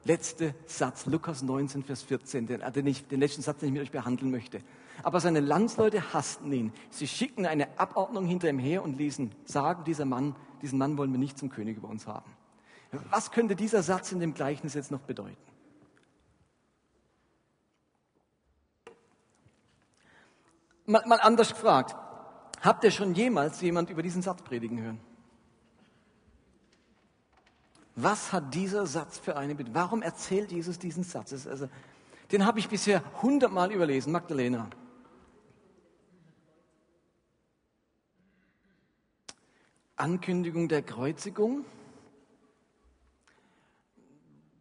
letzte 0.05 0.55
Satz, 0.65 1.05
Lukas 1.05 1.41
19, 1.41 1.83
Vers 1.83 2.03
14, 2.03 2.47
den, 2.47 2.61
den, 2.73 2.87
ich, 2.87 3.07
den 3.07 3.19
letzten 3.19 3.41
Satz, 3.41 3.59
den 3.59 3.67
ich 3.67 3.73
mit 3.73 3.81
euch 3.83 3.91
behandeln 3.91 4.31
möchte. 4.31 4.61
Aber 5.03 5.19
seine 5.19 5.39
Landsleute 5.39 6.13
hassten 6.13 6.51
ihn. 6.51 6.73
Sie 6.89 7.07
schickten 7.07 7.45
eine 7.45 7.77
Abordnung 7.77 8.25
hinter 8.25 8.49
ihm 8.49 8.59
her 8.59 8.83
und 8.83 8.97
ließen 8.97 9.31
sagen, 9.45 9.83
dieser 9.85 10.05
Mann, 10.05 10.35
diesen 10.61 10.77
Mann 10.77 10.97
wollen 10.97 11.11
wir 11.11 11.19
nicht 11.19 11.37
zum 11.37 11.49
König 11.49 11.77
über 11.77 11.87
uns 11.87 12.07
haben. 12.07 12.29
Was 12.91 13.31
könnte 13.31 13.55
dieser 13.55 13.83
Satz 13.83 14.11
in 14.11 14.19
dem 14.19 14.33
Gleichnis 14.33 14.73
jetzt 14.73 14.91
noch 14.91 15.01
bedeuten? 15.01 15.37
Mal, 20.85 21.03
mal 21.05 21.19
anders 21.19 21.49
gefragt, 21.49 21.95
habt 22.61 22.83
ihr 22.83 22.89
schon 22.89 23.13
jemals 23.13 23.61
jemand 23.61 23.91
über 23.91 24.01
diesen 24.01 24.23
Satz 24.23 24.41
predigen 24.41 24.81
hören? 24.81 24.99
Was 27.95 28.33
hat 28.33 28.53
dieser 28.55 28.87
Satz 28.87 29.19
für 29.19 29.37
eine 29.37 29.53
Bedeutung? 29.53 29.75
Warum 29.75 30.01
erzählt 30.01 30.51
Jesus 30.51 30.79
diesen 30.79 31.03
Satz? 31.03 31.45
Also, 31.45 31.69
den 32.31 32.45
habe 32.45 32.57
ich 32.57 32.69
bisher 32.69 33.03
hundertmal 33.21 33.71
überlesen, 33.71 34.11
Magdalena. 34.11 34.69
Ankündigung 39.95 40.69
der 40.69 40.81
Kreuzigung 40.81 41.65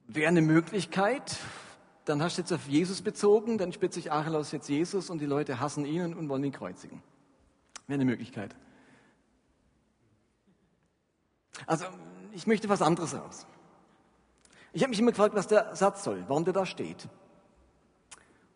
wäre 0.08 0.28
eine 0.28 0.42
Möglichkeit. 0.42 1.36
Dann 2.04 2.22
hast 2.22 2.38
du 2.38 2.42
jetzt 2.42 2.52
auf 2.52 2.66
Jesus 2.66 3.02
bezogen, 3.02 3.58
dann 3.58 3.72
spitzt 3.72 3.94
sich 3.94 4.10
Archelaus 4.10 4.50
jetzt 4.50 4.68
Jesus 4.68 5.10
und 5.10 5.20
die 5.20 5.26
Leute 5.26 5.60
hassen 5.60 5.84
ihn 5.84 6.14
und 6.14 6.28
wollen 6.28 6.42
ihn 6.42 6.52
kreuzigen. 6.52 7.02
Wäre 7.86 8.00
eine 8.00 8.06
Möglichkeit. 8.06 8.56
Also, 11.66 11.84
ich 12.32 12.46
möchte 12.46 12.68
was 12.68 12.82
anderes 12.82 13.14
raus. 13.14 13.46
Ich 14.72 14.82
habe 14.82 14.90
mich 14.90 14.98
immer 14.98 15.10
gefragt, 15.10 15.34
was 15.34 15.48
der 15.48 15.74
Satz 15.76 16.04
soll, 16.04 16.24
warum 16.28 16.44
der 16.44 16.54
da 16.54 16.64
steht. 16.64 17.08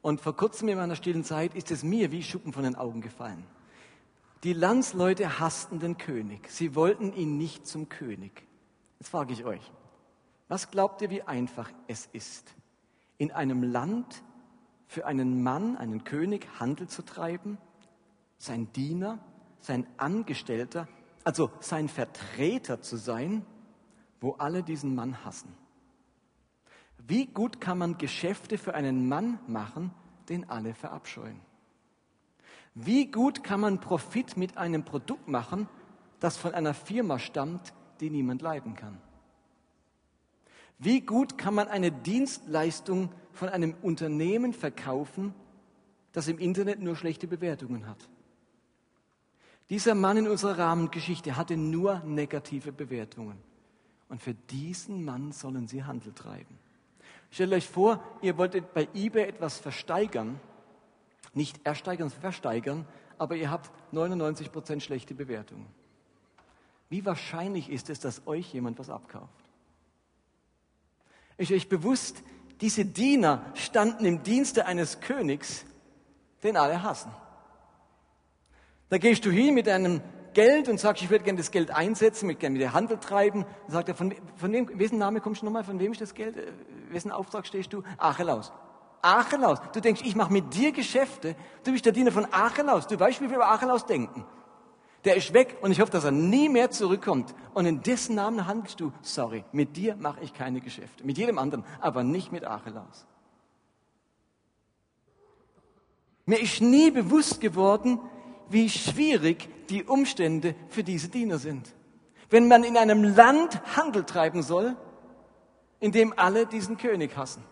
Und 0.01 0.21
vor 0.21 0.35
kurzem 0.35 0.69
in 0.69 0.79
meiner 0.79 0.97
stillen 0.97 1.25
Zeit 1.25 1.55
ist 1.55 1.71
es 1.71 1.83
mir 1.83 2.11
wie 2.11 2.23
Schuppen 2.23 2.53
von 2.53 2.65
den 2.65 2.75
Augen 2.75 3.03
gefallen. 3.03 3.45
Die 4.45 4.53
Landsleute 4.53 5.39
hassten 5.39 5.79
den 5.79 5.99
König. 5.99 6.49
Sie 6.51 6.75
wollten 6.75 7.13
ihn 7.13 7.37
nicht 7.37 7.67
zum 7.67 7.89
König. 7.89 8.45
Jetzt 8.99 9.11
frage 9.11 9.33
ich 9.33 9.45
euch, 9.45 9.73
was 10.53 10.71
glaubt 10.71 11.01
ihr, 11.01 11.09
wie 11.09 11.23
einfach 11.23 11.71
es 11.89 12.11
ist, 12.13 12.55
in 13.17 13.33
einem 13.33 13.63
Land 13.63 14.23
für 14.87 15.07
einen 15.07 15.43
Mann, 15.43 15.79
einen 15.79 16.05
König, 16.05 16.47
Handel 16.61 16.89
zu 16.89 17.01
treiben, 17.01 17.57
sein 18.37 18.71
Diener, 18.75 19.19
sein 19.61 19.87
Angestellter, 19.97 20.89
also 21.25 21.51
sein 21.61 21.89
Vertreter 21.89 22.83
zu 22.83 22.99
sein, 22.99 23.47
wo 24.21 24.33
alle 24.33 24.63
diesen 24.63 24.95
Mann 24.95 25.25
hassen? 25.25 25.55
Wie 26.99 27.25
gut 27.25 27.59
kann 27.59 27.79
man 27.79 27.97
Geschäfte 27.97 28.59
für 28.59 28.75
einen 28.75 29.09
Mann 29.09 29.39
machen, 29.47 29.91
den 30.29 30.51
alle 30.51 30.75
verabscheuen? 30.75 31.41
Wie 32.75 33.11
gut 33.11 33.43
kann 33.43 33.61
man 33.61 33.81
Profit 33.81 34.37
mit 34.37 34.59
einem 34.59 34.85
Produkt 34.85 35.29
machen, 35.29 35.67
das 36.21 36.37
von 36.37 36.53
einer 36.53 36.75
Firma 36.75 37.19
stammt, 37.19 37.73
die 38.01 38.11
niemand 38.11 38.43
leiden 38.43 38.75
kann? 38.75 39.01
Wie 40.83 41.01
gut 41.01 41.39
kann 41.39 41.55
man 41.55 41.69
eine 41.69 41.93
Dienstleistung 41.93 43.11
von 43.31 43.49
einem 43.49 43.77
Unternehmen 43.83 44.53
verkaufen, 44.53 45.33
das 46.13 46.27
im 46.27 46.41
Internet 46.41 46.81
nur 46.81 46.97
schlechte 46.97 47.29
Bewertungen 47.29 47.87
hat? 47.87 48.09
Dieser 49.71 49.95
Mann 49.95 50.17
in 50.17 50.27
unserer 50.27 50.59
Rahmengeschichte 50.59 51.37
hatte 51.37 51.57
nur 51.57 52.01
negative 52.01 52.73
Bewertungen. 52.73 53.39
Und 54.09 54.21
für 54.21 54.35
diesen 54.35 55.05
Mann 55.05 55.31
sollen 55.31 55.69
sie 55.69 55.85
Handel 55.85 56.13
treiben. 56.15 56.59
Stellt 57.31 57.53
euch 57.53 57.69
vor, 57.69 58.03
ihr 58.21 58.37
wolltet 58.37 58.75
bei 58.75 58.89
eBay 58.93 59.29
etwas 59.29 59.59
versteigern, 59.59 60.41
nicht 61.33 61.65
ersteigern, 61.65 62.11
versteigern, 62.11 62.87
aber 63.19 63.37
ihr 63.37 63.53
habt 63.53 63.71
99% 63.95 64.81
schlechte 64.81 65.15
Bewertungen. 65.15 65.67
Wie 66.91 67.07
wahrscheinlich 67.07 67.71
ist 67.71 67.89
es, 67.89 68.01
dass 68.01 68.27
euch 68.27 68.53
jemand 68.53 68.81
was 68.81 68.91
abkauft? 68.91 69.42
Ist 71.37 71.51
euch 71.51 71.69
bewusst, 71.69 72.23
diese 72.61 72.85
Diener 72.85 73.45
standen 73.55 74.05
im 74.05 74.23
Dienste 74.23 74.67
eines 74.67 75.01
Königs, 75.01 75.65
den 76.43 76.57
alle 76.57 76.83
hassen. 76.83 77.11
Da 78.89 78.99
gehst 78.99 79.25
du 79.25 79.31
hin 79.31 79.55
mit 79.55 79.67
deinem 79.67 80.01
Geld 80.35 80.69
und 80.69 80.79
sagst, 80.79 81.03
ich 81.03 81.11
würde 81.11 81.25
gerne 81.25 81.39
das 81.39 81.51
Geld 81.51 81.71
einsetzen, 81.71 82.27
mit 82.27 82.41
gerne 82.41 82.55
mit 82.55 82.63
der 82.63 82.73
Handel 82.73 82.99
treiben. 82.99 83.45
Dann 83.65 83.73
sagt 83.73 83.89
er, 83.89 83.95
von, 83.95 84.15
von 84.37 84.53
wem, 84.53 84.69
wessen 84.79 84.99
Name 84.99 85.21
kommst 85.21 85.43
du 85.43 85.47
nochmal, 85.47 85.65
von 85.65 85.79
wem 85.79 85.93
ist 85.93 86.01
das 86.01 86.15
Geld, 86.15 86.37
äh, 86.37 86.53
wessen 86.91 87.11
Auftrag 87.11 87.47
stehst 87.47 87.73
du? 87.73 87.83
Achelaus. 87.99 88.53
Achelaus. 89.03 89.59
Du 89.73 89.81
denkst, 89.81 90.03
ich 90.05 90.15
mache 90.15 90.33
mit 90.33 90.55
dir 90.55 90.73
Geschäfte. 90.73 91.35
Du 91.65 91.73
bist 91.73 91.85
der 91.85 91.93
Diener 91.93 92.13
von 92.13 92.27
Achelaus. 92.31 92.87
Du 92.87 92.99
weißt, 92.99 93.21
wie 93.21 93.29
wir 93.29 93.37
über 93.37 93.51
Achelaus 93.51 93.85
denken. 93.85 94.25
Der 95.05 95.17
ist 95.17 95.35
weg 95.35 95.57
und 95.61 95.73
ich 95.73 95.81
hoffe, 95.81 95.91
dass 95.91 96.05
er 96.05 96.13
nie 96.13 96.49
mehr 96.49 96.71
zurückkommt. 96.71 97.35
Und 97.55 97.67
in 97.67 97.83
dessen 97.83 98.15
Namen 98.15 98.47
handelst 98.47 98.79
du, 98.79 98.93
sorry, 99.03 99.45
mit 99.53 99.77
dir 99.77 99.97
mache 99.97 100.23
ich 100.23 100.33
keine 100.33 100.61
Geschäfte. 100.61 101.05
Mit 101.05 101.19
jedem 101.19 101.39
anderen, 101.39 101.65
aber 101.81 102.05
nicht 102.05 102.31
mit 102.31 102.45
Achelaus. 102.45 103.07
Mir 106.25 106.41
ist 106.41 106.61
nie 106.61 106.93
bewusst 106.93 107.41
geworden, 107.41 107.99
wie 108.49 108.69
schwierig 108.69 109.49
die 109.71 109.83
Umstände 109.83 110.55
für 110.69 110.85
diese 110.85 111.09
Diener 111.09 111.39
sind. 111.39 111.75
Wenn 112.31 112.47
man 112.47 112.63
in 112.63 112.77
einem 112.77 113.03
Land 113.03 113.61
Handel 113.77 114.05
treiben 114.05 114.43
soll, 114.43 114.77
in 115.81 115.91
dem 115.91 116.17
alle 116.17 116.47
diesen 116.47 116.77
König 116.77 117.17
hassen. 117.17 117.43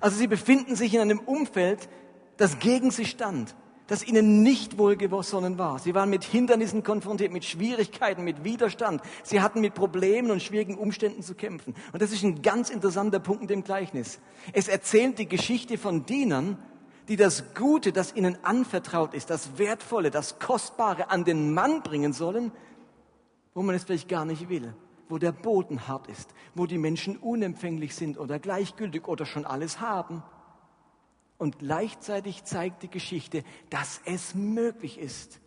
Also 0.00 0.16
sie 0.16 0.26
befinden 0.26 0.76
sich 0.76 0.94
in 0.94 1.00
einem 1.00 1.18
Umfeld, 1.18 1.90
das 2.38 2.58
gegen 2.58 2.90
sie 2.90 3.04
stand 3.04 3.54
das 3.88 4.06
ihnen 4.06 4.42
nicht 4.42 4.78
wohlgesonnen 4.78 5.58
war. 5.58 5.78
Sie 5.78 5.94
waren 5.94 6.10
mit 6.10 6.22
Hindernissen 6.22 6.84
konfrontiert, 6.84 7.32
mit 7.32 7.44
Schwierigkeiten, 7.44 8.22
mit 8.22 8.44
Widerstand. 8.44 9.02
Sie 9.24 9.40
hatten 9.40 9.60
mit 9.60 9.74
Problemen 9.74 10.30
und 10.30 10.42
schwierigen 10.42 10.76
Umständen 10.76 11.22
zu 11.22 11.34
kämpfen. 11.34 11.74
Und 11.92 12.00
das 12.00 12.12
ist 12.12 12.22
ein 12.22 12.42
ganz 12.42 12.70
interessanter 12.70 13.18
Punkt 13.18 13.42
in 13.42 13.48
dem 13.48 13.64
Gleichnis. 13.64 14.20
Es 14.52 14.68
erzählt 14.68 15.18
die 15.18 15.28
Geschichte 15.28 15.78
von 15.78 16.04
Dienern, 16.04 16.58
die 17.08 17.16
das 17.16 17.54
Gute, 17.54 17.90
das 17.90 18.14
ihnen 18.14 18.36
anvertraut 18.44 19.14
ist, 19.14 19.30
das 19.30 19.56
Wertvolle, 19.56 20.10
das 20.10 20.38
Kostbare 20.38 21.10
an 21.10 21.24
den 21.24 21.54
Mann 21.54 21.82
bringen 21.82 22.12
sollen, 22.12 22.52
wo 23.54 23.62
man 23.62 23.74
es 23.74 23.84
vielleicht 23.84 24.10
gar 24.10 24.26
nicht 24.26 24.50
will, 24.50 24.74
wo 25.08 25.16
der 25.16 25.32
Boden 25.32 25.88
hart 25.88 26.08
ist, 26.08 26.34
wo 26.54 26.66
die 26.66 26.76
Menschen 26.76 27.16
unempfänglich 27.16 27.94
sind 27.94 28.18
oder 28.18 28.38
gleichgültig 28.38 29.08
oder 29.08 29.24
schon 29.24 29.46
alles 29.46 29.80
haben. 29.80 30.22
Und 31.38 31.60
gleichzeitig 31.60 32.44
zeigt 32.44 32.82
die 32.82 32.90
Geschichte, 32.90 33.44
dass 33.70 34.00
es 34.04 34.34
möglich 34.34 34.98
ist, 34.98 35.40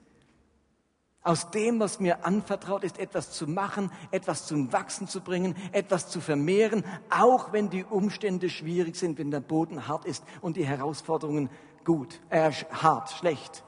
aus 1.23 1.51
dem, 1.51 1.79
was 1.79 1.99
mir 1.99 2.25
anvertraut 2.25 2.83
ist, 2.83 2.97
etwas 2.97 3.31
zu 3.31 3.47
machen, 3.47 3.91
etwas 4.09 4.47
zum 4.47 4.73
Wachsen 4.73 5.07
zu 5.07 5.21
bringen, 5.21 5.55
etwas 5.71 6.09
zu 6.09 6.19
vermehren, 6.19 6.83
auch 7.11 7.53
wenn 7.53 7.69
die 7.69 7.83
Umstände 7.83 8.49
schwierig 8.49 8.95
sind, 8.95 9.19
wenn 9.19 9.29
der 9.29 9.41
Boden 9.41 9.87
hart 9.87 10.05
ist 10.05 10.23
und 10.41 10.57
die 10.57 10.65
Herausforderungen 10.65 11.49
gut, 11.83 12.19
äh, 12.29 12.51
hart, 12.51 13.11
schlecht. 13.11 13.63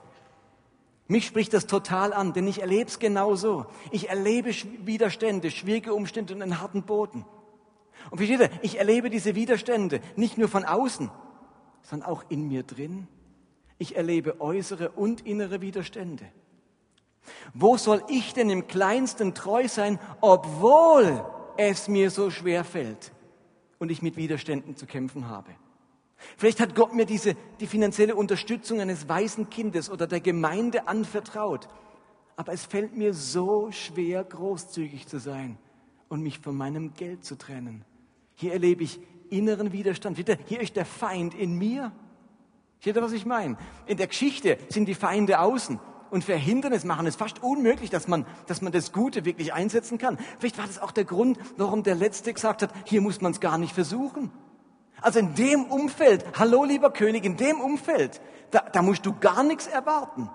Mich 1.07 1.28
spricht 1.28 1.53
das 1.53 1.67
total 1.67 2.13
an, 2.13 2.34
denn 2.34 2.47
ich 2.47 2.61
erlebe 2.61 2.89
es 2.89 2.97
genauso. 2.97 3.67
Ich 3.91 4.09
erlebe 4.09 4.49
Widerstände, 4.80 5.51
schwierige 5.51 5.93
Umstände 5.93 6.34
und 6.34 6.41
einen 6.41 6.59
harten 6.59 6.84
Boden. 6.84 7.26
Und 8.09 8.17
versteht 8.17 8.39
ihr, 8.39 8.49
ich 8.61 8.80
erlebe 8.80 9.09
diese 9.09 9.36
Widerstände 9.36 10.01
nicht 10.15 10.38
nur 10.38 10.47
von 10.47 10.65
außen, 10.65 11.11
sondern 11.84 12.09
auch 12.09 12.23
in 12.29 12.47
mir 12.47 12.63
drin. 12.63 13.07
Ich 13.77 13.95
erlebe 13.95 14.41
äußere 14.41 14.91
und 14.91 15.25
innere 15.25 15.61
Widerstände. 15.61 16.25
Wo 17.53 17.77
soll 17.77 18.03
ich 18.09 18.34
denn 18.34 18.49
im 18.49 18.67
kleinsten 18.67 19.34
treu 19.34 19.67
sein, 19.67 19.99
obwohl 20.21 21.23
es 21.57 21.88
mir 21.88 22.09
so 22.09 22.29
schwer 22.29 22.63
fällt 22.63 23.11
und 23.79 23.91
ich 23.91 24.01
mit 24.01 24.17
Widerständen 24.17 24.75
zu 24.75 24.86
kämpfen 24.86 25.27
habe? 25.27 25.51
Vielleicht 26.38 26.59
hat 26.59 26.75
Gott 26.75 26.93
mir 26.93 27.05
diese, 27.05 27.36
die 27.59 27.67
finanzielle 27.67 28.15
Unterstützung 28.15 28.79
eines 28.79 29.07
weißen 29.07 29.49
Kindes 29.49 29.89
oder 29.89 30.07
der 30.07 30.21
Gemeinde 30.21 30.88
anvertraut. 30.88 31.67
Aber 32.36 32.53
es 32.53 32.65
fällt 32.65 32.95
mir 32.95 33.13
so 33.13 33.71
schwer, 33.71 34.23
großzügig 34.23 35.07
zu 35.07 35.19
sein 35.19 35.57
und 36.09 36.21
mich 36.21 36.39
von 36.39 36.55
meinem 36.55 36.93
Geld 36.93 37.25
zu 37.25 37.38
trennen. 37.38 37.86
Hier 38.36 38.53
erlebe 38.53 38.84
ich 38.84 38.99
inneren 39.38 39.71
Widerstand. 39.71 40.17
Hier 40.45 40.61
ist 40.61 40.75
der 40.75 40.86
Feind 40.86 41.34
in 41.34 41.57
mir. 41.57 41.91
Seht 42.79 42.95
ihr, 42.95 43.01
was 43.01 43.13
ich 43.13 43.25
meine? 43.25 43.57
In 43.86 43.97
der 43.97 44.07
Geschichte 44.07 44.57
sind 44.69 44.86
die 44.86 44.95
Feinde 44.95 45.39
außen 45.39 45.79
und 46.11 46.23
verhindern 46.23 46.73
es, 46.73 46.84
machen 46.84 47.07
es 47.07 47.15
fast 47.15 47.41
unmöglich, 47.41 47.89
dass 47.89 48.07
man, 48.07 48.25
dass 48.47 48.61
man 48.61 48.71
das 48.71 48.91
Gute 48.91 49.25
wirklich 49.25 49.53
einsetzen 49.53 49.97
kann. 49.97 50.17
Vielleicht 50.38 50.57
war 50.57 50.67
das 50.67 50.79
auch 50.79 50.91
der 50.91 51.05
Grund, 51.05 51.39
warum 51.57 51.84
der 51.84 51.95
Letzte 51.95 52.34
gesagt 52.34 52.61
hat, 52.61 52.71
hier 52.86 53.01
muss 53.01 53.21
man 53.21 53.31
es 53.31 53.39
gar 53.39 53.57
nicht 53.57 53.73
versuchen. 53.73 54.31
Also 55.01 55.19
in 55.19 55.34
dem 55.36 55.65
Umfeld, 55.65 56.23
hallo 56.38 56.63
lieber 56.65 56.91
König, 56.91 57.25
in 57.25 57.36
dem 57.36 57.59
Umfeld, 57.61 58.21
da, 58.51 58.59
da 58.71 58.81
musst 58.81 59.05
du 59.05 59.13
gar 59.19 59.43
nichts 59.43 59.67
erwarten. 59.67 60.29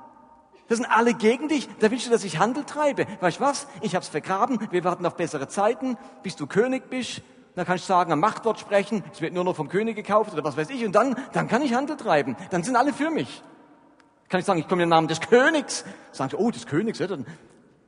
Das 0.69 0.79
sind 0.79 0.87
alle 0.87 1.15
gegen 1.15 1.49
dich. 1.49 1.69
Da 1.79 1.91
willst 1.91 2.07
du, 2.07 2.11
dass 2.11 2.25
ich 2.25 2.39
Handel 2.39 2.65
treibe. 2.65 3.07
Weißt 3.21 3.39
du 3.39 3.45
was? 3.45 3.67
Ich 3.81 3.95
hab's 3.95 4.09
vergraben. 4.09 4.59
Wir 4.71 4.85
warten 4.85 5.07
auf 5.07 5.17
bessere 5.17 5.49
Zeiten, 5.49 5.97
bis 6.23 6.37
du 6.37 6.47
König 6.47 6.91
bist. 6.91 7.23
Dann 7.59 7.67
kannst 7.67 7.87
du 7.87 7.89
sagen, 7.89 8.13
ein 8.13 8.21
Machtwort 8.21 8.61
sprechen. 8.61 9.03
Es 9.13 9.21
wird 9.21 9.35
nur 9.35 9.43
noch 9.43 9.57
vom 9.57 9.69
König 9.69 9.97
gekauft 9.97 10.33
oder 10.33 10.45
was 10.45 10.57
weiß 10.57 10.71
ich. 10.71 10.85
Und 10.87 10.93
dann, 10.93 11.17
dann 11.33 11.49
kann 11.49 11.61
ich 11.61 11.75
Handel 11.75 11.97
treiben. 11.97 12.37
Dann 12.51 12.63
sind 12.63 12.77
alle 12.77 12.93
für 12.93 13.11
mich. 13.11 13.43
Kann 14.29 14.39
ich 14.39 14.47
sagen, 14.47 14.61
ich 14.61 14.69
komme 14.69 14.85
im 14.85 14.89
Namen 14.89 15.09
des 15.09 15.19
Königs. 15.19 15.85
Sagen 16.13 16.31
sie, 16.31 16.37
oh, 16.37 16.53
des 16.53 16.67
Königs. 16.67 17.01
Ja, 17.01 17.09
dann. 17.09 17.27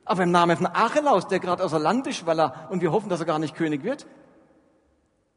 Aber 0.03 0.23
im 0.23 0.31
Namen 0.31 0.57
von 0.57 0.65
Achelaus, 0.65 1.25
der 1.29 1.39
gerade 1.39 1.63
außer 1.63 1.79
Land 1.79 2.05
ist, 2.07 2.25
weil 2.25 2.41
er, 2.41 2.67
und 2.69 2.81
wir 2.81 2.91
hoffen, 2.91 3.07
dass 3.07 3.21
er 3.21 3.25
gar 3.25 3.39
nicht 3.39 3.55
König 3.55 3.85
wird. 3.85 4.07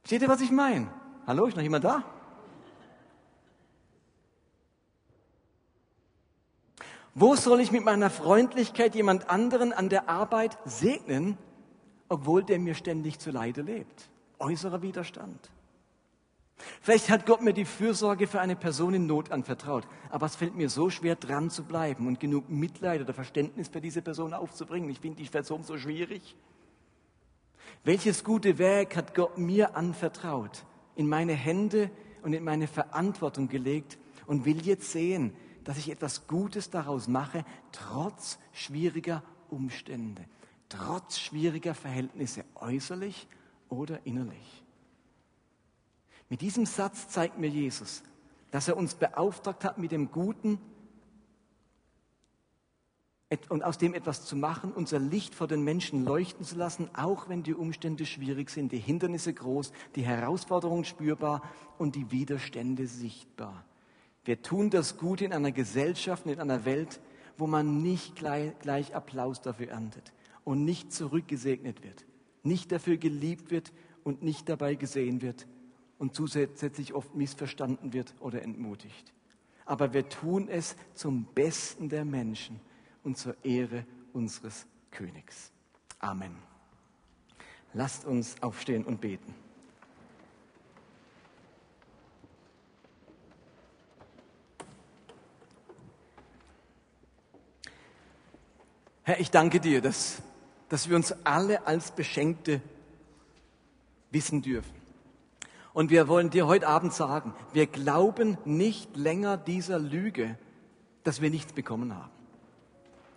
Seht 0.03 0.20
ihr, 0.20 0.28
was 0.28 0.41
ich 0.41 0.51
meine? 0.51 0.89
Hallo, 1.28 1.47
ist 1.47 1.57
noch 1.57 1.62
jemand 1.62 1.85
da? 1.85 2.03
Wo 7.14 7.37
soll 7.37 7.61
ich 7.61 7.70
mit 7.70 7.85
meiner 7.85 8.11
Freundlichkeit 8.11 8.97
jemand 8.97 9.30
anderen 9.30 9.72
an 9.72 9.91
der 9.91 10.09
Arbeit 10.09 10.59
segnen, 10.64 11.39
obwohl 12.09 12.43
der 12.43 12.59
mir 12.59 12.74
ständig 12.74 13.20
zu 13.20 13.30
Leide 13.30 13.62
lebt? 13.62 14.11
Äußerer 14.39 14.82
Widerstand. 14.82 15.51
Vielleicht 16.80 17.11
hat 17.11 17.26
Gott 17.26 17.43
mir 17.43 17.53
die 17.53 17.64
Fürsorge 17.64 18.26
für 18.26 18.41
eine 18.41 18.57
Person 18.57 18.95
in 18.95 19.07
Not 19.07 19.32
anvertraut, 19.32 19.87
aber 20.11 20.26
es 20.26 20.37
fällt 20.37 20.55
mir 20.55 20.70
so 20.70 20.89
schwer, 20.91 21.16
dran 21.16 21.51
zu 21.51 21.64
bleiben 21.64 22.07
und 22.07 22.20
genug 22.20 22.49
Mitleid 22.49 23.01
oder 23.01 23.12
Verständnis 23.12 23.68
für 23.68 23.80
diese 23.80 24.03
Person 24.03 24.32
aufzubringen. 24.32 24.89
Ich 24.91 25.01
finde 25.01 25.22
die 25.22 25.28
Person 25.28 25.64
so 25.64 25.76
schwierig. 25.76 26.37
Welches 27.82 28.24
gute 28.24 28.59
Werk 28.59 28.97
hat 28.97 29.14
Gott 29.14 29.37
mir 29.37 29.76
anvertraut, 29.76 30.64
in 30.95 31.09
meine 31.09 31.32
Hände 31.32 31.91
und 32.22 32.32
in 32.32 32.45
meine 32.45 32.66
Verantwortung 32.66 33.49
gelegt 33.49 33.99
und 34.26 34.45
will 34.45 34.64
jetzt 34.64 34.93
sehen, 34.93 35.35
dass 35.64 35.78
ich 35.78 35.91
etwas 35.91 36.26
Gutes 36.26 36.70
daraus 36.70 37.09
mache, 37.09 37.45
trotz 37.72 38.39
schwieriger 38.53 39.22
Umstände, 39.51 40.24
trotz 40.68 41.18
schwieriger 41.18 41.74
Verhältnisse, 41.74 42.45
äußerlich 42.55 43.26
oder 43.74 44.00
innerlich. 44.04 44.64
Mit 46.28 46.40
diesem 46.40 46.66
Satz 46.66 47.08
zeigt 47.08 47.38
mir 47.38 47.48
Jesus, 47.48 48.02
dass 48.50 48.68
er 48.68 48.76
uns 48.76 48.94
beauftragt 48.94 49.64
hat, 49.64 49.78
mit 49.78 49.92
dem 49.92 50.10
Guten 50.10 50.58
und 53.48 53.64
aus 53.64 53.78
dem 53.78 53.94
etwas 53.94 54.24
zu 54.24 54.36
machen, 54.36 54.72
unser 54.72 54.98
Licht 54.98 55.34
vor 55.34 55.48
den 55.48 55.62
Menschen 55.62 56.04
leuchten 56.04 56.44
zu 56.44 56.56
lassen, 56.56 56.88
auch 56.94 57.28
wenn 57.28 57.42
die 57.42 57.54
Umstände 57.54 58.06
schwierig 58.06 58.50
sind, 58.50 58.70
die 58.70 58.78
Hindernisse 58.78 59.34
groß, 59.34 59.72
die 59.96 60.04
Herausforderungen 60.04 60.84
spürbar 60.84 61.42
und 61.78 61.96
die 61.96 62.10
Widerstände 62.12 62.86
sichtbar. 62.86 63.64
Wir 64.24 64.40
tun 64.40 64.70
das 64.70 64.96
Gute 64.98 65.24
in 65.24 65.32
einer 65.32 65.52
Gesellschaft, 65.52 66.26
in 66.26 66.40
einer 66.40 66.64
Welt, 66.64 67.00
wo 67.36 67.46
man 67.46 67.82
nicht 67.82 68.16
gleich, 68.16 68.56
gleich 68.60 68.94
Applaus 68.94 69.42
dafür 69.42 69.68
erntet 69.68 70.12
und 70.44 70.64
nicht 70.64 70.92
zurückgesegnet 70.92 71.82
wird, 71.82 72.04
nicht 72.45 72.70
dafür 72.70 72.97
geliebt 72.97 73.51
wird 73.51 73.72
und 74.05 74.22
nicht 74.22 74.49
dabei 74.49 74.74
gesehen 74.74 75.22
wird, 75.22 75.47
und 75.99 76.14
zusätzlich 76.14 76.92
oft 76.92 77.14
missverstanden 77.14 77.92
wird 77.92 78.14
oder 78.20 78.42
entmutigt. 78.42 79.12
Aber 79.64 79.92
wir 79.95 80.09
tun 80.09 80.49
es 80.49 80.76
zum 80.92 81.24
Besten 81.34 81.88
der 81.88 82.05
Menschen 82.05 82.61
und 83.03 83.16
zur 83.16 83.42
Ehre 83.45 83.86
unseres 84.12 84.66
Königs. 84.90 85.51
Amen. 86.01 86.36
Lasst 87.72 88.05
uns 88.05 88.36
aufstehen 88.42 88.84
und 88.84 89.01
beten. 89.01 89.34
Herr, 99.03 99.20
ich 99.20 99.30
danke 99.30 99.61
dir, 99.61 99.82
dass, 99.82 100.22
dass 100.68 100.88
wir 100.88 100.96
uns 100.96 101.14
alle 101.24 101.66
als 101.66 101.90
Beschenkte 101.92 102.60
wissen 104.10 104.42
dürfen. 104.42 104.74
Und 105.72 105.90
wir 105.90 106.06
wollen 106.06 106.30
dir 106.30 106.46
heute 106.46 106.68
Abend 106.68 106.92
sagen, 106.92 107.34
wir 107.52 107.66
glauben 107.66 108.38
nicht 108.44 108.96
länger 108.96 109.36
dieser 109.36 109.78
Lüge, 109.78 110.38
dass 111.02 111.20
wir 111.20 111.30
nichts 111.30 111.52
bekommen 111.52 111.94
haben. 111.94 112.10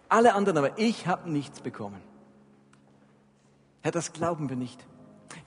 Alle 0.09 0.33
anderen, 0.33 0.57
aber 0.57 0.77
ich 0.79 1.07
habe 1.07 1.29
nichts 1.29 1.61
bekommen. 1.61 2.01
Herr, 3.81 3.91
das 3.91 4.11
glauben 4.11 4.49
wir 4.49 4.55
nicht. 4.55 4.85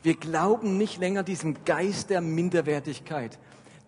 Wir 0.03 0.15
glauben 0.15 0.79
nicht 0.79 0.99
länger 0.99 1.23
diesem 1.23 1.65
Geist 1.65 2.11
der 2.11 2.21
Minderwertigkeit, 2.21 3.39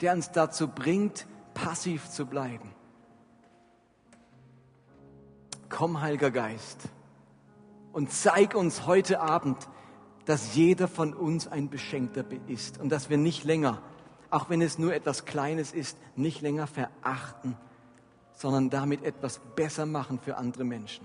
der 0.01 0.15
uns 0.15 0.33
dazu 0.33 0.69
bringt, 0.69 1.27
passiv 1.55 2.09
zu 2.11 2.27
bleiben. 2.27 2.75
Komm, 5.69 6.01
Heiliger 6.01 6.31
Geist, 6.31 6.81
und 7.93 8.11
zeig 8.11 8.55
uns 8.55 8.87
heute 8.87 9.21
Abend, 9.21 9.69
dass 10.25 10.55
jeder 10.55 10.89
von 10.89 11.15
uns 11.15 11.49
ein 11.49 11.69
Beschenkter 11.69 12.25
ist 12.47 12.81
und 12.81 12.91
dass 12.91 13.11
wir 13.11 13.19
nicht 13.19 13.45
länger, 13.45 13.83
auch 14.31 14.49
wenn 14.49 14.63
es 14.63 14.79
nur 14.79 14.95
etwas 14.95 15.25
Kleines 15.25 15.73
ist, 15.73 15.99
nicht 16.17 16.41
länger 16.41 16.67
verachten, 16.67 17.57
sondern 18.33 18.71
damit 18.71 19.05
etwas 19.05 19.41
besser 19.57 19.87
machen 19.87 20.19
für 20.19 20.37
andere 20.37 20.65
Menschen. 20.65 21.05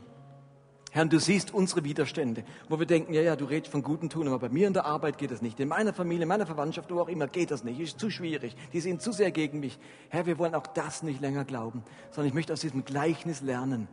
Herr, 0.91 1.05
du 1.05 1.19
siehst 1.19 1.53
unsere 1.53 1.83
Widerstände, 1.83 2.43
wo 2.69 2.79
wir 2.79 2.85
denken, 2.85 3.13
ja, 3.13 3.21
ja, 3.21 3.35
du 3.35 3.45
redest 3.45 3.71
von 3.71 3.83
guten 3.83 4.09
Tun, 4.09 4.27
aber 4.27 4.39
bei 4.39 4.49
mir 4.49 4.67
in 4.67 4.73
der 4.73 4.85
Arbeit 4.85 5.17
geht 5.17 5.31
das 5.31 5.41
nicht. 5.41 5.59
In 5.59 5.67
meiner 5.67 5.93
Familie, 5.93 6.23
in 6.23 6.29
meiner 6.29 6.45
Verwandtschaft, 6.45 6.89
wo 6.89 6.99
auch 7.01 7.09
immer, 7.09 7.27
geht 7.27 7.51
das 7.51 7.63
nicht. 7.63 7.79
Ist 7.79 7.99
zu 7.99 8.09
schwierig. 8.09 8.55
Die 8.71 8.79
sind 8.79 9.01
zu 9.01 9.11
sehr 9.11 9.31
gegen 9.31 9.59
mich. 9.59 9.77
Herr, 10.09 10.25
wir 10.25 10.39
wollen 10.39 10.55
auch 10.55 10.65
das 10.65 11.03
nicht 11.03 11.19
länger 11.19 11.43
glauben, 11.43 11.83
sondern 12.11 12.29
ich 12.29 12.33
möchte 12.33 12.53
aus 12.53 12.61
diesem 12.61 12.85
Gleichnis 12.85 13.41
lernen, 13.41 13.89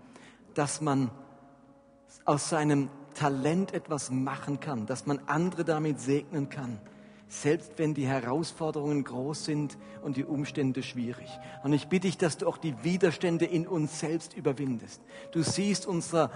dass 0.54 0.80
man 0.80 1.10
aus 2.24 2.48
seinem 2.48 2.88
Talent 3.14 3.72
etwas 3.72 4.10
machen 4.10 4.60
kann, 4.60 4.86
dass 4.86 5.06
man 5.06 5.20
andere 5.26 5.64
damit 5.64 6.00
segnen 6.00 6.48
kann, 6.48 6.80
selbst 7.28 7.72
wenn 7.76 7.94
die 7.94 8.06
Herausforderungen 8.06 9.04
groß 9.04 9.44
sind 9.44 9.78
und 10.02 10.16
die 10.16 10.24
Umstände 10.24 10.82
schwierig. 10.82 11.30
Und 11.62 11.72
ich 11.72 11.88
bitte 11.88 12.06
dich, 12.06 12.18
dass 12.18 12.36
du 12.36 12.46
auch 12.46 12.58
die 12.58 12.82
Widerstände 12.82 13.44
in 13.44 13.66
uns 13.66 14.00
selbst 14.00 14.36
überwindest. 14.36 15.00
Du 15.32 15.42
siehst 15.42 15.86
unser, 15.86 16.30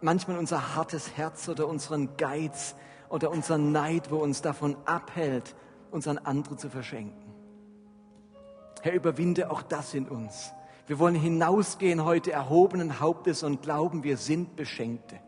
manchmal 0.00 0.38
unser 0.38 0.74
hartes 0.74 1.16
Herz 1.16 1.48
oder 1.48 1.66
unseren 1.66 2.16
Geiz 2.16 2.74
oder 3.08 3.30
unseren 3.30 3.72
Neid, 3.72 4.10
wo 4.10 4.18
uns 4.18 4.40
davon 4.40 4.76
abhält, 4.86 5.54
uns 5.90 6.06
an 6.06 6.18
andere 6.18 6.56
zu 6.56 6.70
verschenken. 6.70 7.34
Herr, 8.82 8.94
überwinde 8.94 9.50
auch 9.50 9.62
das 9.62 9.92
in 9.94 10.08
uns. 10.08 10.52
Wir 10.90 10.98
wollen 10.98 11.14
hinausgehen 11.14 12.04
heute 12.04 12.32
erhobenen 12.32 12.98
Hauptes 12.98 13.44
und 13.44 13.62
glauben, 13.62 14.02
wir 14.02 14.16
sind 14.16 14.56
Beschenkte. 14.56 15.20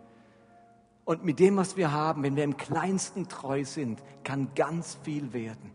Und 1.04 1.24
mit 1.24 1.38
dem, 1.38 1.56
was 1.56 1.76
wir 1.76 1.92
haben, 1.92 2.24
wenn 2.24 2.34
wir 2.34 2.42
im 2.42 2.56
kleinsten 2.56 3.28
treu 3.28 3.64
sind, 3.64 4.02
kann 4.24 4.48
ganz 4.56 4.98
viel 5.04 5.32
werden. 5.32 5.70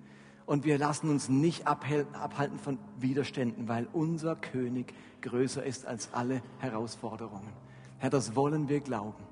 Und 0.46 0.66
wir 0.66 0.78
lassen 0.78 1.10
uns 1.10 1.30
nicht 1.30 1.68
abhalten 1.68 2.60
von 2.60 2.80
Widerständen, 3.00 3.70
weil 3.70 3.88
unser 3.94 4.36
König 4.36 4.94
größer 5.22 5.64
ist 5.64 5.86
als 5.86 6.10
alle 6.12 6.42
Herausforderungen. 6.60 7.54
Herr, 8.00 8.10
das 8.10 8.36
wollen 8.36 8.68
wir 8.68 8.82
glauben. 8.82 9.24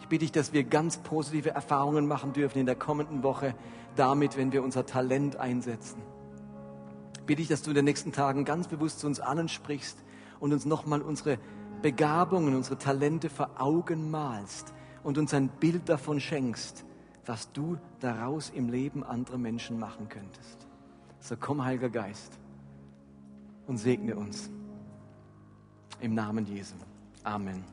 Ich 0.00 0.08
bitte 0.08 0.26
dich, 0.26 0.32
dass 0.32 0.52
wir 0.52 0.64
ganz 0.64 0.98
positive 0.98 1.52
Erfahrungen 1.52 2.06
machen 2.06 2.34
dürfen 2.34 2.58
in 2.58 2.66
der 2.66 2.76
kommenden 2.76 3.22
Woche 3.22 3.54
damit, 3.96 4.36
wenn 4.36 4.52
wir 4.52 4.62
unser 4.62 4.84
Talent 4.84 5.36
einsetzen. 5.36 6.02
Ich 7.24 7.26
bitte 7.26 7.40
dich, 7.40 7.48
dass 7.48 7.62
du 7.62 7.70
in 7.70 7.76
den 7.76 7.86
nächsten 7.86 8.12
Tagen 8.12 8.44
ganz 8.44 8.68
bewusst 8.68 9.00
zu 9.00 9.06
uns 9.06 9.18
allen 9.18 9.48
sprichst 9.48 9.96
und 10.40 10.52
uns 10.52 10.66
nochmal 10.66 11.00
unsere 11.00 11.38
Begabungen, 11.80 12.54
unsere 12.54 12.76
Talente 12.76 13.30
vor 13.30 13.48
Augen 13.56 14.10
malst 14.10 14.74
und 15.02 15.16
uns 15.16 15.32
ein 15.32 15.48
Bild 15.48 15.88
davon 15.88 16.20
schenkst, 16.20 16.84
was 17.24 17.50
du 17.52 17.78
daraus 18.00 18.50
im 18.50 18.68
Leben 18.68 19.02
anderer 19.02 19.38
Menschen 19.38 19.78
machen 19.78 20.10
könntest. 20.10 20.66
So 21.18 21.34
komm, 21.40 21.64
Heiliger 21.64 21.88
Geist, 21.88 22.38
und 23.66 23.78
segne 23.78 24.16
uns. 24.16 24.50
Im 26.02 26.12
Namen 26.12 26.44
Jesu. 26.44 26.74
Amen. 27.22 27.64